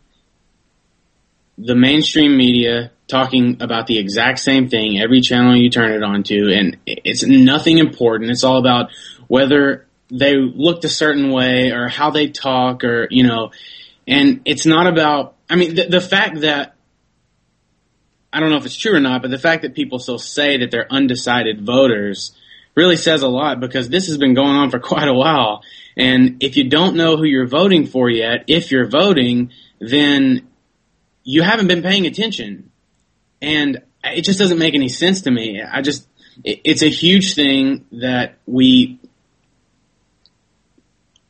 the 1.59 1.75
mainstream 1.75 2.37
media 2.37 2.91
talking 3.09 3.63
about 3.63 3.87
the 3.87 3.99
exact 3.99 4.41
same 4.41 4.69
thing 4.69 5.01
every 5.01 5.21
channel 5.21 5.57
you 5.57 5.71
turn 5.71 5.93
it 5.93 6.03
on 6.03 6.23
to 6.25 6.53
and 6.53 6.77
it's 6.87 7.25
nothing 7.25 7.79
important. 7.79 8.31
It's 8.31 8.45
all 8.45 8.59
about 8.59 8.91
whether 9.29 9.86
they 10.09 10.35
looked 10.37 10.85
a 10.85 10.89
certain 10.89 11.31
way 11.31 11.71
or 11.71 11.89
how 11.89 12.11
they 12.11 12.29
talk 12.29 12.85
or, 12.85 13.09
you 13.11 13.25
know, 13.25 13.51
and 14.07 14.43
it's 14.45 14.67
not 14.67 14.87
about, 14.87 15.35
I 15.51 15.57
mean, 15.57 15.75
the, 15.75 15.87
the 15.87 16.01
fact 16.01 16.41
that, 16.41 16.75
I 18.33 18.41
don't 18.41 18.51
know 18.51 18.57
if 18.57 18.67
it's 18.67 18.77
true 18.77 18.95
or 18.95 19.01
not, 19.01 19.23
but 19.23 19.31
the 19.31 19.39
fact 19.39 19.63
that 19.63 19.75
people 19.75 19.99
still 19.99 20.19
say 20.19 20.59
that 20.59 20.71
they're 20.71 20.93
undecided 20.93 21.65
voters 21.65 22.37
really 22.75 22.97
says 22.97 23.23
a 23.23 23.29
lot 23.29 23.61
because 23.61 23.89
this 23.89 24.07
has 24.09 24.19
been 24.19 24.35
going 24.35 24.51
on 24.51 24.71
for 24.71 24.79
quite 24.81 25.09
a 25.09 25.15
while. 25.15 25.63
And 25.97 26.43
if 26.43 26.57
you 26.57 26.69
don't 26.69 26.97
know 26.97 27.17
who 27.17 27.25
you're 27.25 27.47
voting 27.47 27.87
for 27.87 28.11
yet, 28.11 28.45
if 28.47 28.71
you're 28.71 28.89
voting, 28.89 29.51
then 29.81 30.49
you 31.25 31.43
haven't 31.43 31.69
been 31.69 31.83
paying 31.83 32.07
attention. 32.07 32.71
And 33.41 33.83
it 34.05 34.23
just 34.23 34.39
doesn't 34.39 34.59
make 34.59 34.75
any 34.75 34.89
sense 34.89 35.23
to 35.23 35.31
me. 35.31 35.63
I 35.63 35.81
just, 35.81 36.07
it's 36.45 36.83
a 36.83 36.91
huge 36.91 37.35
thing 37.35 37.87
that 37.93 38.39
we 38.47 39.01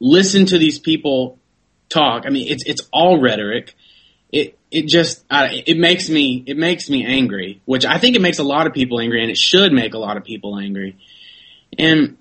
listen 0.01 0.47
to 0.47 0.59
these 0.59 0.79
people 0.79 1.39
talk. 1.89 2.25
I 2.27 2.31
mean, 2.31 2.49
it's 2.49 2.65
it's 2.67 2.89
all 2.93 3.21
rhetoric. 3.21 3.75
It 4.33 4.59
it 4.71 4.87
just 4.87 5.25
uh, 5.31 5.49
it 5.51 5.79
makes 5.79 6.09
me 6.09 6.43
it 6.47 6.57
makes 6.57 6.91
me 6.91 7.05
angry, 7.05 7.61
which 7.65 7.85
I 7.85 7.99
think 7.99 8.17
it 8.17 8.23
makes 8.23 8.39
a 8.39 8.45
lot 8.45 8.67
of 8.67 8.73
people 8.73 9.01
angry, 9.01 9.23
and 9.23 9.31
it 9.31 9.39
should 9.39 9.73
make 9.73 9.95
a 9.95 9.99
lot 9.99 10.17
of 10.17 10.25
people 10.25 10.59
angry. 10.59 10.97
And 11.79 12.19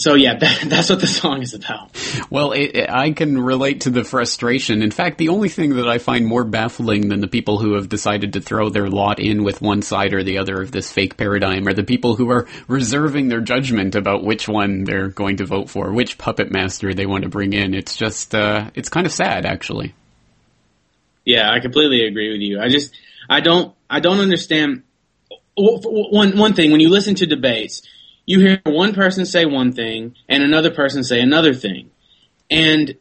so 0.00 0.14
yeah, 0.14 0.34
that, 0.38 0.62
that's 0.66 0.90
what 0.90 1.00
the 1.00 1.06
song 1.06 1.42
is 1.42 1.54
about. 1.54 1.90
Well, 2.30 2.52
it, 2.52 2.76
it- 2.76 2.90
I 2.90 3.12
can 3.12 3.40
relate 3.40 3.82
to 3.82 3.90
the 3.90 4.04
frustration. 4.04 4.82
In 4.82 4.90
fact, 4.90 5.18
the 5.18 5.28
only 5.28 5.48
thing 5.48 5.76
that 5.76 5.88
I 5.88 5.98
find 5.98 6.26
more 6.26 6.44
baffling 6.44 7.08
than 7.08 7.20
the 7.20 7.28
people 7.28 7.58
who 7.58 7.74
have 7.74 7.88
decided 7.88 8.32
to 8.32 8.40
throw 8.40 8.68
their 8.70 8.88
lot 8.88 9.20
in 9.20 9.44
with 9.44 9.62
one 9.62 9.82
side 9.82 10.12
or 10.12 10.22
the 10.22 10.38
other 10.38 10.60
of 10.60 10.72
this 10.72 10.90
fake 10.90 11.16
paradigm 11.16 11.68
are 11.68 11.72
the 11.74 11.84
people 11.84 12.16
who 12.16 12.30
are 12.30 12.48
reserving 12.68 13.28
their 13.28 13.40
judgment 13.40 13.94
about 13.94 14.24
which 14.24 14.48
one 14.48 14.84
they're 14.84 15.08
going 15.08 15.36
to 15.36 15.46
vote 15.46 15.70
for, 15.70 15.92
which 15.92 16.18
puppet 16.18 16.50
master 16.50 16.92
they 16.94 17.06
want 17.06 17.22
to 17.24 17.28
bring 17.30 17.52
in. 17.52 17.74
It's 17.74 17.96
just, 17.96 18.34
uh, 18.34 18.70
it's 18.74 18.88
kind 18.88 19.06
of 19.06 19.12
sad, 19.12 19.46
actually. 19.46 19.94
Yeah, 21.24 21.50
I 21.52 21.60
completely 21.60 22.06
agree 22.06 22.32
with 22.32 22.40
you. 22.40 22.60
I 22.60 22.68
just 22.68 22.94
I 23.28 23.40
don't 23.40 23.74
I 23.88 24.00
don't 24.00 24.18
understand 24.20 24.82
one 25.54 26.36
one 26.36 26.54
thing 26.54 26.70
when 26.72 26.80
you 26.80 26.88
listen 26.88 27.14
to 27.16 27.26
debates, 27.26 27.82
you 28.30 28.38
hear 28.38 28.60
one 28.64 28.94
person 28.94 29.26
say 29.26 29.44
one 29.44 29.72
thing 29.72 30.14
and 30.28 30.44
another 30.44 30.70
person 30.70 31.02
say 31.02 31.20
another 31.20 31.52
thing, 31.52 31.90
and 32.48 32.96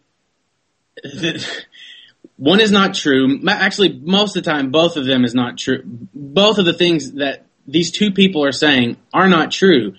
the, 1.04 1.48
one 2.38 2.60
is 2.60 2.72
not 2.72 2.96
true. 2.96 3.40
Actually, 3.48 3.94
most 3.94 4.36
of 4.36 4.44
the 4.44 4.50
time, 4.50 4.72
both 4.72 4.98
of 4.98 5.06
them 5.06 5.24
is 5.24 5.36
not 5.36 5.60
true. 5.60 5.84
Both 5.86 6.58
of 6.58 6.66
the 6.66 6.74
things 6.74 7.12
that 7.14 7.46
these 7.68 7.92
two 7.92 8.10
people 8.12 8.44
are 8.44 8.52
saying 8.52 8.98
are 9.14 9.28
not 9.28 9.52
true. 9.52 9.94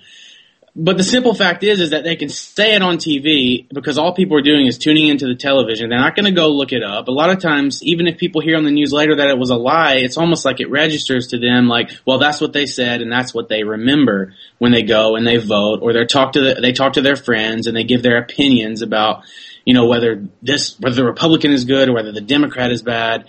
But 0.73 0.97
the 0.97 1.03
simple 1.03 1.33
fact 1.33 1.63
is, 1.63 1.81
is 1.81 1.89
that 1.89 2.05
they 2.05 2.15
can 2.15 2.29
say 2.29 2.75
it 2.75 2.81
on 2.81 2.95
TV 2.95 3.67
because 3.73 3.97
all 3.97 4.13
people 4.13 4.37
are 4.37 4.41
doing 4.41 4.67
is 4.67 4.77
tuning 4.77 5.09
into 5.09 5.27
the 5.27 5.35
television. 5.35 5.89
They're 5.89 5.99
not 5.99 6.15
going 6.15 6.25
to 6.25 6.31
go 6.31 6.47
look 6.47 6.71
it 6.71 6.81
up. 6.81 7.09
A 7.09 7.11
lot 7.11 7.29
of 7.29 7.39
times, 7.39 7.83
even 7.83 8.07
if 8.07 8.17
people 8.17 8.39
hear 8.39 8.55
on 8.55 8.63
the 8.63 8.71
news 8.71 8.93
later 8.93 9.17
that 9.17 9.27
it 9.27 9.37
was 9.37 9.49
a 9.49 9.57
lie, 9.57 9.95
it's 9.95 10.15
almost 10.15 10.45
like 10.45 10.61
it 10.61 10.69
registers 10.69 11.27
to 11.27 11.39
them 11.39 11.67
like, 11.67 11.91
well, 12.05 12.19
that's 12.19 12.39
what 12.39 12.53
they 12.53 12.65
said 12.65 13.01
and 13.01 13.11
that's 13.11 13.33
what 13.33 13.49
they 13.49 13.63
remember 13.63 14.33
when 14.59 14.71
they 14.71 14.83
go 14.83 15.17
and 15.17 15.27
they 15.27 15.37
vote 15.37 15.79
or 15.81 15.91
they 15.91 16.05
talk 16.05 16.33
to 16.33 16.39
the, 16.39 16.61
they 16.61 16.71
talk 16.71 16.93
to 16.93 17.01
their 17.01 17.17
friends 17.17 17.67
and 17.67 17.75
they 17.75 17.83
give 17.83 18.01
their 18.01 18.17
opinions 18.17 18.81
about, 18.81 19.23
you 19.65 19.73
know, 19.73 19.87
whether 19.87 20.25
this, 20.41 20.79
whether 20.79 20.95
the 20.95 21.05
Republican 21.05 21.51
is 21.51 21.65
good 21.65 21.89
or 21.89 21.95
whether 21.95 22.13
the 22.13 22.21
Democrat 22.21 22.71
is 22.71 22.81
bad. 22.81 23.27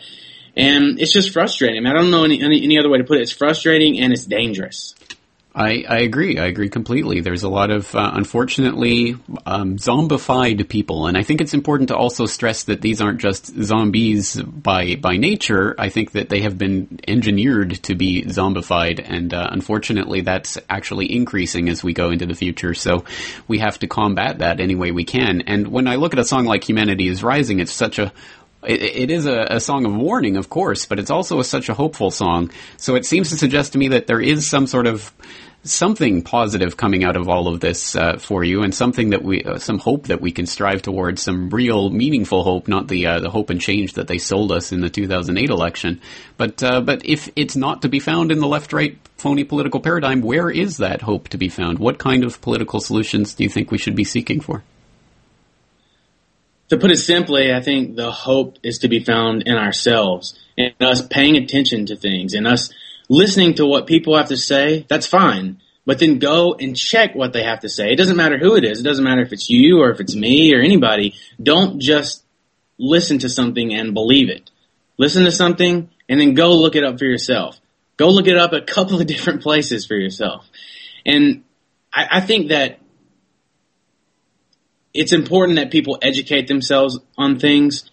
And 0.54 1.00
it's 1.00 1.12
just 1.12 1.32
frustrating. 1.32 1.78
I, 1.78 1.80
mean, 1.80 1.92
I 1.92 1.98
don't 1.98 2.12
know 2.12 2.24
any, 2.24 2.40
any, 2.40 2.62
any 2.62 2.78
other 2.78 2.88
way 2.88 2.98
to 2.98 3.04
put 3.04 3.18
it. 3.18 3.22
It's 3.22 3.32
frustrating 3.32 3.98
and 3.98 4.12
it's 4.12 4.26
dangerous. 4.26 4.94
I, 5.54 5.84
I 5.86 5.98
agree. 5.98 6.38
I 6.38 6.46
agree 6.46 6.70
completely. 6.70 7.20
There's 7.20 7.42
a 7.42 7.48
lot 7.48 7.70
of, 7.70 7.94
uh, 7.94 8.10
unfortunately, 8.14 9.16
um, 9.44 9.76
zombified 9.76 10.66
people, 10.70 11.06
and 11.06 11.16
I 11.16 11.22
think 11.24 11.42
it's 11.42 11.52
important 11.52 11.88
to 11.88 11.96
also 11.96 12.24
stress 12.24 12.64
that 12.64 12.80
these 12.80 13.02
aren't 13.02 13.20
just 13.20 13.46
zombies 13.62 14.40
by 14.40 14.96
by 14.96 15.18
nature. 15.18 15.74
I 15.78 15.90
think 15.90 16.12
that 16.12 16.30
they 16.30 16.40
have 16.40 16.56
been 16.56 17.00
engineered 17.06 17.82
to 17.82 17.94
be 17.94 18.24
zombified, 18.24 19.04
and 19.06 19.34
uh, 19.34 19.48
unfortunately, 19.50 20.22
that's 20.22 20.56
actually 20.70 21.14
increasing 21.14 21.68
as 21.68 21.84
we 21.84 21.92
go 21.92 22.10
into 22.10 22.24
the 22.24 22.34
future. 22.34 22.72
So 22.72 23.04
we 23.46 23.58
have 23.58 23.78
to 23.80 23.86
combat 23.86 24.38
that 24.38 24.58
any 24.58 24.74
way 24.74 24.90
we 24.90 25.04
can. 25.04 25.42
And 25.42 25.68
when 25.68 25.86
I 25.86 25.96
look 25.96 26.14
at 26.14 26.18
a 26.18 26.24
song 26.24 26.46
like 26.46 26.66
"Humanity 26.66 27.08
Is 27.08 27.22
Rising," 27.22 27.60
it's 27.60 27.72
such 27.72 27.98
a 27.98 28.10
it, 28.66 28.82
it 28.82 29.10
is 29.10 29.26
a, 29.26 29.46
a, 29.50 29.60
song 29.60 29.84
of 29.86 29.94
warning, 29.94 30.36
of 30.36 30.48
course, 30.48 30.86
but 30.86 30.98
it's 30.98 31.10
also 31.10 31.40
a, 31.40 31.44
such 31.44 31.68
a 31.68 31.74
hopeful 31.74 32.10
song. 32.10 32.50
So 32.76 32.94
it 32.94 33.06
seems 33.06 33.30
to 33.30 33.36
suggest 33.36 33.72
to 33.72 33.78
me 33.78 33.88
that 33.88 34.06
there 34.06 34.20
is 34.20 34.48
some 34.48 34.66
sort 34.66 34.86
of 34.86 35.12
something 35.64 36.22
positive 36.22 36.76
coming 36.76 37.04
out 37.04 37.16
of 37.16 37.28
all 37.28 37.48
of 37.48 37.60
this 37.60 37.94
uh, 37.94 38.16
for 38.18 38.42
you, 38.42 38.62
and 38.62 38.74
something 38.74 39.10
that 39.10 39.22
we, 39.22 39.42
uh, 39.44 39.58
some 39.58 39.78
hope 39.78 40.08
that 40.08 40.20
we 40.20 40.32
can 40.32 40.46
strive 40.46 40.82
towards, 40.82 41.22
some 41.22 41.50
real 41.50 41.90
meaningful 41.90 42.42
hope, 42.42 42.68
not 42.68 42.88
the 42.88 43.06
uh, 43.06 43.20
the 43.20 43.30
hope 43.30 43.50
and 43.50 43.60
change 43.60 43.94
that 43.94 44.08
they 44.08 44.18
sold 44.18 44.52
us 44.52 44.72
in 44.72 44.80
the 44.80 44.90
2008 44.90 45.50
election. 45.50 46.00
But 46.36 46.62
uh, 46.62 46.80
but 46.80 47.04
if 47.04 47.30
it's 47.36 47.56
not 47.56 47.82
to 47.82 47.88
be 47.88 48.00
found 48.00 48.32
in 48.32 48.40
the 48.40 48.48
left-right 48.48 48.98
phony 49.16 49.44
political 49.44 49.80
paradigm, 49.80 50.20
where 50.20 50.50
is 50.50 50.78
that 50.78 51.02
hope 51.02 51.28
to 51.28 51.38
be 51.38 51.48
found? 51.48 51.78
What 51.78 51.98
kind 51.98 52.24
of 52.24 52.40
political 52.40 52.80
solutions 52.80 53.34
do 53.34 53.44
you 53.44 53.50
think 53.50 53.70
we 53.70 53.78
should 53.78 53.96
be 53.96 54.04
seeking 54.04 54.40
for? 54.40 54.62
To 56.68 56.78
put 56.78 56.90
it 56.90 56.96
simply, 56.96 57.52
I 57.52 57.60
think 57.60 57.96
the 57.96 58.10
hope 58.10 58.58
is 58.62 58.78
to 58.78 58.88
be 58.88 59.00
found 59.00 59.42
in 59.46 59.56
ourselves 59.56 60.38
and 60.56 60.74
us 60.80 61.06
paying 61.06 61.36
attention 61.36 61.86
to 61.86 61.96
things 61.96 62.34
and 62.34 62.46
us 62.46 62.72
listening 63.08 63.54
to 63.54 63.66
what 63.66 63.86
people 63.86 64.16
have 64.16 64.28
to 64.28 64.36
say, 64.36 64.86
that's 64.88 65.06
fine. 65.06 65.60
But 65.84 65.98
then 65.98 66.18
go 66.18 66.54
and 66.54 66.76
check 66.76 67.14
what 67.14 67.32
they 67.32 67.42
have 67.42 67.60
to 67.60 67.68
say. 67.68 67.92
It 67.92 67.96
doesn't 67.96 68.16
matter 68.16 68.38
who 68.38 68.54
it 68.54 68.64
is. 68.64 68.80
It 68.80 68.84
doesn't 68.84 69.04
matter 69.04 69.22
if 69.22 69.32
it's 69.32 69.50
you 69.50 69.82
or 69.82 69.90
if 69.90 70.00
it's 70.00 70.14
me 70.14 70.54
or 70.54 70.60
anybody. 70.60 71.14
Don't 71.42 71.80
just 71.80 72.24
listen 72.78 73.18
to 73.18 73.28
something 73.28 73.74
and 73.74 73.92
believe 73.92 74.30
it. 74.30 74.50
Listen 74.96 75.24
to 75.24 75.32
something 75.32 75.90
and 76.08 76.20
then 76.20 76.34
go 76.34 76.54
look 76.54 76.76
it 76.76 76.84
up 76.84 76.98
for 76.98 77.04
yourself. 77.04 77.60
Go 77.96 78.08
look 78.08 78.28
it 78.28 78.36
up 78.36 78.52
a 78.52 78.60
couple 78.60 79.00
of 79.00 79.06
different 79.12 79.42
places 79.42 79.86
for 79.86 79.94
yourself. 79.94 80.48
And 81.04 81.44
I, 81.92 82.06
I 82.12 82.20
think 82.20 82.48
that 82.48 82.78
it's 84.94 85.12
important 85.12 85.56
that 85.56 85.70
people 85.70 85.98
educate 86.02 86.48
themselves 86.48 86.98
on 87.16 87.38
things, 87.38 87.90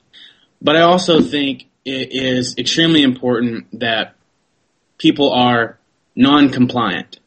but 0.61 0.75
I 0.75 0.81
also 0.81 1.21
think 1.21 1.67
it 1.85 2.11
is 2.11 2.55
extremely 2.57 3.03
important 3.03 3.79
that 3.79 4.15
people 4.97 5.31
are 5.31 5.79
non-compliant, 6.15 7.19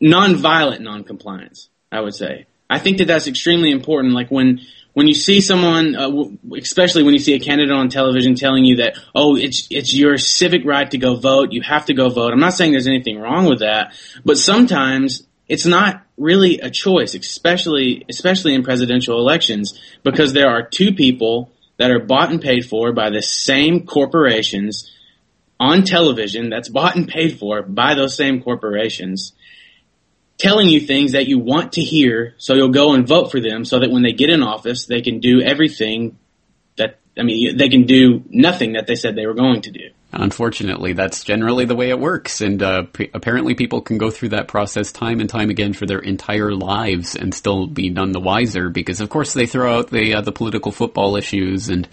non-violent 0.00 0.82
non-compliance. 0.82 1.68
I 1.92 2.00
would 2.00 2.14
say. 2.14 2.46
I 2.70 2.78
think 2.78 2.98
that 2.98 3.06
that's 3.06 3.26
extremely 3.26 3.70
important. 3.70 4.14
Like 4.14 4.30
when 4.30 4.62
when 4.94 5.06
you 5.06 5.14
see 5.14 5.40
someone, 5.40 5.94
uh, 5.94 6.10
especially 6.58 7.02
when 7.02 7.12
you 7.12 7.20
see 7.20 7.34
a 7.34 7.38
candidate 7.38 7.70
on 7.70 7.88
television 7.88 8.34
telling 8.34 8.64
you 8.64 8.76
that, 8.76 8.96
oh, 9.14 9.36
it's 9.36 9.68
it's 9.70 9.94
your 9.94 10.16
civic 10.16 10.64
right 10.64 10.90
to 10.90 10.98
go 10.98 11.16
vote, 11.16 11.52
you 11.52 11.60
have 11.62 11.84
to 11.86 11.94
go 11.94 12.08
vote. 12.08 12.32
I'm 12.32 12.40
not 12.40 12.54
saying 12.54 12.72
there's 12.72 12.86
anything 12.86 13.20
wrong 13.20 13.44
with 13.44 13.60
that, 13.60 13.94
but 14.24 14.38
sometimes 14.38 15.26
it's 15.48 15.66
not 15.66 16.01
really 16.16 16.58
a 16.60 16.70
choice, 16.70 17.14
especially 17.14 18.04
especially 18.08 18.54
in 18.54 18.62
presidential 18.62 19.18
elections, 19.18 19.78
because 20.02 20.32
there 20.32 20.48
are 20.48 20.62
two 20.66 20.92
people 20.92 21.50
that 21.78 21.90
are 21.90 22.00
bought 22.00 22.30
and 22.30 22.40
paid 22.40 22.66
for 22.66 22.92
by 22.92 23.10
the 23.10 23.22
same 23.22 23.86
corporations 23.86 24.90
on 25.58 25.84
television 25.84 26.50
that's 26.50 26.68
bought 26.68 26.96
and 26.96 27.08
paid 27.08 27.38
for 27.38 27.62
by 27.62 27.94
those 27.94 28.16
same 28.16 28.42
corporations 28.42 29.32
telling 30.38 30.68
you 30.68 30.80
things 30.80 31.12
that 31.12 31.28
you 31.28 31.38
want 31.38 31.74
to 31.74 31.80
hear 31.80 32.34
so 32.38 32.54
you'll 32.54 32.68
go 32.68 32.94
and 32.94 33.06
vote 33.06 33.30
for 33.30 33.40
them 33.40 33.64
so 33.64 33.78
that 33.78 33.90
when 33.90 34.02
they 34.02 34.12
get 34.12 34.28
in 34.28 34.42
office 34.42 34.86
they 34.86 35.00
can 35.00 35.20
do 35.20 35.40
everything 35.40 36.18
that 36.76 36.98
I 37.16 37.22
mean 37.22 37.56
they 37.56 37.68
can 37.68 37.84
do 37.84 38.24
nothing 38.28 38.72
that 38.72 38.86
they 38.86 38.96
said 38.96 39.14
they 39.14 39.26
were 39.26 39.34
going 39.34 39.62
to 39.62 39.70
do. 39.70 39.90
Unfortunately, 40.12 40.92
that's 40.92 41.24
generally 41.24 41.64
the 41.64 41.74
way 41.74 41.88
it 41.88 41.98
works, 41.98 42.42
and 42.42 42.62
uh, 42.62 42.82
p- 42.92 43.10
apparently 43.14 43.54
people 43.54 43.80
can 43.80 43.96
go 43.96 44.10
through 44.10 44.30
that 44.30 44.46
process 44.46 44.92
time 44.92 45.20
and 45.20 45.30
time 45.30 45.48
again 45.48 45.72
for 45.72 45.86
their 45.86 46.00
entire 46.00 46.52
lives 46.52 47.16
and 47.16 47.34
still 47.34 47.66
be 47.66 47.88
none 47.88 48.12
the 48.12 48.20
wiser 48.20 48.68
because, 48.68 49.00
of 49.00 49.08
course, 49.08 49.32
they 49.32 49.46
throw 49.46 49.78
out 49.78 49.90
the 49.90 50.14
uh, 50.14 50.20
the 50.20 50.32
political 50.32 50.70
football 50.70 51.16
issues 51.16 51.70
and 51.70 51.88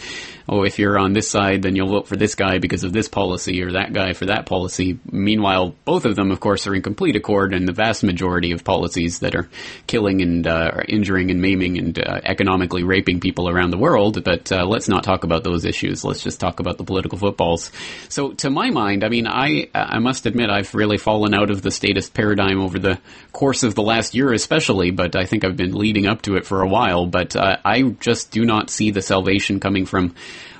oh, 0.49 0.63
if 0.63 0.79
you're 0.79 0.97
on 0.97 1.13
this 1.13 1.29
side, 1.29 1.61
then 1.61 1.75
you'll 1.75 1.89
vote 1.89 2.07
for 2.07 2.15
this 2.15 2.33
guy 2.35 2.57
because 2.57 2.83
of 2.83 2.91
this 2.91 3.07
policy 3.07 3.61
or 3.61 3.73
that 3.73 3.93
guy 3.93 4.13
for 4.13 4.25
that 4.25 4.47
policy. 4.47 4.99
Meanwhile, 5.11 5.75
both 5.85 6.05
of 6.05 6.15
them, 6.15 6.31
of 6.31 6.39
course, 6.39 6.65
are 6.65 6.73
in 6.73 6.81
complete 6.81 7.15
accord, 7.15 7.53
and 7.53 7.67
the 7.67 7.73
vast 7.73 8.03
majority 8.03 8.51
of 8.51 8.63
policies 8.63 9.19
that 9.19 9.35
are 9.35 9.47
killing 9.85 10.21
and 10.21 10.47
uh, 10.47 10.71
injuring 10.87 11.29
and 11.29 11.41
maiming 11.41 11.77
and 11.77 11.99
uh, 11.99 12.19
economically 12.23 12.83
raping 12.83 13.19
people 13.19 13.47
around 13.47 13.69
the 13.69 13.77
world. 13.77 14.23
But 14.23 14.51
uh, 14.51 14.65
let's 14.65 14.89
not 14.89 15.03
talk 15.03 15.23
about 15.23 15.43
those 15.43 15.65
issues. 15.65 16.03
Let's 16.03 16.23
just 16.23 16.39
talk 16.39 16.59
about 16.59 16.77
the 16.77 16.83
political 16.83 17.17
footballs. 17.19 17.71
So, 18.09 18.33
to 18.33 18.49
my 18.49 18.71
mind, 18.71 19.03
I 19.03 19.09
mean, 19.09 19.27
I 19.27 19.69
I 19.73 19.99
must 19.99 20.25
admit 20.25 20.49
I've 20.49 20.73
really 20.73 20.97
fallen 20.97 21.35
out 21.35 21.51
of 21.51 21.61
the 21.61 21.69
statist 21.69 22.13
paradigm 22.13 22.59
over 22.59 22.79
the 22.79 22.99
course 23.31 23.61
of 23.61 23.75
the 23.75 23.83
last 23.83 24.15
year, 24.15 24.33
especially. 24.33 24.89
But 24.89 25.15
I 25.15 25.25
think 25.25 25.45
I've 25.45 25.55
been 25.55 25.75
leading 25.75 26.07
up 26.07 26.23
to 26.23 26.35
it 26.35 26.45
for 26.45 26.61
a 26.61 26.67
while. 26.67 27.05
But 27.05 27.35
uh, 27.35 27.57
I 27.63 27.83
just 27.83 28.31
do 28.31 28.45
not 28.45 28.71
see 28.71 28.89
the 28.89 29.03
salvation 29.03 29.59
coming 29.59 29.85
from 29.85 30.15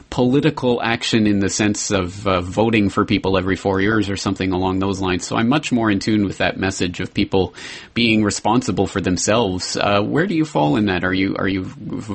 political 0.10 0.82
action 0.82 1.28
in 1.28 1.40
the 1.40 1.50
sense 1.50 1.92
of 1.92 2.28
uh, 2.28 2.42
voting 2.42 2.90
for 2.90 3.06
people 3.06 3.38
every 3.38 3.56
four 3.56 3.80
years 3.80 4.10
or 4.10 4.18
something 4.18 4.52
along 4.52 4.80
those 4.80 5.00
lines. 5.00 5.26
So 5.26 5.36
I'm 5.36 5.48
much 5.48 5.72
more 5.72 5.92
in 5.92 6.00
tune 6.00 6.26
with 6.26 6.40
that 6.40 6.58
message 6.58 7.00
of 7.00 7.14
people 7.14 7.54
being 7.94 8.24
responsible 8.24 8.88
for 8.88 9.02
themselves. 9.02 9.78
Uh, 9.78 10.02
where 10.02 10.26
do 10.26 10.36
you 10.36 10.46
fall 10.46 10.78
in 10.78 10.86
that? 10.86 11.04
Are 11.04 11.14
you 11.14 11.36
are 11.38 11.48
you 11.48 11.72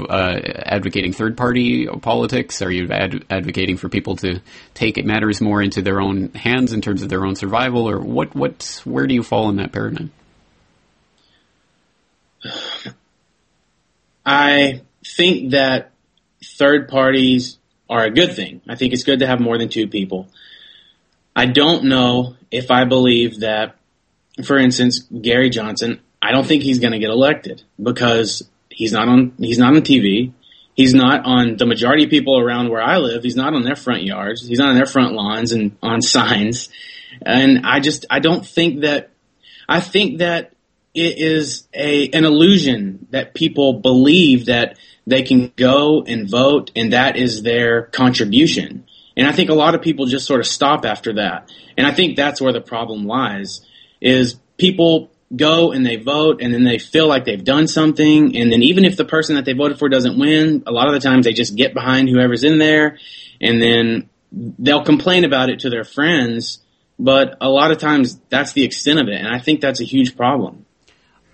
uh, 0.09 0.41
advocating 0.67 1.13
third 1.13 1.37
party 1.37 1.87
politics? 1.87 2.63
Are 2.63 2.71
you 2.71 2.89
ad- 2.91 3.25
advocating 3.31 3.77
for 3.77 3.89
people 3.89 4.17
to 4.17 4.41
take 4.75 4.99
it 4.99 5.07
matters 5.07 5.41
more 5.41 5.63
into 5.63 5.81
their 5.81 6.01
own 6.01 6.33
hands 6.33 6.73
in 6.73 6.81
terms 6.81 7.03
of 7.03 7.09
their 7.09 7.25
own 7.25 7.37
survival, 7.37 7.89
or 7.89 8.01
what? 8.01 8.35
What? 8.35 8.83
Where 8.85 9.07
do 9.07 9.15
you 9.15 9.23
fall 9.23 9.51
in 9.51 9.57
that 9.57 9.71
paradigm? 9.71 10.11
I 14.27 14.83
think 15.05 15.53
that 15.53 15.93
third 16.43 16.89
parties 16.89 17.59
are 17.95 18.05
a 18.05 18.11
good 18.11 18.35
thing. 18.35 18.61
I 18.69 18.75
think 18.75 18.93
it's 18.93 19.05
good 19.05 19.21
to 19.21 19.27
have 19.27 19.39
more 19.39 19.57
than 19.57 19.69
two 19.69 19.87
people. 19.87 20.29
I 21.37 21.47
don't 21.47 21.85
know 21.85 22.35
if 22.51 22.73
I 22.73 22.85
believe 22.85 23.41
that, 23.41 23.77
for 24.45 24.59
instance, 24.59 24.99
Gary 25.23 25.49
Johnson, 25.49 26.01
I 26.21 26.33
don't 26.33 26.45
think 26.45 26.65
he's 26.65 26.81
going 26.81 26.93
to 26.93 26.99
get 26.99 27.11
elected 27.11 27.63
because 27.81 28.43
he's 28.69 28.91
not 28.91 29.09
on, 29.09 29.35
he's 29.39 29.59
not 29.59 29.77
on 29.77 29.83
TV. 29.83 30.33
He's 30.75 30.93
not 30.93 31.25
on 31.25 31.57
the 31.57 31.67
majority 31.67 32.03
of 32.03 32.11
people 32.11 32.37
around 32.37 32.69
where 32.69 32.83
I 32.83 32.99
live. 32.99 33.23
He's 33.23 33.37
not 33.37 33.55
on 33.55 33.63
their 33.63 33.77
front 33.77 34.03
yards. 34.03 34.45
He's 34.45 34.59
not 34.59 34.71
on 34.71 34.75
their 34.75 34.87
front 34.87 35.13
lawns 35.13 35.53
and 35.53 35.77
on 35.81 36.03
signs. 36.17 36.71
And 37.23 37.65
I 37.65 37.79
just, 37.79 38.07
I 38.11 38.19
don't 38.19 38.45
think 38.45 38.81
that, 38.81 39.11
I 39.69 39.81
think 39.81 40.19
that 40.19 40.54
it 40.95 41.19
is 41.19 41.67
a, 41.75 42.09
an 42.11 42.25
illusion 42.25 43.09
that 43.11 43.35
people 43.35 43.81
believe 43.81 44.47
that 44.47 44.79
they 45.07 45.23
can 45.23 45.53
go 45.57 46.03
and 46.03 46.31
vote 46.31 46.71
and 46.77 46.93
that 46.93 47.17
is 47.17 47.43
their 47.43 47.83
contribution. 47.83 48.87
And 49.17 49.27
I 49.27 49.33
think 49.33 49.51
a 49.51 49.55
lot 49.55 49.75
of 49.75 49.83
people 49.83 50.07
just 50.07 50.27
sort 50.27 50.41
of 50.41 50.47
stop 50.47 50.85
after 50.85 51.15
that. 51.15 51.53
And 51.77 51.87
I 51.87 51.93
think 51.93 52.17
that's 52.17 52.41
where 52.41 52.53
the 52.53 52.61
problem 52.61 53.07
lies 53.07 53.61
is 54.01 54.37
people 54.57 55.11
go 55.35 55.73
and 55.73 55.85
they 55.85 55.97
vote 55.97 56.41
and 56.41 56.55
then 56.55 56.65
they 56.65 56.79
feel 56.79 57.09
like 57.09 57.25
they've 57.25 57.43
done 57.43 57.67
something 57.67 58.37
and 58.37 58.53
then 58.53 58.63
even 58.63 58.85
if 58.85 58.97
the 58.97 59.05
person 59.05 59.35
that 59.35 59.45
they 59.45 59.53
voted 59.53 59.79
for 59.79 59.89
doesn't 59.89 60.19
win, 60.19 60.63
a 60.67 60.73
lot 60.73 60.87
of 60.87 60.95
the 60.95 61.01
times 61.01 61.25
they 61.25 61.33
just 61.33 61.57
get 61.57 61.75
behind 61.75 62.09
whoever's 62.09 62.45
in 62.45 62.59
there 62.59 62.99
and 63.41 63.61
then 63.61 64.09
they'll 64.33 64.85
complain 64.85 65.25
about 65.25 65.51
it 65.51 65.61
to 65.61 65.71
their 65.71 65.85
friends, 65.85 66.61
but 66.99 67.37
a 67.41 67.49
lot 67.49 67.73
of 67.73 67.79
times 67.79 68.21
that's 68.29 68.53
the 68.53 68.65
extent 68.65 69.01
of 69.01 69.09
it 69.09 69.19
and 69.19 69.29
I 69.29 69.39
think 69.39 69.61
that's 69.61 69.81
a 69.81 69.85
huge 69.85 70.17
problem. 70.17 70.64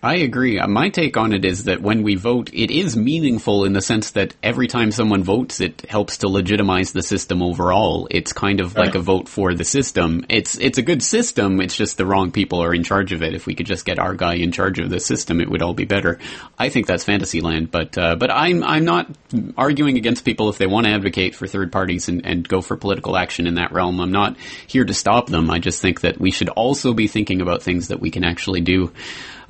I 0.03 0.17
agree. 0.17 0.59
Uh, 0.59 0.67
My 0.67 0.89
take 0.89 1.19
on 1.19 1.35
it 1.35 1.45
is 1.45 1.65
that 1.65 1.83
when 1.83 2.03
we 2.03 2.15
vote, 2.15 2.49
it 2.55 2.71
is 2.71 2.97
meaningful 2.97 3.67
in 3.67 3.75
the 3.75 3.83
sense 3.83 4.13
that 4.13 4.35
every 4.43 4.67
time 4.67 4.93
someone 4.93 5.23
votes, 5.23 5.61
it 5.61 5.83
helps 5.91 6.19
to 6.19 6.29
legitimize 6.29 6.93
the 6.93 7.03
system 7.03 7.43
overall. 7.43 8.09
It's 8.11 8.33
kind 8.33 8.61
of 8.61 8.77
like 8.77 8.95
a 8.95 9.01
vote 9.01 9.29
for 9.29 9.53
the 9.53 9.65
system. 9.65 10.25
It's 10.31 10.57
it's 10.57 10.79
a 10.79 10.83
good 10.83 11.03
system. 11.03 11.61
It's 11.61 11.77
just 11.77 11.99
the 11.99 12.07
wrong 12.07 12.33
people 12.33 12.63
are 12.63 12.75
in 12.75 12.83
charge 12.83 13.13
of 13.13 13.23
it. 13.23 13.35
If 13.35 13.47
we 13.47 13.55
could 13.55 13.67
just 13.67 13.85
get 13.85 13.99
our 13.99 14.15
guy 14.15 14.37
in 14.37 14.53
charge 14.53 14.79
of 14.79 14.89
the 14.89 15.01
system, 15.01 15.39
it 15.39 15.51
would 15.51 15.61
all 15.61 15.75
be 15.75 15.85
better. 15.85 16.19
I 16.59 16.71
think 16.71 16.87
that's 16.87 17.05
Fantasyland, 17.05 17.71
but 17.71 17.99
uh, 17.99 18.17
but 18.17 18.31
I'm 18.31 18.65
I'm 18.65 18.87
not 18.87 19.07
arguing 19.59 19.99
against 19.99 20.25
people 20.25 20.49
if 20.49 20.57
they 20.57 20.67
want 20.67 20.87
to 20.87 20.93
advocate 20.93 21.35
for 21.35 21.47
third 21.47 21.73
parties 21.73 22.09
and, 22.09 22.25
and 22.25 22.49
go 22.49 22.63
for 22.63 22.79
political 22.79 23.19
action 23.19 23.47
in 23.47 23.57
that 23.57 23.73
realm. 23.73 24.01
I'm 24.01 24.13
not 24.13 24.39
here 24.67 24.87
to 24.87 24.95
stop 24.95 25.27
them. 25.27 25.51
I 25.51 25.59
just 25.59 25.83
think 25.83 26.01
that 26.01 26.19
we 26.19 26.31
should 26.31 26.49
also 26.49 26.95
be 26.95 27.07
thinking 27.07 27.43
about 27.43 27.63
things 27.63 27.89
that 27.89 28.01
we 28.01 28.11
can 28.11 28.25
actually 28.25 28.63
do 28.63 28.93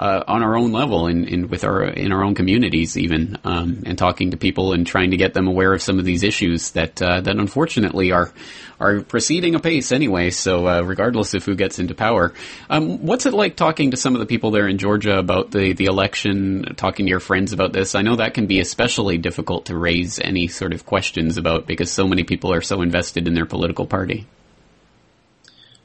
uh, 0.01 0.25
on 0.27 0.43
our 0.43 0.57
own 0.57 0.73
level 0.73 1.07
and 1.09 1.29
in, 1.29 1.49
with 1.49 1.63
our 1.63 1.85
in 1.85 2.11
our 2.11 2.25
own 2.25 2.35
communities 2.35 2.97
even 2.97 3.37
um, 3.45 3.83
and 3.85 3.99
talking 3.99 4.31
to 4.31 4.39
people 4.39 4.73
and 4.73 4.87
trying 4.87 5.11
to 5.11 5.19
get 5.19 5.35
them 5.35 5.47
aware 5.47 5.75
of 5.75 5.83
some 5.83 5.99
of 5.99 6.07
these 6.07 6.23
issues 6.23 6.71
that 6.71 7.03
uh, 7.03 7.21
that 7.21 7.37
unfortunately 7.37 8.11
are 8.11 8.33
are 8.81 9.03
proceeding 9.03 9.55
apace 9.55 9.93
anyway. 9.93 10.31
So 10.31 10.67
uh, 10.67 10.81
regardless 10.81 11.35
of 11.35 11.45
who 11.45 11.55
gets 11.55 11.79
into 11.79 11.95
power, 11.95 12.33
um, 12.71 13.05
what's 13.05 13.27
it 13.27 13.35
like 13.35 13.57
talking 13.57 13.91
to 13.91 13.99
some 13.99 14.15
of 14.15 14.21
the 14.21 14.27
people 14.27 14.51
there 14.51 14.67
in 14.67 14.79
Georgia 14.79 15.19
about 15.19 15.51
the 15.51 15.75
the 15.75 15.85
election? 15.85 16.75
Talking 16.77 17.05
to 17.05 17.11
your 17.11 17.21
friends 17.21 17.53
about 17.53 17.75
this, 17.75 17.95
I 17.95 18.01
know 18.01 18.17
that 18.17 18.33
can 18.33 18.47
be 18.47 18.59
especially 18.59 19.19
difficult 19.19 19.67
to 19.67 19.77
raise 19.77 20.19
any 20.19 20.49
sort 20.49 20.73
of 20.73 20.87
questions 20.87 21.37
about 21.37 21.67
because 21.67 21.93
so 21.93 22.09
many 22.09 22.25
people 22.25 22.55
are 22.55 22.63
so 22.63 22.81
invested 22.81 23.29
in 23.29 23.35
their 23.35 23.45
political 23.45 23.87
party. 23.87 24.27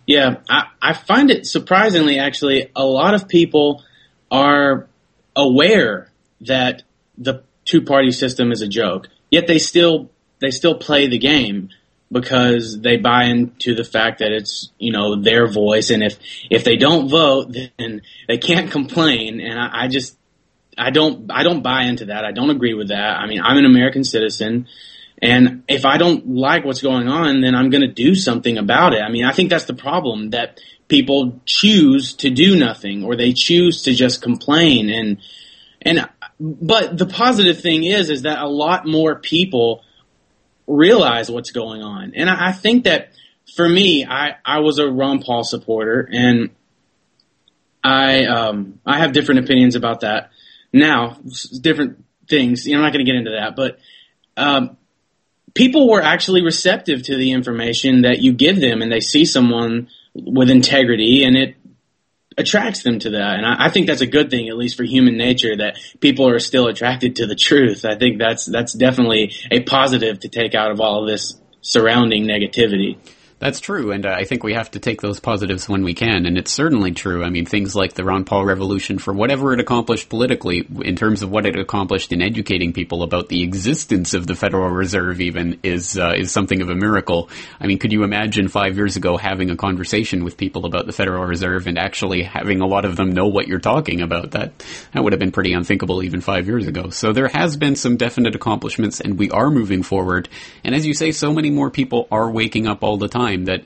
Yeah, 0.07 0.37
I, 0.49 0.67
I 0.81 0.93
find 0.93 1.31
it 1.31 1.47
surprisingly, 1.47 2.19
actually, 2.19 2.71
a 2.75 2.85
lot 2.85 3.13
of 3.13 3.27
people 3.27 3.83
are 4.31 4.87
aware 5.35 6.11
that 6.41 6.83
the 7.17 7.43
two 7.65 7.81
party 7.81 8.11
system 8.11 8.51
is 8.51 8.61
a 8.61 8.67
joke, 8.67 9.07
yet 9.29 9.47
they 9.47 9.59
still 9.59 10.09
they 10.39 10.51
still 10.51 10.75
play 10.75 11.07
the 11.07 11.17
game 11.17 11.69
because 12.11 12.79
they 12.79 12.97
buy 12.97 13.25
into 13.25 13.75
the 13.75 13.83
fact 13.83 14.19
that 14.19 14.31
it's 14.31 14.71
you 14.77 14.91
know 14.91 15.21
their 15.21 15.47
voice, 15.47 15.89
and 15.89 16.03
if 16.03 16.17
if 16.49 16.63
they 16.63 16.77
don't 16.77 17.09
vote, 17.09 17.55
then 17.77 18.01
they 18.27 18.37
can't 18.37 18.71
complain. 18.71 19.41
And 19.41 19.59
I, 19.59 19.83
I 19.83 19.87
just 19.87 20.17
I 20.77 20.91
don't 20.91 21.31
I 21.31 21.43
don't 21.43 21.63
buy 21.63 21.83
into 21.83 22.05
that. 22.05 22.25
I 22.25 22.31
don't 22.31 22.49
agree 22.49 22.73
with 22.73 22.89
that. 22.89 23.17
I 23.17 23.27
mean, 23.27 23.41
I'm 23.41 23.57
an 23.57 23.65
American 23.65 24.03
citizen. 24.03 24.67
And 25.21 25.63
if 25.69 25.85
I 25.85 25.97
don't 25.97 26.35
like 26.35 26.65
what's 26.65 26.81
going 26.81 27.07
on, 27.07 27.39
then 27.39 27.55
I'm 27.55 27.69
going 27.69 27.81
to 27.81 27.93
do 27.93 28.15
something 28.15 28.57
about 28.57 28.93
it. 28.93 29.01
I 29.01 29.09
mean, 29.09 29.23
I 29.23 29.31
think 29.31 29.49
that's 29.49 29.63
the 29.63 29.73
problem 29.73 30.31
that 30.31 30.59
people 30.87 31.41
choose 31.45 32.13
to 32.15 32.29
do 32.29 32.57
nothing 32.57 33.03
or 33.03 33.15
they 33.15 33.33
choose 33.33 33.83
to 33.83 33.93
just 33.93 34.21
complain 34.21 34.89
and 34.89 35.17
and 35.81 36.09
but 36.39 36.97
the 36.97 37.05
positive 37.05 37.61
thing 37.61 37.83
is 37.83 38.09
is 38.09 38.23
that 38.23 38.39
a 38.39 38.47
lot 38.47 38.85
more 38.85 39.15
people 39.15 39.83
realize 40.67 41.29
what's 41.29 41.51
going 41.51 41.81
on. 41.81 42.13
And 42.15 42.29
I, 42.29 42.49
I 42.49 42.51
think 42.51 42.85
that 42.85 43.09
for 43.55 43.67
me, 43.67 44.05
I 44.05 44.35
I 44.43 44.59
was 44.59 44.79
a 44.79 44.87
Ron 44.87 45.21
Paul 45.21 45.43
supporter 45.43 46.09
and 46.11 46.49
I 47.83 48.25
um 48.25 48.79
I 48.85 48.99
have 48.99 49.11
different 49.13 49.41
opinions 49.41 49.75
about 49.75 50.01
that 50.01 50.31
now, 50.73 51.17
different 51.61 52.03
things. 52.27 52.67
I'm 52.67 52.81
not 52.81 52.91
going 52.91 53.05
to 53.05 53.11
get 53.11 53.17
into 53.17 53.31
that, 53.31 53.55
but 53.55 53.79
um 54.35 54.77
people 55.53 55.89
were 55.89 56.01
actually 56.01 56.41
receptive 56.41 57.03
to 57.03 57.15
the 57.15 57.31
information 57.31 58.01
that 58.01 58.19
you 58.21 58.33
give 58.33 58.59
them 58.59 58.81
and 58.81 58.91
they 58.91 58.99
see 58.99 59.23
someone 59.23 59.87
with 60.15 60.49
integrity 60.49 61.23
and 61.23 61.35
it 61.35 61.55
attracts 62.37 62.83
them 62.83 62.99
to 62.99 63.11
that. 63.11 63.35
And 63.35 63.45
I, 63.45 63.65
I 63.65 63.69
think 63.69 63.87
that's 63.87 64.01
a 64.01 64.07
good 64.07 64.29
thing, 64.29 64.49
at 64.49 64.57
least 64.57 64.77
for 64.77 64.83
human 64.83 65.17
nature, 65.17 65.55
that 65.57 65.77
people 65.99 66.27
are 66.29 66.39
still 66.39 66.67
attracted 66.67 67.17
to 67.17 67.27
the 67.27 67.35
truth. 67.35 67.85
I 67.85 67.95
think 67.95 68.19
that's, 68.19 68.45
that's 68.45 68.73
definitely 68.73 69.33
a 69.51 69.61
positive 69.61 70.19
to 70.21 70.29
take 70.29 70.55
out 70.55 70.71
of 70.71 70.79
all 70.81 71.03
of 71.03 71.07
this 71.07 71.39
surrounding 71.61 72.25
negativity. 72.25 72.97
That's 73.37 73.59
true, 73.59 73.91
and 73.91 74.05
uh, 74.05 74.15
I 74.17 74.23
think 74.23 74.43
we 74.43 74.53
have 74.53 74.71
to 74.71 74.79
take 74.79 75.01
those 75.01 75.19
positives 75.19 75.67
when 75.67 75.83
we 75.83 75.93
can, 75.93 76.25
and 76.25 76.37
it's 76.37 76.53
certainly 76.53 76.91
true. 76.93 77.21
I 77.21 77.29
mean, 77.29 77.45
things 77.45 77.75
like 77.75 77.93
the 77.93 78.05
Ron 78.05 78.23
Paul 78.23 78.45
Revolution, 78.45 78.97
for 78.97 79.13
whatever 79.13 79.51
it 79.51 79.59
accomplished 79.59 80.07
politically, 80.07 80.65
in 80.85 80.95
terms 80.95 81.21
of 81.21 81.29
what 81.29 81.45
it 81.45 81.59
accomplished 81.59 82.13
in 82.13 82.21
educating 82.21 82.71
people 82.71 83.03
about 83.03 83.27
the 83.27 83.43
existence 83.43 84.13
of 84.13 84.25
the 84.25 84.35
Federal 84.35 84.69
Reserve, 84.69 85.19
even 85.19 85.59
is 85.63 85.97
uh, 85.97 86.13
is 86.15 86.31
something 86.31 86.61
of 86.61 86.69
a 86.69 86.75
miracle. 86.75 87.29
I 87.59 87.67
mean, 87.67 87.77
could 87.77 87.91
you 87.91 88.05
imagine 88.05 88.47
five 88.47 88.77
years 88.77 88.95
ago 88.95 89.17
having 89.17 89.49
a 89.49 89.57
conversation 89.57 90.23
with 90.23 90.37
people 90.37 90.65
about 90.65 90.85
the 90.85 90.93
Federal 90.93 91.25
Reserve 91.25 91.67
and 91.67 91.77
actually 91.77 92.23
having 92.23 92.61
a 92.61 92.67
lot 92.67 92.85
of 92.85 92.95
them 92.95 93.11
know 93.11 93.27
what 93.27 93.49
you're 93.49 93.59
talking 93.59 93.99
about? 93.99 94.31
That 94.31 94.53
that 94.93 95.03
would 95.03 95.11
have 95.11 95.19
been 95.19 95.33
pretty 95.33 95.51
unthinkable 95.51 96.03
even 96.03 96.21
five 96.21 96.47
years 96.47 96.67
ago. 96.67 96.89
So 96.89 97.11
there 97.11 97.27
has 97.27 97.57
been 97.57 97.75
some 97.75 97.97
definite 97.97 98.33
accomplishments, 98.33 99.01
and 99.01 99.19
we 99.19 99.29
are 99.31 99.51
moving 99.51 99.83
forward. 99.83 100.29
And 100.63 100.73
as 100.73 100.87
you 100.87 100.93
say, 100.93 101.11
so 101.11 101.33
many 101.33 101.49
more 101.49 101.69
people 101.69 102.07
are 102.11 102.31
waking 102.31 102.65
up 102.65 102.81
all 102.81 102.95
the 102.95 103.09
time 103.09 103.24
that 103.47 103.63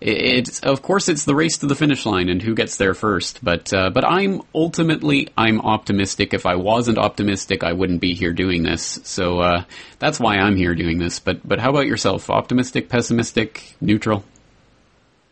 it's 0.00 0.58
of 0.60 0.82
course 0.82 1.08
it's 1.08 1.24
the 1.24 1.34
race 1.34 1.58
to 1.58 1.66
the 1.66 1.76
finish 1.76 2.04
line 2.04 2.28
and 2.28 2.42
who 2.42 2.54
gets 2.54 2.76
there 2.76 2.94
first 2.94 3.42
but 3.44 3.72
uh, 3.72 3.88
but 3.90 4.04
I'm 4.04 4.42
ultimately 4.54 5.28
I'm 5.36 5.60
optimistic. 5.60 6.34
If 6.34 6.44
I 6.44 6.56
wasn't 6.56 6.98
optimistic 6.98 7.62
I 7.62 7.72
wouldn't 7.72 8.00
be 8.00 8.14
here 8.14 8.32
doing 8.32 8.64
this. 8.64 8.98
So 9.04 9.40
uh, 9.40 9.64
that's 10.00 10.18
why 10.18 10.38
I'm 10.38 10.56
here 10.56 10.74
doing 10.74 10.98
this. 10.98 11.20
But 11.20 11.46
but 11.46 11.60
how 11.60 11.70
about 11.70 11.86
yourself? 11.86 12.30
Optimistic 12.30 12.88
pessimistic 12.88 13.76
neutral? 13.80 14.24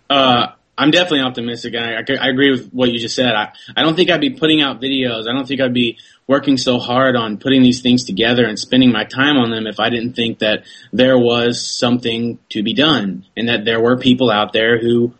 Uh, 0.08 0.48
I'm 0.80 0.90
definitely 0.90 1.20
optimistic. 1.20 1.74
and 1.74 1.84
I, 1.84 2.24
I, 2.24 2.26
I 2.26 2.28
agree 2.30 2.50
with 2.50 2.70
what 2.70 2.90
you 2.90 2.98
just 2.98 3.14
said. 3.14 3.34
I, 3.34 3.52
I 3.76 3.82
don't 3.82 3.94
think 3.96 4.10
I'd 4.10 4.20
be 4.20 4.30
putting 4.30 4.62
out 4.62 4.80
videos. 4.80 5.28
I 5.28 5.34
don't 5.34 5.46
think 5.46 5.60
I'd 5.60 5.74
be 5.74 5.98
working 6.26 6.56
so 6.56 6.78
hard 6.78 7.16
on 7.16 7.36
putting 7.36 7.62
these 7.62 7.82
things 7.82 8.04
together 8.04 8.46
and 8.46 8.58
spending 8.58 8.90
my 8.90 9.04
time 9.04 9.36
on 9.36 9.50
them 9.50 9.66
if 9.66 9.78
I 9.78 9.90
didn't 9.90 10.14
think 10.14 10.38
that 10.38 10.64
there 10.92 11.18
was 11.18 11.60
something 11.60 12.38
to 12.48 12.62
be 12.62 12.72
done 12.72 13.26
and 13.36 13.48
that 13.48 13.64
there 13.66 13.80
were 13.80 13.98
people 13.98 14.30
out 14.30 14.54
there 14.54 14.80
who 14.80 15.12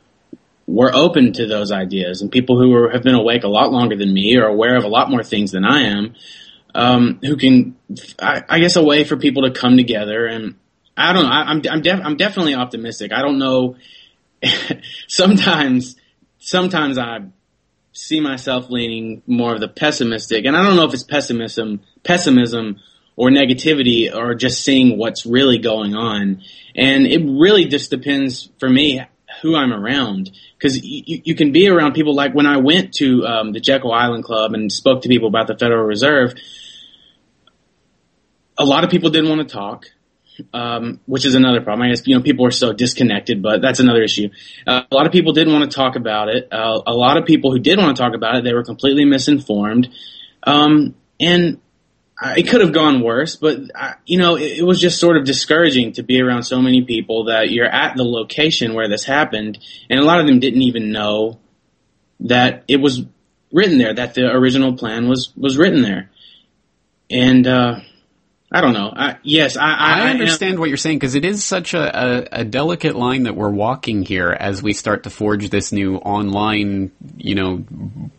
were 0.67 0.95
open 0.95 1.33
to 1.35 1.47
those 1.47 1.73
ideas 1.73 2.23
and 2.23 2.33
people 2.33 2.59
who 2.59 2.73
are, 2.75 2.91
have 2.91 3.03
been 3.03 3.15
awake 3.15 3.45
a 3.45 3.49
lot 3.49 3.71
longer 3.71 3.97
than 3.97 4.15
me 4.15 4.37
or 4.37 4.47
aware 4.47 4.77
of 4.77 4.85
a 4.85 4.89
lot 4.89 5.11
more 5.11 5.23
things 5.23 5.51
than 5.51 5.65
I 5.65 5.83
am, 5.83 6.15
um, 6.75 7.19
who 7.23 7.37
can, 7.37 7.77
I, 8.19 8.43
I 8.49 8.61
guess, 8.61 8.77
a 8.77 8.83
way 8.83 9.05
for 9.05 9.17
people 9.17 9.43
to 9.43 9.51
come 9.51 9.77
together. 9.77 10.25
And 10.27 10.55
I 10.97 11.13
don't 11.13 11.25
know. 11.25 11.31
I, 11.31 11.43
I'm 11.43 11.63
I'm, 11.69 11.83
def- 11.83 12.01
I'm 12.05 12.17
definitely 12.17 12.55
optimistic. 12.55 13.13
I 13.13 13.21
don't 13.21 13.39
know. 13.39 13.77
sometimes, 15.09 15.97
sometimes 16.39 16.99
I 16.99 17.21
see 17.93 18.21
myself 18.21 18.71
leaning 18.71 19.23
more 19.27 19.55
of 19.55 19.61
the 19.61 19.69
pessimistic, 19.69 20.45
and 20.45 20.57
I 20.57 20.63
don't 20.63 20.77
know 20.77 20.85
if 20.85 20.95
it's 20.95 21.03
pessimism, 21.03 21.81
pessimism 22.05 22.81
or 23.17 23.29
negativity, 23.29 24.15
or 24.15 24.35
just 24.35 24.65
seeing 24.65 24.97
what's 24.97 25.27
really 25.27 25.59
going 25.59 25.95
on. 25.95 26.43
And 26.75 27.07
it 27.07 27.23
really 27.23 27.67
just 27.67 27.91
depends 27.91 28.49
for 28.59 28.69
me 28.69 29.03
who 29.43 29.55
I'm 29.57 29.73
around, 29.73 30.31
because 30.57 30.83
you, 30.83 31.21
you 31.25 31.35
can 31.35 31.53
be 31.53 31.69
around 31.69 31.93
people 31.93 32.15
like 32.15 32.35
when 32.35 32.47
I 32.47 32.59
went 32.59 32.95
to 32.95 33.27
um, 33.27 33.53
the 33.53 33.61
Jekyll 33.61 33.93
Island 33.93 34.25
Club 34.25 34.55
and 34.55 34.73
spoke 34.73 35.03
to 35.03 35.09
people 35.09 35.29
about 35.29 35.47
the 35.47 35.57
Federal 35.57 35.85
Reserve. 35.85 36.35
A 38.59 38.65
lot 38.65 38.85
of 38.85 38.91
people 38.91 39.11
didn't 39.11 39.31
want 39.31 39.47
to 39.47 39.55
talk 39.55 39.87
um, 40.53 41.01
which 41.07 41.25
is 41.25 41.35
another 41.35 41.61
problem. 41.61 41.87
I 41.87 41.91
guess 41.91 42.07
you 42.07 42.17
know 42.17 42.23
people 42.23 42.47
are 42.47 42.51
so 42.51 42.73
disconnected, 42.73 43.43
but 43.43 43.61
that's 43.61 43.81
another 43.81 44.03
issue. 44.03 44.31
Uh, 44.67 44.83
a 44.91 44.95
lot 44.95 45.07
of 45.07 45.13
people 45.13 45.33
didn't 45.33 45.53
want 45.53 45.71
to 45.71 45.75
talk 45.75 45.97
about 45.97 46.29
it. 46.29 46.49
Uh, 46.53 46.81
a 46.87 46.95
lot 46.95 47.17
of 47.17 47.27
people 47.27 47.53
who 47.53 47.59
did 47.59 47.79
want 47.79 47.97
to 47.97 48.03
talk 48.03 48.15
about 48.15 48.37
it, 48.37 48.45
they 48.45 48.55
were 48.55 48.65
completely 48.65 49.05
misinformed, 49.05 49.89
um, 50.45 50.95
and 51.19 51.61
it 52.37 52.49
could 52.49 52.61
have 52.61 52.73
gone 52.73 53.03
worse. 53.03 53.37
But 53.37 53.59
I, 53.75 53.95
you 54.07 54.19
know, 54.19 54.37
it, 54.37 54.59
it 54.59 54.65
was 54.65 54.81
just 54.81 55.01
sort 55.01 55.17
of 55.17 55.25
discouraging 55.25 55.93
to 55.93 56.03
be 56.03 56.21
around 56.21 56.43
so 56.43 56.61
many 56.61 56.83
people 56.83 57.25
that 57.25 57.51
you're 57.51 57.67
at 57.67 57.97
the 57.97 58.05
location 58.05 58.75
where 58.75 58.89
this 58.89 59.05
happened, 59.05 59.59
and 59.89 60.01
a 60.01 60.05
lot 60.05 60.21
of 60.21 60.27
them 60.27 60.41
didn't 60.41 60.63
even 60.63 60.93
know 60.93 61.39
that 62.21 62.65
it 62.69 62.81
was 62.81 63.03
written 63.53 63.79
there, 63.79 63.95
that 63.95 64.15
the 64.15 64.31
original 64.31 64.77
plan 64.77 65.09
was 65.09 65.33
was 65.37 65.57
written 65.57 65.83
there, 65.83 66.11
and. 67.11 67.47
Uh, 67.47 67.81
I 68.53 68.61
don't 68.61 68.73
know. 68.73 68.93
I, 68.95 69.17
yes, 69.23 69.57
I, 69.57 69.75
I, 69.75 70.01
I 70.01 70.11
understand 70.11 70.59
what 70.59 70.69
you're 70.69 70.77
saying 70.77 70.99
because 70.99 71.15
it 71.15 71.25
is 71.25 71.45
such 71.45 71.73
a, 71.73 72.33
a, 72.33 72.41
a, 72.41 72.45
delicate 72.45 72.97
line 72.97 73.23
that 73.23 73.37
we're 73.37 73.49
walking 73.49 74.03
here 74.03 74.29
as 74.29 74.61
we 74.61 74.73
start 74.73 75.05
to 75.05 75.11
forge 75.11 75.51
this 75.51 75.71
new 75.71 75.95
online, 75.99 76.91
you 77.17 77.37
know, 77.37 77.65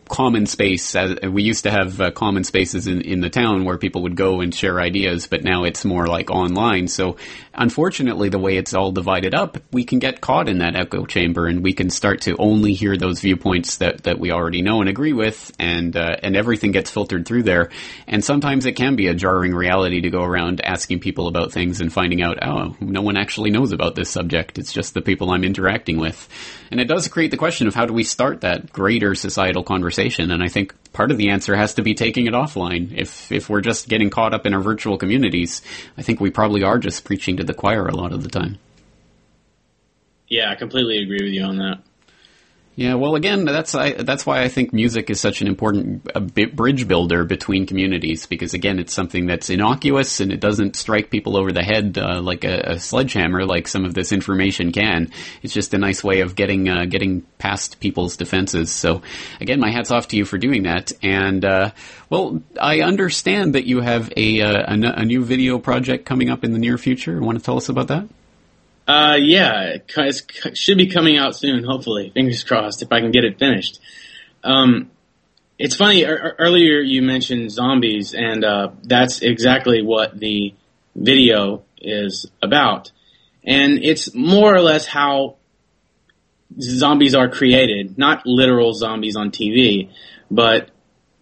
common 0.08 0.46
space. 0.46 0.96
As, 0.96 1.18
we 1.22 1.42
used 1.42 1.64
to 1.64 1.70
have 1.70 2.00
uh, 2.00 2.10
common 2.12 2.44
spaces 2.44 2.86
in, 2.86 3.02
in 3.02 3.20
the 3.20 3.28
town 3.28 3.66
where 3.66 3.76
people 3.76 4.04
would 4.04 4.16
go 4.16 4.40
and 4.40 4.54
share 4.54 4.80
ideas, 4.80 5.26
but 5.26 5.44
now 5.44 5.64
it's 5.64 5.84
more 5.84 6.06
like 6.06 6.30
online. 6.30 6.88
So, 6.88 7.18
unfortunately, 7.52 8.30
the 8.30 8.38
way 8.38 8.56
it's 8.56 8.72
all 8.72 8.90
divided 8.90 9.34
up, 9.34 9.58
we 9.70 9.84
can 9.84 9.98
get 9.98 10.22
caught 10.22 10.48
in 10.48 10.58
that 10.58 10.76
echo 10.76 11.04
chamber, 11.04 11.46
and 11.46 11.62
we 11.62 11.74
can 11.74 11.90
start 11.90 12.22
to 12.22 12.36
only 12.38 12.72
hear 12.72 12.96
those 12.96 13.20
viewpoints 13.20 13.76
that, 13.76 14.04
that 14.04 14.18
we 14.18 14.32
already 14.32 14.62
know 14.62 14.80
and 14.80 14.88
agree 14.88 15.12
with, 15.12 15.52
and 15.58 15.94
uh, 15.94 16.16
and 16.22 16.36
everything 16.36 16.72
gets 16.72 16.90
filtered 16.90 17.26
through 17.26 17.42
there. 17.42 17.68
And 18.06 18.24
sometimes 18.24 18.64
it 18.64 18.76
can 18.76 18.96
be 18.96 19.08
a 19.08 19.14
jarring 19.14 19.54
reality 19.54 20.00
to 20.00 20.10
go 20.10 20.21
around 20.22 20.60
asking 20.62 21.00
people 21.00 21.28
about 21.28 21.52
things 21.52 21.80
and 21.80 21.92
finding 21.92 22.22
out, 22.22 22.38
oh, 22.42 22.76
no 22.80 23.02
one 23.02 23.16
actually 23.16 23.50
knows 23.50 23.72
about 23.72 23.94
this 23.94 24.10
subject. 24.10 24.58
It's 24.58 24.72
just 24.72 24.94
the 24.94 25.02
people 25.02 25.30
I'm 25.30 25.44
interacting 25.44 25.98
with. 25.98 26.28
And 26.70 26.80
it 26.80 26.88
does 26.88 27.08
create 27.08 27.30
the 27.30 27.36
question 27.36 27.66
of 27.66 27.74
how 27.74 27.86
do 27.86 27.92
we 27.92 28.04
start 28.04 28.40
that 28.42 28.72
greater 28.72 29.14
societal 29.14 29.62
conversation? 29.62 30.30
And 30.30 30.42
I 30.42 30.48
think 30.48 30.74
part 30.92 31.10
of 31.10 31.18
the 31.18 31.30
answer 31.30 31.54
has 31.56 31.74
to 31.74 31.82
be 31.82 31.94
taking 31.94 32.26
it 32.26 32.34
offline. 32.34 32.96
If, 32.96 33.30
if 33.30 33.48
we're 33.48 33.60
just 33.60 33.88
getting 33.88 34.10
caught 34.10 34.34
up 34.34 34.46
in 34.46 34.54
our 34.54 34.60
virtual 34.60 34.98
communities, 34.98 35.62
I 35.96 36.02
think 36.02 36.20
we 36.20 36.30
probably 36.30 36.62
are 36.62 36.78
just 36.78 37.04
preaching 37.04 37.36
to 37.38 37.44
the 37.44 37.54
choir 37.54 37.86
a 37.86 37.96
lot 37.96 38.12
of 38.12 38.22
the 38.22 38.28
time. 38.28 38.58
Yeah, 40.28 40.50
I 40.50 40.54
completely 40.54 41.02
agree 41.02 41.22
with 41.22 41.32
you 41.32 41.44
on 41.44 41.58
that. 41.58 41.82
Yeah, 42.74 42.94
well, 42.94 43.16
again, 43.16 43.44
that's 43.44 43.74
I, 43.74 43.92
that's 43.92 44.24
why 44.24 44.42
I 44.42 44.48
think 44.48 44.72
music 44.72 45.10
is 45.10 45.20
such 45.20 45.42
an 45.42 45.46
important 45.46 46.04
bridge 46.56 46.88
builder 46.88 47.24
between 47.24 47.66
communities 47.66 48.24
because 48.24 48.54
again, 48.54 48.78
it's 48.78 48.94
something 48.94 49.26
that's 49.26 49.50
innocuous 49.50 50.20
and 50.20 50.32
it 50.32 50.40
doesn't 50.40 50.76
strike 50.76 51.10
people 51.10 51.36
over 51.36 51.52
the 51.52 51.62
head 51.62 51.98
uh, 51.98 52.22
like 52.22 52.44
a, 52.44 52.72
a, 52.72 52.78
sledgehammer, 52.78 53.44
like 53.44 53.68
some 53.68 53.84
of 53.84 53.92
this 53.92 54.10
information 54.10 54.72
can. 54.72 55.10
It's 55.42 55.52
just 55.52 55.74
a 55.74 55.78
nice 55.78 56.02
way 56.02 56.20
of 56.20 56.34
getting 56.34 56.66
uh, 56.70 56.86
getting 56.86 57.22
past 57.36 57.78
people's 57.78 58.16
defenses. 58.16 58.72
So, 58.72 59.02
again, 59.38 59.60
my 59.60 59.70
hats 59.70 59.90
off 59.90 60.08
to 60.08 60.16
you 60.16 60.24
for 60.24 60.38
doing 60.38 60.62
that. 60.62 60.92
And 61.02 61.44
uh, 61.44 61.72
well, 62.08 62.40
I 62.58 62.80
understand 62.80 63.54
that 63.54 63.66
you 63.66 63.82
have 63.82 64.10
a, 64.16 64.40
uh, 64.40 64.74
a, 64.74 65.00
a 65.00 65.04
new 65.04 65.22
video 65.26 65.58
project 65.58 66.06
coming 66.06 66.30
up 66.30 66.42
in 66.42 66.52
the 66.52 66.58
near 66.58 66.78
future. 66.78 67.20
Want 67.20 67.36
to 67.36 67.44
tell 67.44 67.58
us 67.58 67.68
about 67.68 67.88
that? 67.88 68.08
Uh, 68.86 69.16
yeah, 69.20 69.76
it 69.76 70.56
should 70.56 70.78
be 70.78 70.88
coming 70.88 71.16
out 71.16 71.36
soon. 71.36 71.64
Hopefully, 71.64 72.10
fingers 72.12 72.42
crossed. 72.42 72.82
If 72.82 72.90
I 72.92 73.00
can 73.00 73.10
get 73.10 73.24
it 73.24 73.38
finished. 73.38 73.80
Um, 74.42 74.90
it's 75.58 75.76
funny. 75.76 76.04
Er- 76.04 76.34
earlier 76.38 76.80
you 76.80 77.02
mentioned 77.02 77.52
zombies, 77.52 78.14
and 78.14 78.44
uh, 78.44 78.70
that's 78.82 79.22
exactly 79.22 79.82
what 79.82 80.18
the 80.18 80.54
video 80.96 81.62
is 81.80 82.26
about. 82.42 82.90
And 83.44 83.78
it's 83.82 84.14
more 84.14 84.54
or 84.54 84.60
less 84.60 84.86
how 84.86 85.36
zombies 86.60 87.14
are 87.14 87.28
created, 87.28 87.96
not 87.98 88.26
literal 88.26 88.72
zombies 88.72 89.16
on 89.16 89.30
TV, 89.30 89.90
but 90.30 90.70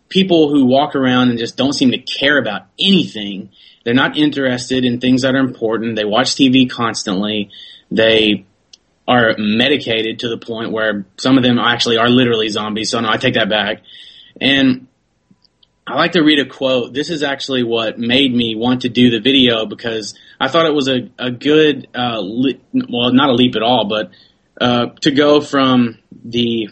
people 0.09 0.51
who 0.51 0.65
walk 0.65 0.97
around 0.97 1.31
and 1.31 1.39
just 1.39 1.57
don't 1.57 1.73
seem 1.73 1.93
to 1.93 1.99
care 1.99 2.39
about 2.39 2.63
anything 2.79 3.51
they're 3.85 3.95
not 3.95 4.17
interested 4.17 4.85
in 4.85 5.01
things 5.01 5.23
that 5.23 5.35
are 5.35 5.39
important. 5.39 5.97
They 5.97 6.05
watch 6.05 6.35
TV 6.35 6.69
constantly. 6.69 7.51
They 7.91 8.47
are 9.09 9.35
medicated 9.39 10.21
to 10.21 10.29
the 10.29 10.39
point 10.39 10.73
where 10.73 11.07
some 11.17 11.37
of 11.37 11.43
them 11.43 11.59
actually 11.59 11.97
are 11.97 12.09
literally 12.09 12.49
zombies. 12.49 12.91
So 12.91 13.01
no, 13.01 13.09
I 13.09 13.17
take 13.17 13.35
that 13.35 13.49
back. 13.49 13.83
And 14.41 14.87
I 15.87 15.97
like 15.97 16.13
to 16.13 16.23
read 16.23 16.39
a 16.39 16.47
quote. 16.47 16.93
This 16.93 17.11
is 17.11 17.23
actually 17.23 17.65
what 17.65 17.99
made 17.99 18.33
me 18.33 18.55
want 18.55 18.83
to 18.83 18.89
do 18.89 19.11
the 19.11 19.19
video 19.19 19.67
because 19.67 20.17
I 20.39 20.49
thought 20.49 20.67
it 20.67 20.75
was 20.75 20.89
a, 20.89 21.11
a 21.19 21.31
good, 21.31 21.89
uh, 21.95 22.21
li- 22.21 22.61
well, 22.73 23.13
not 23.13 23.31
a 23.31 23.33
leap 23.33 23.57
at 23.57 23.63
all, 23.63 23.89
but 23.89 24.11
uh, 24.61 24.91
to 25.01 25.11
go 25.11 25.41
from 25.41 25.99
the 26.25 26.69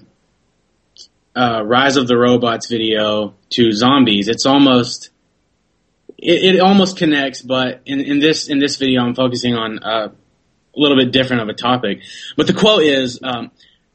uh, 1.34 1.62
Rise 1.64 1.96
of 1.96 2.06
the 2.06 2.16
Robots 2.16 2.68
video 2.68 3.34
to 3.50 3.72
zombies. 3.72 4.28
It's 4.28 4.46
almost 4.46 5.10
it, 6.18 6.56
it 6.56 6.60
almost 6.60 6.96
connects, 6.96 7.42
but 7.42 7.82
in, 7.86 8.00
in 8.00 8.18
this 8.18 8.48
in 8.48 8.58
this 8.58 8.76
video, 8.76 9.02
I'm 9.02 9.14
focusing 9.14 9.54
on 9.54 9.78
uh, 9.82 10.08
a 10.08 10.78
little 10.78 10.96
bit 10.96 11.12
different 11.12 11.42
of 11.42 11.48
a 11.48 11.54
topic. 11.54 12.02
But 12.36 12.46
the 12.46 12.54
quote 12.54 12.82
is. 12.82 13.20
Um, 13.22 13.50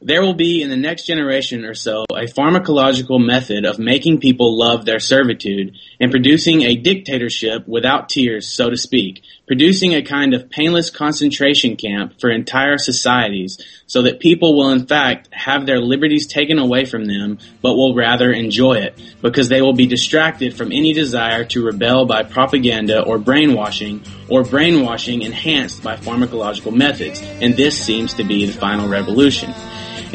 there 0.06 0.20
will 0.20 0.34
be 0.34 0.60
in 0.60 0.68
the 0.68 0.76
next 0.76 1.06
generation 1.06 1.64
or 1.64 1.72
so 1.72 2.04
a 2.12 2.26
pharmacological 2.26 3.24
method 3.24 3.64
of 3.64 3.78
making 3.78 4.20
people 4.20 4.58
love 4.58 4.84
their 4.84 4.98
servitude 4.98 5.76
and 5.98 6.10
producing 6.10 6.60
a 6.60 6.76
dictatorship 6.76 7.66
without 7.66 8.10
tears, 8.10 8.46
so 8.46 8.68
to 8.68 8.76
speak, 8.76 9.22
producing 9.46 9.94
a 9.94 10.02
kind 10.02 10.34
of 10.34 10.48
painless 10.48 10.90
concentration 10.90 11.76
camp 11.76 12.20
for 12.20 12.30
entire 12.30 12.78
societies 12.78 13.58
so 13.86 14.02
that 14.02 14.20
people 14.20 14.56
will 14.56 14.70
in 14.70 14.86
fact 14.86 15.28
have 15.32 15.66
their 15.66 15.80
liberties 15.80 16.26
taken 16.26 16.58
away 16.58 16.84
from 16.84 17.04
them, 17.04 17.38
but 17.60 17.74
will 17.74 17.94
rather 17.94 18.32
enjoy 18.32 18.74
it 18.74 18.98
because 19.20 19.48
they 19.48 19.60
will 19.60 19.74
be 19.74 19.86
distracted 19.86 20.56
from 20.56 20.72
any 20.72 20.92
desire 20.92 21.44
to 21.44 21.64
rebel 21.64 22.06
by 22.06 22.22
propaganda 22.22 23.02
or 23.02 23.18
brainwashing 23.18 24.02
or 24.28 24.42
brainwashing 24.42 25.22
enhanced 25.22 25.82
by 25.82 25.96
pharmacological 25.96 26.74
methods. 26.74 27.20
And 27.22 27.54
this 27.54 27.78
seems 27.78 28.14
to 28.14 28.24
be 28.24 28.46
the 28.46 28.58
final 28.58 28.88
revolution 28.88 29.52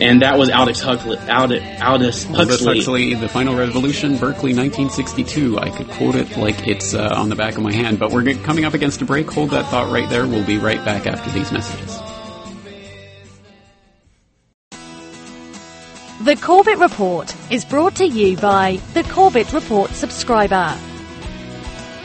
and 0.01 0.21
that 0.21 0.37
was 0.37 0.49
Aldous 0.49 0.81
Huxley. 0.81 1.17
Aldous, 1.29 1.81
Aldous 1.81 2.23
Huxley. 2.23 2.39
Aldous 2.39 2.63
Huxley, 2.63 3.13
The 3.15 3.27
Final 3.27 3.55
Revolution, 3.55 4.17
Berkeley, 4.17 4.53
1962. 4.53 5.59
I 5.59 5.69
could 5.69 5.89
quote 5.89 6.15
it 6.15 6.37
like 6.37 6.67
it's 6.67 6.93
uh, 6.93 7.09
on 7.13 7.27
the 7.29 7.35
back 7.35 7.57
of 7.57 7.63
my 7.63 7.73
hand, 7.73 7.99
but 7.99 8.11
we're 8.11 8.33
coming 8.35 8.63
up 8.63 8.73
against 8.73 9.01
a 9.01 9.05
break. 9.05 9.29
Hold 9.31 9.49
that 9.49 9.65
thought 9.65 9.91
right 9.91 10.09
there. 10.09 10.25
We'll 10.25 10.45
be 10.45 10.57
right 10.57 10.83
back 10.85 11.05
after 11.05 11.29
these 11.31 11.51
messages. 11.51 11.99
The 16.23 16.35
Corbett 16.35 16.77
Report 16.77 17.35
is 17.51 17.65
brought 17.65 17.95
to 17.95 18.05
you 18.05 18.37
by 18.37 18.79
the 18.93 19.03
Corbett 19.03 19.51
Report 19.51 19.91
subscriber. 19.91 20.77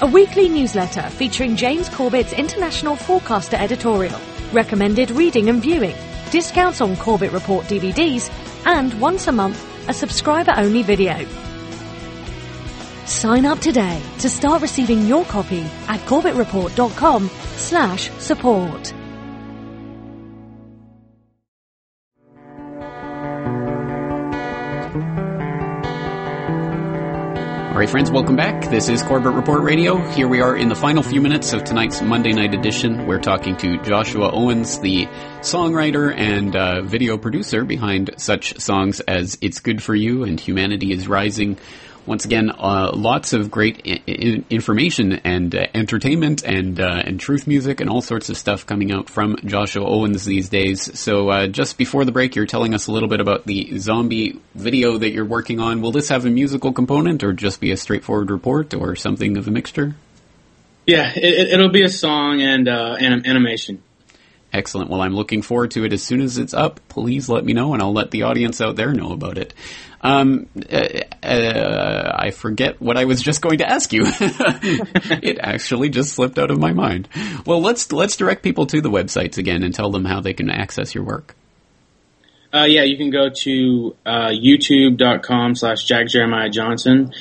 A 0.00 0.06
weekly 0.06 0.48
newsletter 0.48 1.02
featuring 1.10 1.54
James 1.54 1.88
Corbett's 1.88 2.32
International 2.32 2.96
Forecaster 2.96 3.56
editorial, 3.56 4.18
recommended 4.52 5.10
reading 5.12 5.48
and 5.48 5.62
viewing 5.62 5.94
discounts 6.34 6.80
on 6.80 6.96
Corbett 6.96 7.30
Report 7.30 7.64
DVDs, 7.66 8.28
and 8.66 8.92
once 9.00 9.28
a 9.28 9.32
month, 9.32 9.88
a 9.88 9.94
subscriber 9.94 10.52
only 10.56 10.82
video. 10.82 11.24
Sign 13.06 13.46
up 13.46 13.60
today 13.60 14.02
to 14.18 14.28
start 14.28 14.60
receiving 14.60 15.06
your 15.06 15.24
copy 15.26 15.60
at 15.86 16.00
corbettreport.com 16.00 17.28
slash 17.54 18.10
support. 18.18 18.92
All 27.74 27.80
right, 27.80 27.90
friends, 27.90 28.08
welcome 28.08 28.36
back. 28.36 28.70
This 28.70 28.88
is 28.88 29.02
Corbett 29.02 29.34
Report 29.34 29.62
Radio. 29.62 29.96
Here 30.12 30.28
we 30.28 30.40
are 30.40 30.56
in 30.56 30.68
the 30.68 30.76
final 30.76 31.02
few 31.02 31.20
minutes 31.20 31.52
of 31.52 31.64
tonight's 31.64 32.00
Monday 32.00 32.32
night 32.32 32.54
edition. 32.54 33.04
We're 33.04 33.18
talking 33.18 33.56
to 33.56 33.82
Joshua 33.82 34.30
Owens, 34.30 34.78
the 34.78 35.06
songwriter 35.40 36.16
and 36.16 36.54
uh, 36.54 36.82
video 36.82 37.18
producer 37.18 37.64
behind 37.64 38.14
such 38.16 38.60
songs 38.60 39.00
as 39.00 39.36
It's 39.40 39.58
Good 39.58 39.82
for 39.82 39.92
You 39.92 40.22
and 40.22 40.38
Humanity 40.38 40.92
is 40.92 41.08
Rising 41.08 41.58
once 42.06 42.24
again, 42.24 42.50
uh, 42.50 42.90
lots 42.94 43.32
of 43.32 43.50
great 43.50 43.82
I- 43.86 44.44
information 44.50 45.12
and 45.24 45.54
uh, 45.54 45.66
entertainment 45.74 46.42
and 46.44 46.80
uh, 46.80 47.02
and 47.04 47.20
truth 47.20 47.46
music 47.46 47.80
and 47.80 47.88
all 47.88 48.00
sorts 48.00 48.28
of 48.30 48.36
stuff 48.36 48.66
coming 48.66 48.92
out 48.92 49.08
from 49.08 49.36
Joshua 49.44 49.86
Owens 49.86 50.24
these 50.24 50.48
days. 50.48 50.98
So 50.98 51.28
uh, 51.28 51.46
just 51.46 51.78
before 51.78 52.04
the 52.04 52.12
break, 52.12 52.34
you're 52.34 52.46
telling 52.46 52.74
us 52.74 52.86
a 52.86 52.92
little 52.92 53.08
bit 53.08 53.20
about 53.20 53.46
the 53.46 53.78
zombie 53.78 54.40
video 54.54 54.98
that 54.98 55.12
you're 55.12 55.24
working 55.24 55.60
on. 55.60 55.80
Will 55.80 55.92
this 55.92 56.08
have 56.08 56.26
a 56.26 56.30
musical 56.30 56.72
component 56.72 57.22
or 57.22 57.32
just 57.32 57.60
be 57.60 57.70
a 57.70 57.76
straightforward 57.76 58.30
report 58.30 58.74
or 58.74 58.96
something 58.96 59.36
of 59.36 59.46
a 59.46 59.50
mixture? 59.50 59.94
Yeah, 60.86 61.12
it, 61.14 61.58
will 61.58 61.70
be 61.70 61.82
a 61.82 61.88
song 61.88 62.42
and 62.42 62.68
uh, 62.68 62.96
anim- 63.00 63.22
animation. 63.24 63.82
Excellent. 64.54 64.88
Well, 64.88 65.02
I'm 65.02 65.16
looking 65.16 65.42
forward 65.42 65.72
to 65.72 65.84
it. 65.84 65.92
As 65.92 66.04
soon 66.04 66.20
as 66.20 66.38
it's 66.38 66.54
up, 66.54 66.78
please 66.88 67.28
let 67.28 67.44
me 67.44 67.52
know, 67.52 67.74
and 67.74 67.82
I'll 67.82 67.92
let 67.92 68.12
the 68.12 68.22
audience 68.22 68.60
out 68.60 68.76
there 68.76 68.92
know 68.92 69.10
about 69.10 69.36
it. 69.36 69.52
Um, 70.00 70.46
uh, 70.72 71.00
uh, 71.24 72.12
I 72.14 72.30
forget 72.30 72.80
what 72.80 72.96
I 72.96 73.04
was 73.06 73.20
just 73.20 73.42
going 73.42 73.58
to 73.58 73.68
ask 73.68 73.92
you. 73.92 74.04
it 74.20 75.40
actually 75.40 75.88
just 75.88 76.12
slipped 76.12 76.38
out 76.38 76.52
of 76.52 76.60
my 76.60 76.72
mind. 76.72 77.08
Well, 77.44 77.60
let's 77.60 77.90
let's 77.90 78.16
direct 78.16 78.44
people 78.44 78.66
to 78.66 78.80
the 78.80 78.90
websites 78.90 79.38
again 79.38 79.64
and 79.64 79.74
tell 79.74 79.90
them 79.90 80.04
how 80.04 80.20
they 80.20 80.34
can 80.34 80.50
access 80.50 80.94
your 80.94 81.02
work. 81.02 81.34
Uh, 82.54 82.66
yeah, 82.68 82.84
you 82.84 82.96
can 82.96 83.10
go 83.10 83.30
to 83.30 83.96
uh, 84.06 84.28
youtube.com 84.28 85.56
slash 85.56 85.82
Jack 85.82 86.06
Jeremiah 86.06 86.48
Johnson. 86.48 87.12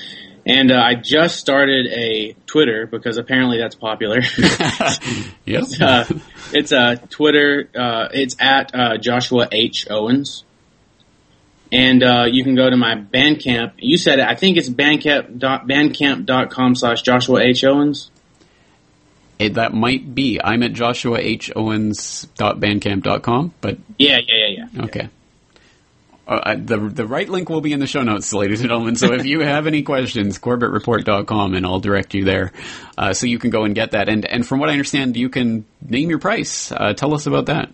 And 0.46 0.72
uh, 0.72 0.76
I 0.76 0.96
just 0.96 1.38
started 1.38 1.88
a 1.88 2.36
Twitter 2.46 2.86
because 2.86 3.18
apparently 3.18 3.60
that's 3.60 3.76
popular. 3.76 4.20
yep. 5.46 5.64
Uh, 5.80 6.06
it's 6.52 6.72
a 6.72 6.78
uh, 6.78 6.96
Twitter. 7.10 7.70
Uh, 7.74 8.10
it's 8.12 8.36
at 8.40 8.76
uh, 8.76 8.98
Joshua 8.98 9.48
H 9.52 9.88
Owens 9.90 10.44
and 11.74 12.02
uh, 12.04 12.26
you 12.30 12.44
can 12.44 12.56
go 12.56 12.70
to 12.70 12.78
my 12.78 12.96
Bandcamp. 12.96 13.74
You 13.80 13.98
said 13.98 14.20
it. 14.20 14.26
I 14.26 14.36
think 14.36 14.58
it's 14.58 14.70
bandcamp 14.70 15.40
bandcamp.com 15.40 16.76
slash 16.76 17.02
Joshua 17.02 17.42
H 17.42 17.64
Owens. 17.64 18.12
It, 19.40 19.56
that 19.56 19.74
might 19.74 20.14
be. 20.14 20.40
I'm 20.42 20.62
at 20.62 20.74
joshuahowens.bandcamp.com, 20.74 23.54
but 23.60 23.80
yeah, 23.98 24.20
yeah, 24.20 24.48
yeah, 24.48 24.68
yeah. 24.72 24.84
Okay. 24.84 25.10
Uh, 26.26 26.56
the 26.56 26.78
the 26.78 27.06
right 27.06 27.28
link 27.28 27.50
will 27.50 27.60
be 27.60 27.74
in 27.74 27.82
the 27.82 27.88
show 27.88 28.02
notes, 28.02 28.32
ladies 28.32 28.62
and 28.62 28.70
gentlemen. 28.70 28.96
So 28.96 29.14
if 29.14 29.26
you 29.26 29.42
have 29.42 29.68
any 29.68 29.84
questions, 29.84 30.40
corbettreport.com, 30.40 31.54
and 31.54 31.66
I'll 31.66 31.82
direct 31.82 32.14
you 32.14 32.24
there, 32.24 32.54
uh, 32.98 33.14
so 33.14 33.28
you 33.28 33.40
can 33.40 33.50
go 33.50 33.66
and 33.66 33.76
get 33.76 33.92
that. 33.92 34.08
And 34.08 34.26
and 34.26 34.48
from 34.48 34.60
what 34.60 34.70
I 34.70 34.72
understand, 34.72 35.18
you 35.18 35.28
can 35.28 35.66
name 35.82 36.10
your 36.10 36.20
price. 36.20 36.72
Uh, 36.72 36.94
tell 36.94 37.14
us 37.14 37.26
about 37.26 37.48
that. 37.48 37.72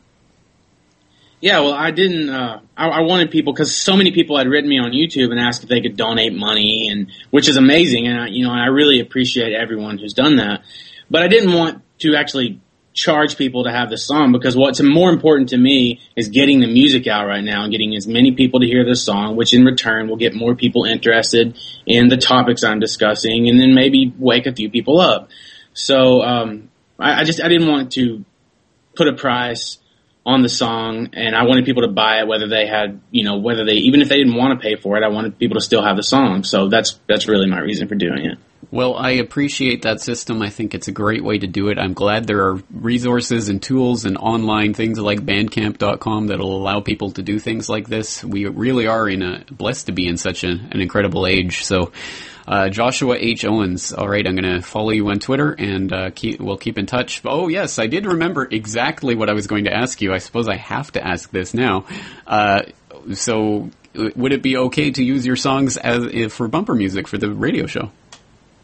Yeah, 1.42 1.60
well, 1.60 1.74
I 1.74 1.92
didn't. 1.92 2.30
Uh, 2.30 2.62
I, 2.76 2.88
I, 2.88 3.02
wanted 3.02 3.32
people 3.32 3.54
because 3.54 3.74
so 3.74 3.96
many 3.96 4.12
people 4.12 4.38
had 4.38 4.48
written 4.48 4.70
me 4.70 4.80
on 4.80 4.92
YouTube 4.92 5.32
and 5.32 5.40
asked 5.40 5.64
if 5.64 5.70
they 5.70 5.80
could 5.80 5.96
donate 5.96 6.34
money, 6.34 6.90
and 6.90 7.12
which 7.30 7.48
is 7.48 7.56
amazing, 7.56 8.08
and 8.08 8.20
I, 8.20 8.28
you 8.28 8.44
know, 8.44 8.52
I 8.52 8.66
really 8.66 9.00
appreciate 9.00 9.54
everyone 9.54 10.00
who's 10.00 10.14
done 10.14 10.38
that. 10.38 10.64
but 11.10 11.22
I 11.22 11.28
didn't 11.28 11.54
want 11.54 11.82
to 12.00 12.16
actually 12.16 12.60
charge 12.94 13.38
people 13.38 13.64
to 13.64 13.72
have 13.72 13.90
the 13.90 13.98
song 13.98 14.32
because 14.32 14.58
what's 14.58 14.82
more 14.82 15.10
important 15.10 15.50
to 15.50 15.58
me 15.58 16.00
is 16.16 16.30
getting 16.30 16.60
the 16.60 16.68
music 16.68 17.08
out 17.08 17.28
right 17.28 17.44
now 17.44 17.64
and 17.64 17.72
getting 17.72 17.96
as 17.96 18.08
many 18.08 18.32
people 18.32 18.60
to 18.60 18.66
hear 18.66 18.84
the 18.84 18.96
song, 18.96 19.36
which 19.36 19.54
in 19.54 19.64
return 19.64 20.10
will 20.10 20.18
get 20.18 20.34
more 20.34 20.56
people 20.56 20.86
interested 20.86 21.58
in 21.86 22.10
the 22.10 22.18
topics 22.18 22.64
I'm 22.64 22.80
discussing 22.80 23.48
and 23.48 23.60
then 23.60 23.74
maybe 23.74 24.14
wake 24.18 24.48
a 24.48 24.54
few 24.54 24.70
people 24.70 25.00
up. 25.00 25.30
So, 25.74 26.22
um, 26.24 26.70
I, 26.98 27.22
I 27.22 27.24
just, 27.24 27.42
I 27.42 27.48
didn't 27.48 27.68
want 27.68 27.94
to 27.94 28.26
put 28.96 29.08
a 29.08 29.14
price 29.14 29.78
on 30.26 30.42
the 30.42 30.50
song 30.50 31.10
and 31.14 31.36
I 31.36 31.44
wanted 31.44 31.66
people 31.66 31.84
to 31.84 31.88
buy 31.88 32.20
it 32.20 32.28
whether 32.28 32.48
they 32.48 32.68
had, 32.68 33.00
you 33.12 33.24
know, 33.24 33.38
whether 33.38 33.66
they, 33.66 33.74
even 33.74 34.02
if 34.02 34.10
they 34.10 34.18
didn't 34.18 34.36
want 34.36 34.60
to 34.60 34.64
pay 34.64 34.76
for 34.76 34.98
it, 34.98 35.04
I 35.04 35.10
wanted 35.10 35.40
people 35.40 35.56
to 35.56 35.62
still 35.62 35.84
have 35.84 35.96
the 35.96 36.04
song. 36.04 36.44
So 36.44 36.68
that's, 36.68 37.00
that's 37.08 37.28
really 37.28 37.50
my 37.50 37.60
reason 37.60 37.88
for 37.88 37.96
doing 37.96 38.26
it. 38.26 38.38
Well, 38.72 38.96
I 38.96 39.12
appreciate 39.12 39.82
that 39.82 40.00
system. 40.00 40.44
I 40.44 40.52
think 40.52 40.76
it's 40.76 40.88
a 40.88 40.92
great 40.92 41.24
way 41.24 41.40
to 41.40 41.48
do 41.48 41.70
it. 41.70 41.80
I'm 41.80 41.94
glad 41.94 42.28
there 42.28 42.50
are 42.50 42.62
resources 42.72 43.50
and 43.50 43.60
tools 43.60 44.06
and 44.06 44.16
online 44.16 44.76
things 44.76 45.00
like 45.00 45.22
bandcamp.com 45.22 46.28
that'll 46.28 46.56
allow 46.56 46.80
people 46.80 47.12
to 47.12 47.24
do 47.24 47.40
things 47.40 47.68
like 47.68 47.88
this. 47.88 48.24
We 48.24 48.46
really 48.46 48.86
are 48.86 49.10
in 49.10 49.24
a 49.24 49.44
blessed 49.50 49.88
to 49.88 49.92
be 49.92 50.08
in 50.08 50.18
such 50.18 50.44
a, 50.44 50.50
an 50.50 50.82
incredible 50.82 51.26
age. 51.26 51.64
So, 51.64 51.92
uh, 52.48 52.70
Joshua 52.70 53.16
H. 53.18 53.44
Owens. 53.44 53.92
All 53.92 54.08
right, 54.08 54.26
I'm 54.26 54.36
going 54.36 54.56
to 54.56 54.62
follow 54.62 54.92
you 54.92 55.10
on 55.10 55.18
Twitter 55.18 55.52
and 55.52 55.92
uh, 55.92 56.10
keep, 56.12 56.40
we'll 56.40 56.58
keep 56.58 56.78
in 56.78 56.86
touch. 56.86 57.22
Oh, 57.26 57.48
yes, 57.48 57.80
I 57.80 57.88
did 57.88 58.06
remember 58.06 58.48
exactly 58.50 59.16
what 59.16 59.32
I 59.32 59.34
was 59.34 59.48
going 59.48 59.66
to 59.66 59.74
ask 59.74 60.00
you. 60.00 60.14
I 60.14 60.20
suppose 60.20 60.48
I 60.48 60.58
have 60.58 60.92
to 60.92 61.06
ask 61.06 61.32
this 61.32 61.56
now. 61.56 61.86
Uh, 62.28 62.64
so, 63.14 63.72
would 63.96 64.32
it 64.32 64.44
be 64.44 64.58
okay 64.58 64.92
to 64.92 65.04
use 65.04 65.26
your 65.26 65.36
songs 65.36 65.78
as 65.78 66.32
for 66.32 66.48
bumper 66.48 66.76
music 66.76 67.08
for 67.08 67.18
the 67.18 67.32
radio 67.32 67.66
show? 67.66 67.92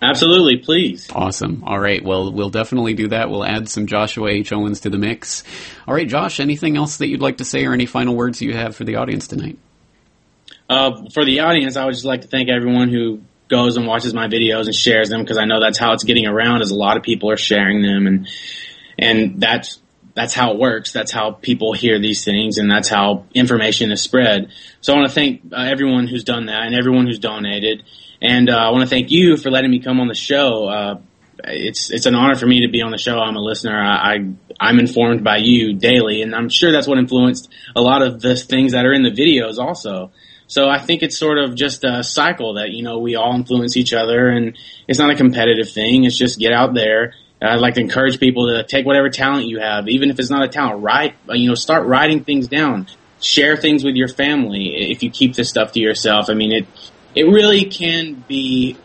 Absolutely, 0.05 0.57
please. 0.57 1.09
Awesome. 1.11 1.63
All 1.65 1.79
right. 1.79 2.03
Well, 2.03 2.31
we'll 2.31 2.49
definitely 2.49 2.93
do 2.93 3.07
that. 3.09 3.29
We'll 3.29 3.43
add 3.43 3.67
some 3.67 3.87
Joshua 3.87 4.29
H. 4.29 4.53
Owens 4.53 4.81
to 4.81 4.89
the 4.89 4.97
mix. 4.97 5.43
All 5.87 5.93
right, 5.93 6.07
Josh, 6.07 6.39
anything 6.39 6.77
else 6.77 6.97
that 6.97 7.07
you'd 7.07 7.21
like 7.21 7.37
to 7.37 7.45
say 7.45 7.65
or 7.65 7.73
any 7.73 7.85
final 7.85 8.15
words 8.15 8.41
you 8.41 8.53
have 8.53 8.75
for 8.75 8.83
the 8.83 8.97
audience 8.97 9.27
tonight? 9.27 9.57
Uh, 10.69 11.09
for 11.13 11.25
the 11.25 11.41
audience, 11.41 11.75
I 11.75 11.85
would 11.85 11.93
just 11.93 12.05
like 12.05 12.21
to 12.21 12.27
thank 12.27 12.49
everyone 12.49 12.89
who 12.89 13.21
goes 13.47 13.77
and 13.77 13.85
watches 13.85 14.13
my 14.13 14.27
videos 14.27 14.65
and 14.65 14.75
shares 14.75 15.09
them 15.09 15.21
because 15.21 15.37
I 15.37 15.45
know 15.45 15.59
that's 15.59 15.77
how 15.77 15.93
it's 15.93 16.03
getting 16.03 16.25
around 16.25 16.61
as 16.61 16.71
a 16.71 16.75
lot 16.75 16.97
of 16.97 17.03
people 17.03 17.29
are 17.31 17.37
sharing 17.37 17.81
them 17.81 18.07
and, 18.07 18.27
and 18.97 19.39
that's, 19.39 19.79
that's 20.15 20.33
how 20.33 20.53
it 20.53 20.59
works. 20.59 20.91
That's 20.91 21.11
how 21.11 21.31
people 21.31 21.73
hear 21.73 21.99
these 21.99 22.23
things 22.23 22.57
and 22.57 22.71
that's 22.71 22.89
how 22.89 23.25
information 23.33 23.91
is 23.91 24.01
spread. 24.01 24.51
So 24.81 24.93
I 24.93 24.97
want 24.97 25.09
to 25.09 25.13
thank 25.13 25.41
uh, 25.51 25.57
everyone 25.57 26.07
who's 26.07 26.23
done 26.23 26.47
that 26.47 26.63
and 26.63 26.73
everyone 26.73 27.05
who's 27.05 27.19
donated 27.19 27.83
and 28.21 28.49
uh, 28.49 28.57
I 28.57 28.69
want 28.71 28.83
to 28.83 28.89
thank 28.89 29.11
you 29.11 29.37
for 29.37 29.51
letting 29.51 29.71
me 29.71 29.79
come 29.79 29.99
on 29.99 30.07
the 30.07 30.15
show. 30.15 30.67
Uh, 30.67 31.01
it's 31.43 31.91
it's 31.91 32.05
an 32.05 32.15
honor 32.15 32.35
for 32.35 32.47
me 32.47 32.65
to 32.65 32.71
be 32.71 32.81
on 32.81 32.91
the 32.91 32.97
show. 32.97 33.19
I'm 33.19 33.35
a 33.35 33.41
listener. 33.41 33.77
I, 33.77 34.17
I 34.59 34.69
am 34.69 34.79
informed 34.79 35.23
by 35.23 35.37
you 35.37 35.73
daily, 35.73 36.21
and 36.21 36.33
I'm 36.33 36.49
sure 36.49 36.71
that's 36.71 36.87
what 36.87 36.97
influenced 36.97 37.51
a 37.75 37.81
lot 37.81 38.01
of 38.01 38.21
the 38.21 38.35
things 38.35 38.71
that 38.71 38.85
are 38.85 38.93
in 38.93 39.03
the 39.03 39.11
videos 39.11 39.57
also. 39.57 40.11
So 40.47 40.69
I 40.69 40.79
think 40.79 41.01
it's 41.03 41.17
sort 41.17 41.39
of 41.39 41.55
just 41.55 41.83
a 41.83 42.03
cycle 42.03 42.55
that 42.55 42.71
you 42.71 42.83
know 42.83 42.99
we 42.99 43.15
all 43.15 43.35
influence 43.35 43.75
each 43.77 43.93
other, 43.93 44.29
and 44.29 44.57
it's 44.87 44.99
not 44.99 45.11
a 45.11 45.15
competitive 45.15 45.69
thing. 45.69 46.05
It's 46.05 46.17
just 46.17 46.39
get 46.39 46.53
out 46.53 46.73
there. 46.73 47.13
I'd 47.41 47.59
like 47.59 47.75
to 47.75 47.81
encourage 47.81 48.19
people 48.19 48.47
to 48.47 48.63
take 48.63 48.85
whatever 48.85 49.09
talent 49.09 49.47
you 49.47 49.59
have, 49.59 49.87
even 49.87 50.09
if 50.09 50.19
it's 50.19 50.29
not 50.29 50.43
a 50.43 50.47
talent. 50.47 50.81
Write, 50.81 51.15
uh, 51.29 51.33
you 51.33 51.49
know, 51.49 51.55
start 51.55 51.85
writing 51.85 52.23
things 52.23 52.47
down. 52.47 52.87
Share 53.21 53.57
things 53.57 53.83
with 53.83 53.95
your 53.95 54.07
family. 54.07 54.91
If 54.91 55.03
you 55.03 55.09
keep 55.09 55.35
this 55.35 55.49
stuff 55.49 55.73
to 55.73 55.79
yourself, 55.79 56.29
I 56.29 56.33
mean, 56.33 56.51
it 56.51 56.67
it 57.15 57.23
really 57.23 57.65
can 57.65 58.23
be 58.27 58.77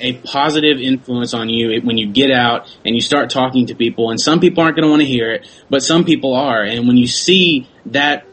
a 0.00 0.14
positive 0.14 0.80
influence 0.80 1.34
on 1.34 1.48
you 1.48 1.80
when 1.82 1.96
you 1.96 2.06
get 2.06 2.30
out 2.30 2.74
and 2.84 2.94
you 2.94 3.00
start 3.00 3.30
talking 3.30 3.66
to 3.66 3.74
people. 3.74 4.10
And 4.10 4.20
some 4.20 4.40
people 4.40 4.62
aren't 4.62 4.76
going 4.76 4.84
to 4.84 4.90
want 4.90 5.02
to 5.02 5.08
hear 5.08 5.30
it, 5.30 5.48
but 5.70 5.82
some 5.82 6.04
people 6.04 6.34
are. 6.34 6.62
And 6.62 6.86
when 6.86 6.96
you 6.96 7.06
see 7.06 7.68
that 7.86 8.26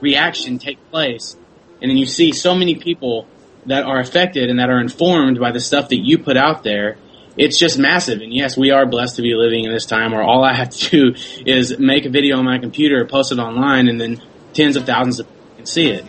reaction 0.00 0.58
take 0.58 0.78
place, 0.90 1.36
and 1.80 1.90
then 1.90 1.98
you 1.98 2.06
see 2.06 2.32
so 2.32 2.54
many 2.54 2.74
people 2.74 3.26
that 3.66 3.84
are 3.84 4.00
affected 4.00 4.50
and 4.50 4.58
that 4.58 4.70
are 4.70 4.80
informed 4.80 5.38
by 5.38 5.52
the 5.52 5.60
stuff 5.60 5.90
that 5.90 5.98
you 5.98 6.18
put 6.18 6.36
out 6.36 6.62
there, 6.62 6.96
it's 7.38 7.58
just 7.58 7.78
massive. 7.78 8.20
And 8.20 8.34
yes, 8.34 8.56
we 8.56 8.70
are 8.70 8.84
blessed 8.84 9.16
to 9.16 9.22
be 9.22 9.34
living 9.34 9.64
in 9.64 9.72
this 9.72 9.86
time 9.86 10.12
where 10.12 10.22
all 10.22 10.44
I 10.44 10.54
have 10.54 10.70
to 10.70 10.90
do 10.90 11.14
is 11.46 11.78
make 11.78 12.04
a 12.04 12.10
video 12.10 12.36
on 12.36 12.44
my 12.44 12.58
computer, 12.58 13.06
post 13.06 13.32
it 13.32 13.38
online, 13.38 13.88
and 13.88 14.00
then 14.00 14.20
tens 14.52 14.76
of 14.76 14.84
thousands 14.84 15.20
of 15.20 15.26
people 15.26 15.56
can 15.56 15.66
see 15.66 15.88
it. 15.88 16.04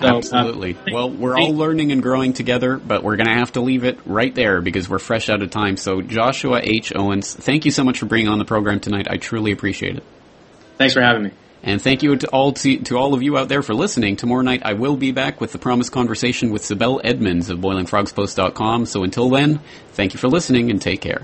So, 0.00 0.06
uh, 0.06 0.16
Absolutely. 0.16 0.74
Uh, 0.74 0.90
well, 0.92 1.10
we're 1.10 1.38
all 1.38 1.54
learning 1.54 1.92
and 1.92 2.02
growing 2.02 2.32
together, 2.32 2.76
but 2.76 3.04
we're 3.04 3.16
going 3.16 3.28
to 3.28 3.34
have 3.34 3.52
to 3.52 3.60
leave 3.60 3.84
it 3.84 3.98
right 4.04 4.34
there 4.34 4.60
because 4.60 4.88
we're 4.88 4.98
fresh 4.98 5.28
out 5.28 5.40
of 5.40 5.50
time. 5.50 5.76
So, 5.76 6.02
Joshua 6.02 6.60
H. 6.62 6.92
Owens, 6.94 7.32
thank 7.32 7.64
you 7.64 7.70
so 7.70 7.84
much 7.84 8.00
for 8.00 8.06
being 8.06 8.28
on 8.28 8.38
the 8.38 8.44
program 8.44 8.80
tonight. 8.80 9.06
I 9.08 9.16
truly 9.18 9.52
appreciate 9.52 9.96
it. 9.96 10.02
Thanks 10.78 10.94
for 10.94 11.00
having 11.00 11.22
me. 11.22 11.30
And 11.64 11.80
thank 11.80 12.02
you 12.02 12.14
to 12.14 12.28
all 12.28 12.52
to, 12.52 12.78
to 12.78 12.98
all 12.98 13.14
of 13.14 13.22
you 13.22 13.38
out 13.38 13.48
there 13.48 13.62
for 13.62 13.74
listening. 13.74 14.16
Tomorrow 14.16 14.42
night 14.42 14.62
I 14.64 14.74
will 14.74 14.96
be 14.96 15.12
back 15.12 15.40
with 15.40 15.52
the 15.52 15.58
promised 15.58 15.92
conversation 15.92 16.50
with 16.50 16.62
Sibel 16.62 17.00
Edmonds 17.02 17.48
of 17.48 17.58
BoilingFrogsPost.com. 17.58 18.84
So 18.84 19.02
until 19.02 19.30
then, 19.30 19.60
thank 19.92 20.12
you 20.12 20.20
for 20.20 20.28
listening 20.28 20.70
and 20.70 20.80
take 20.80 21.00
care. 21.00 21.22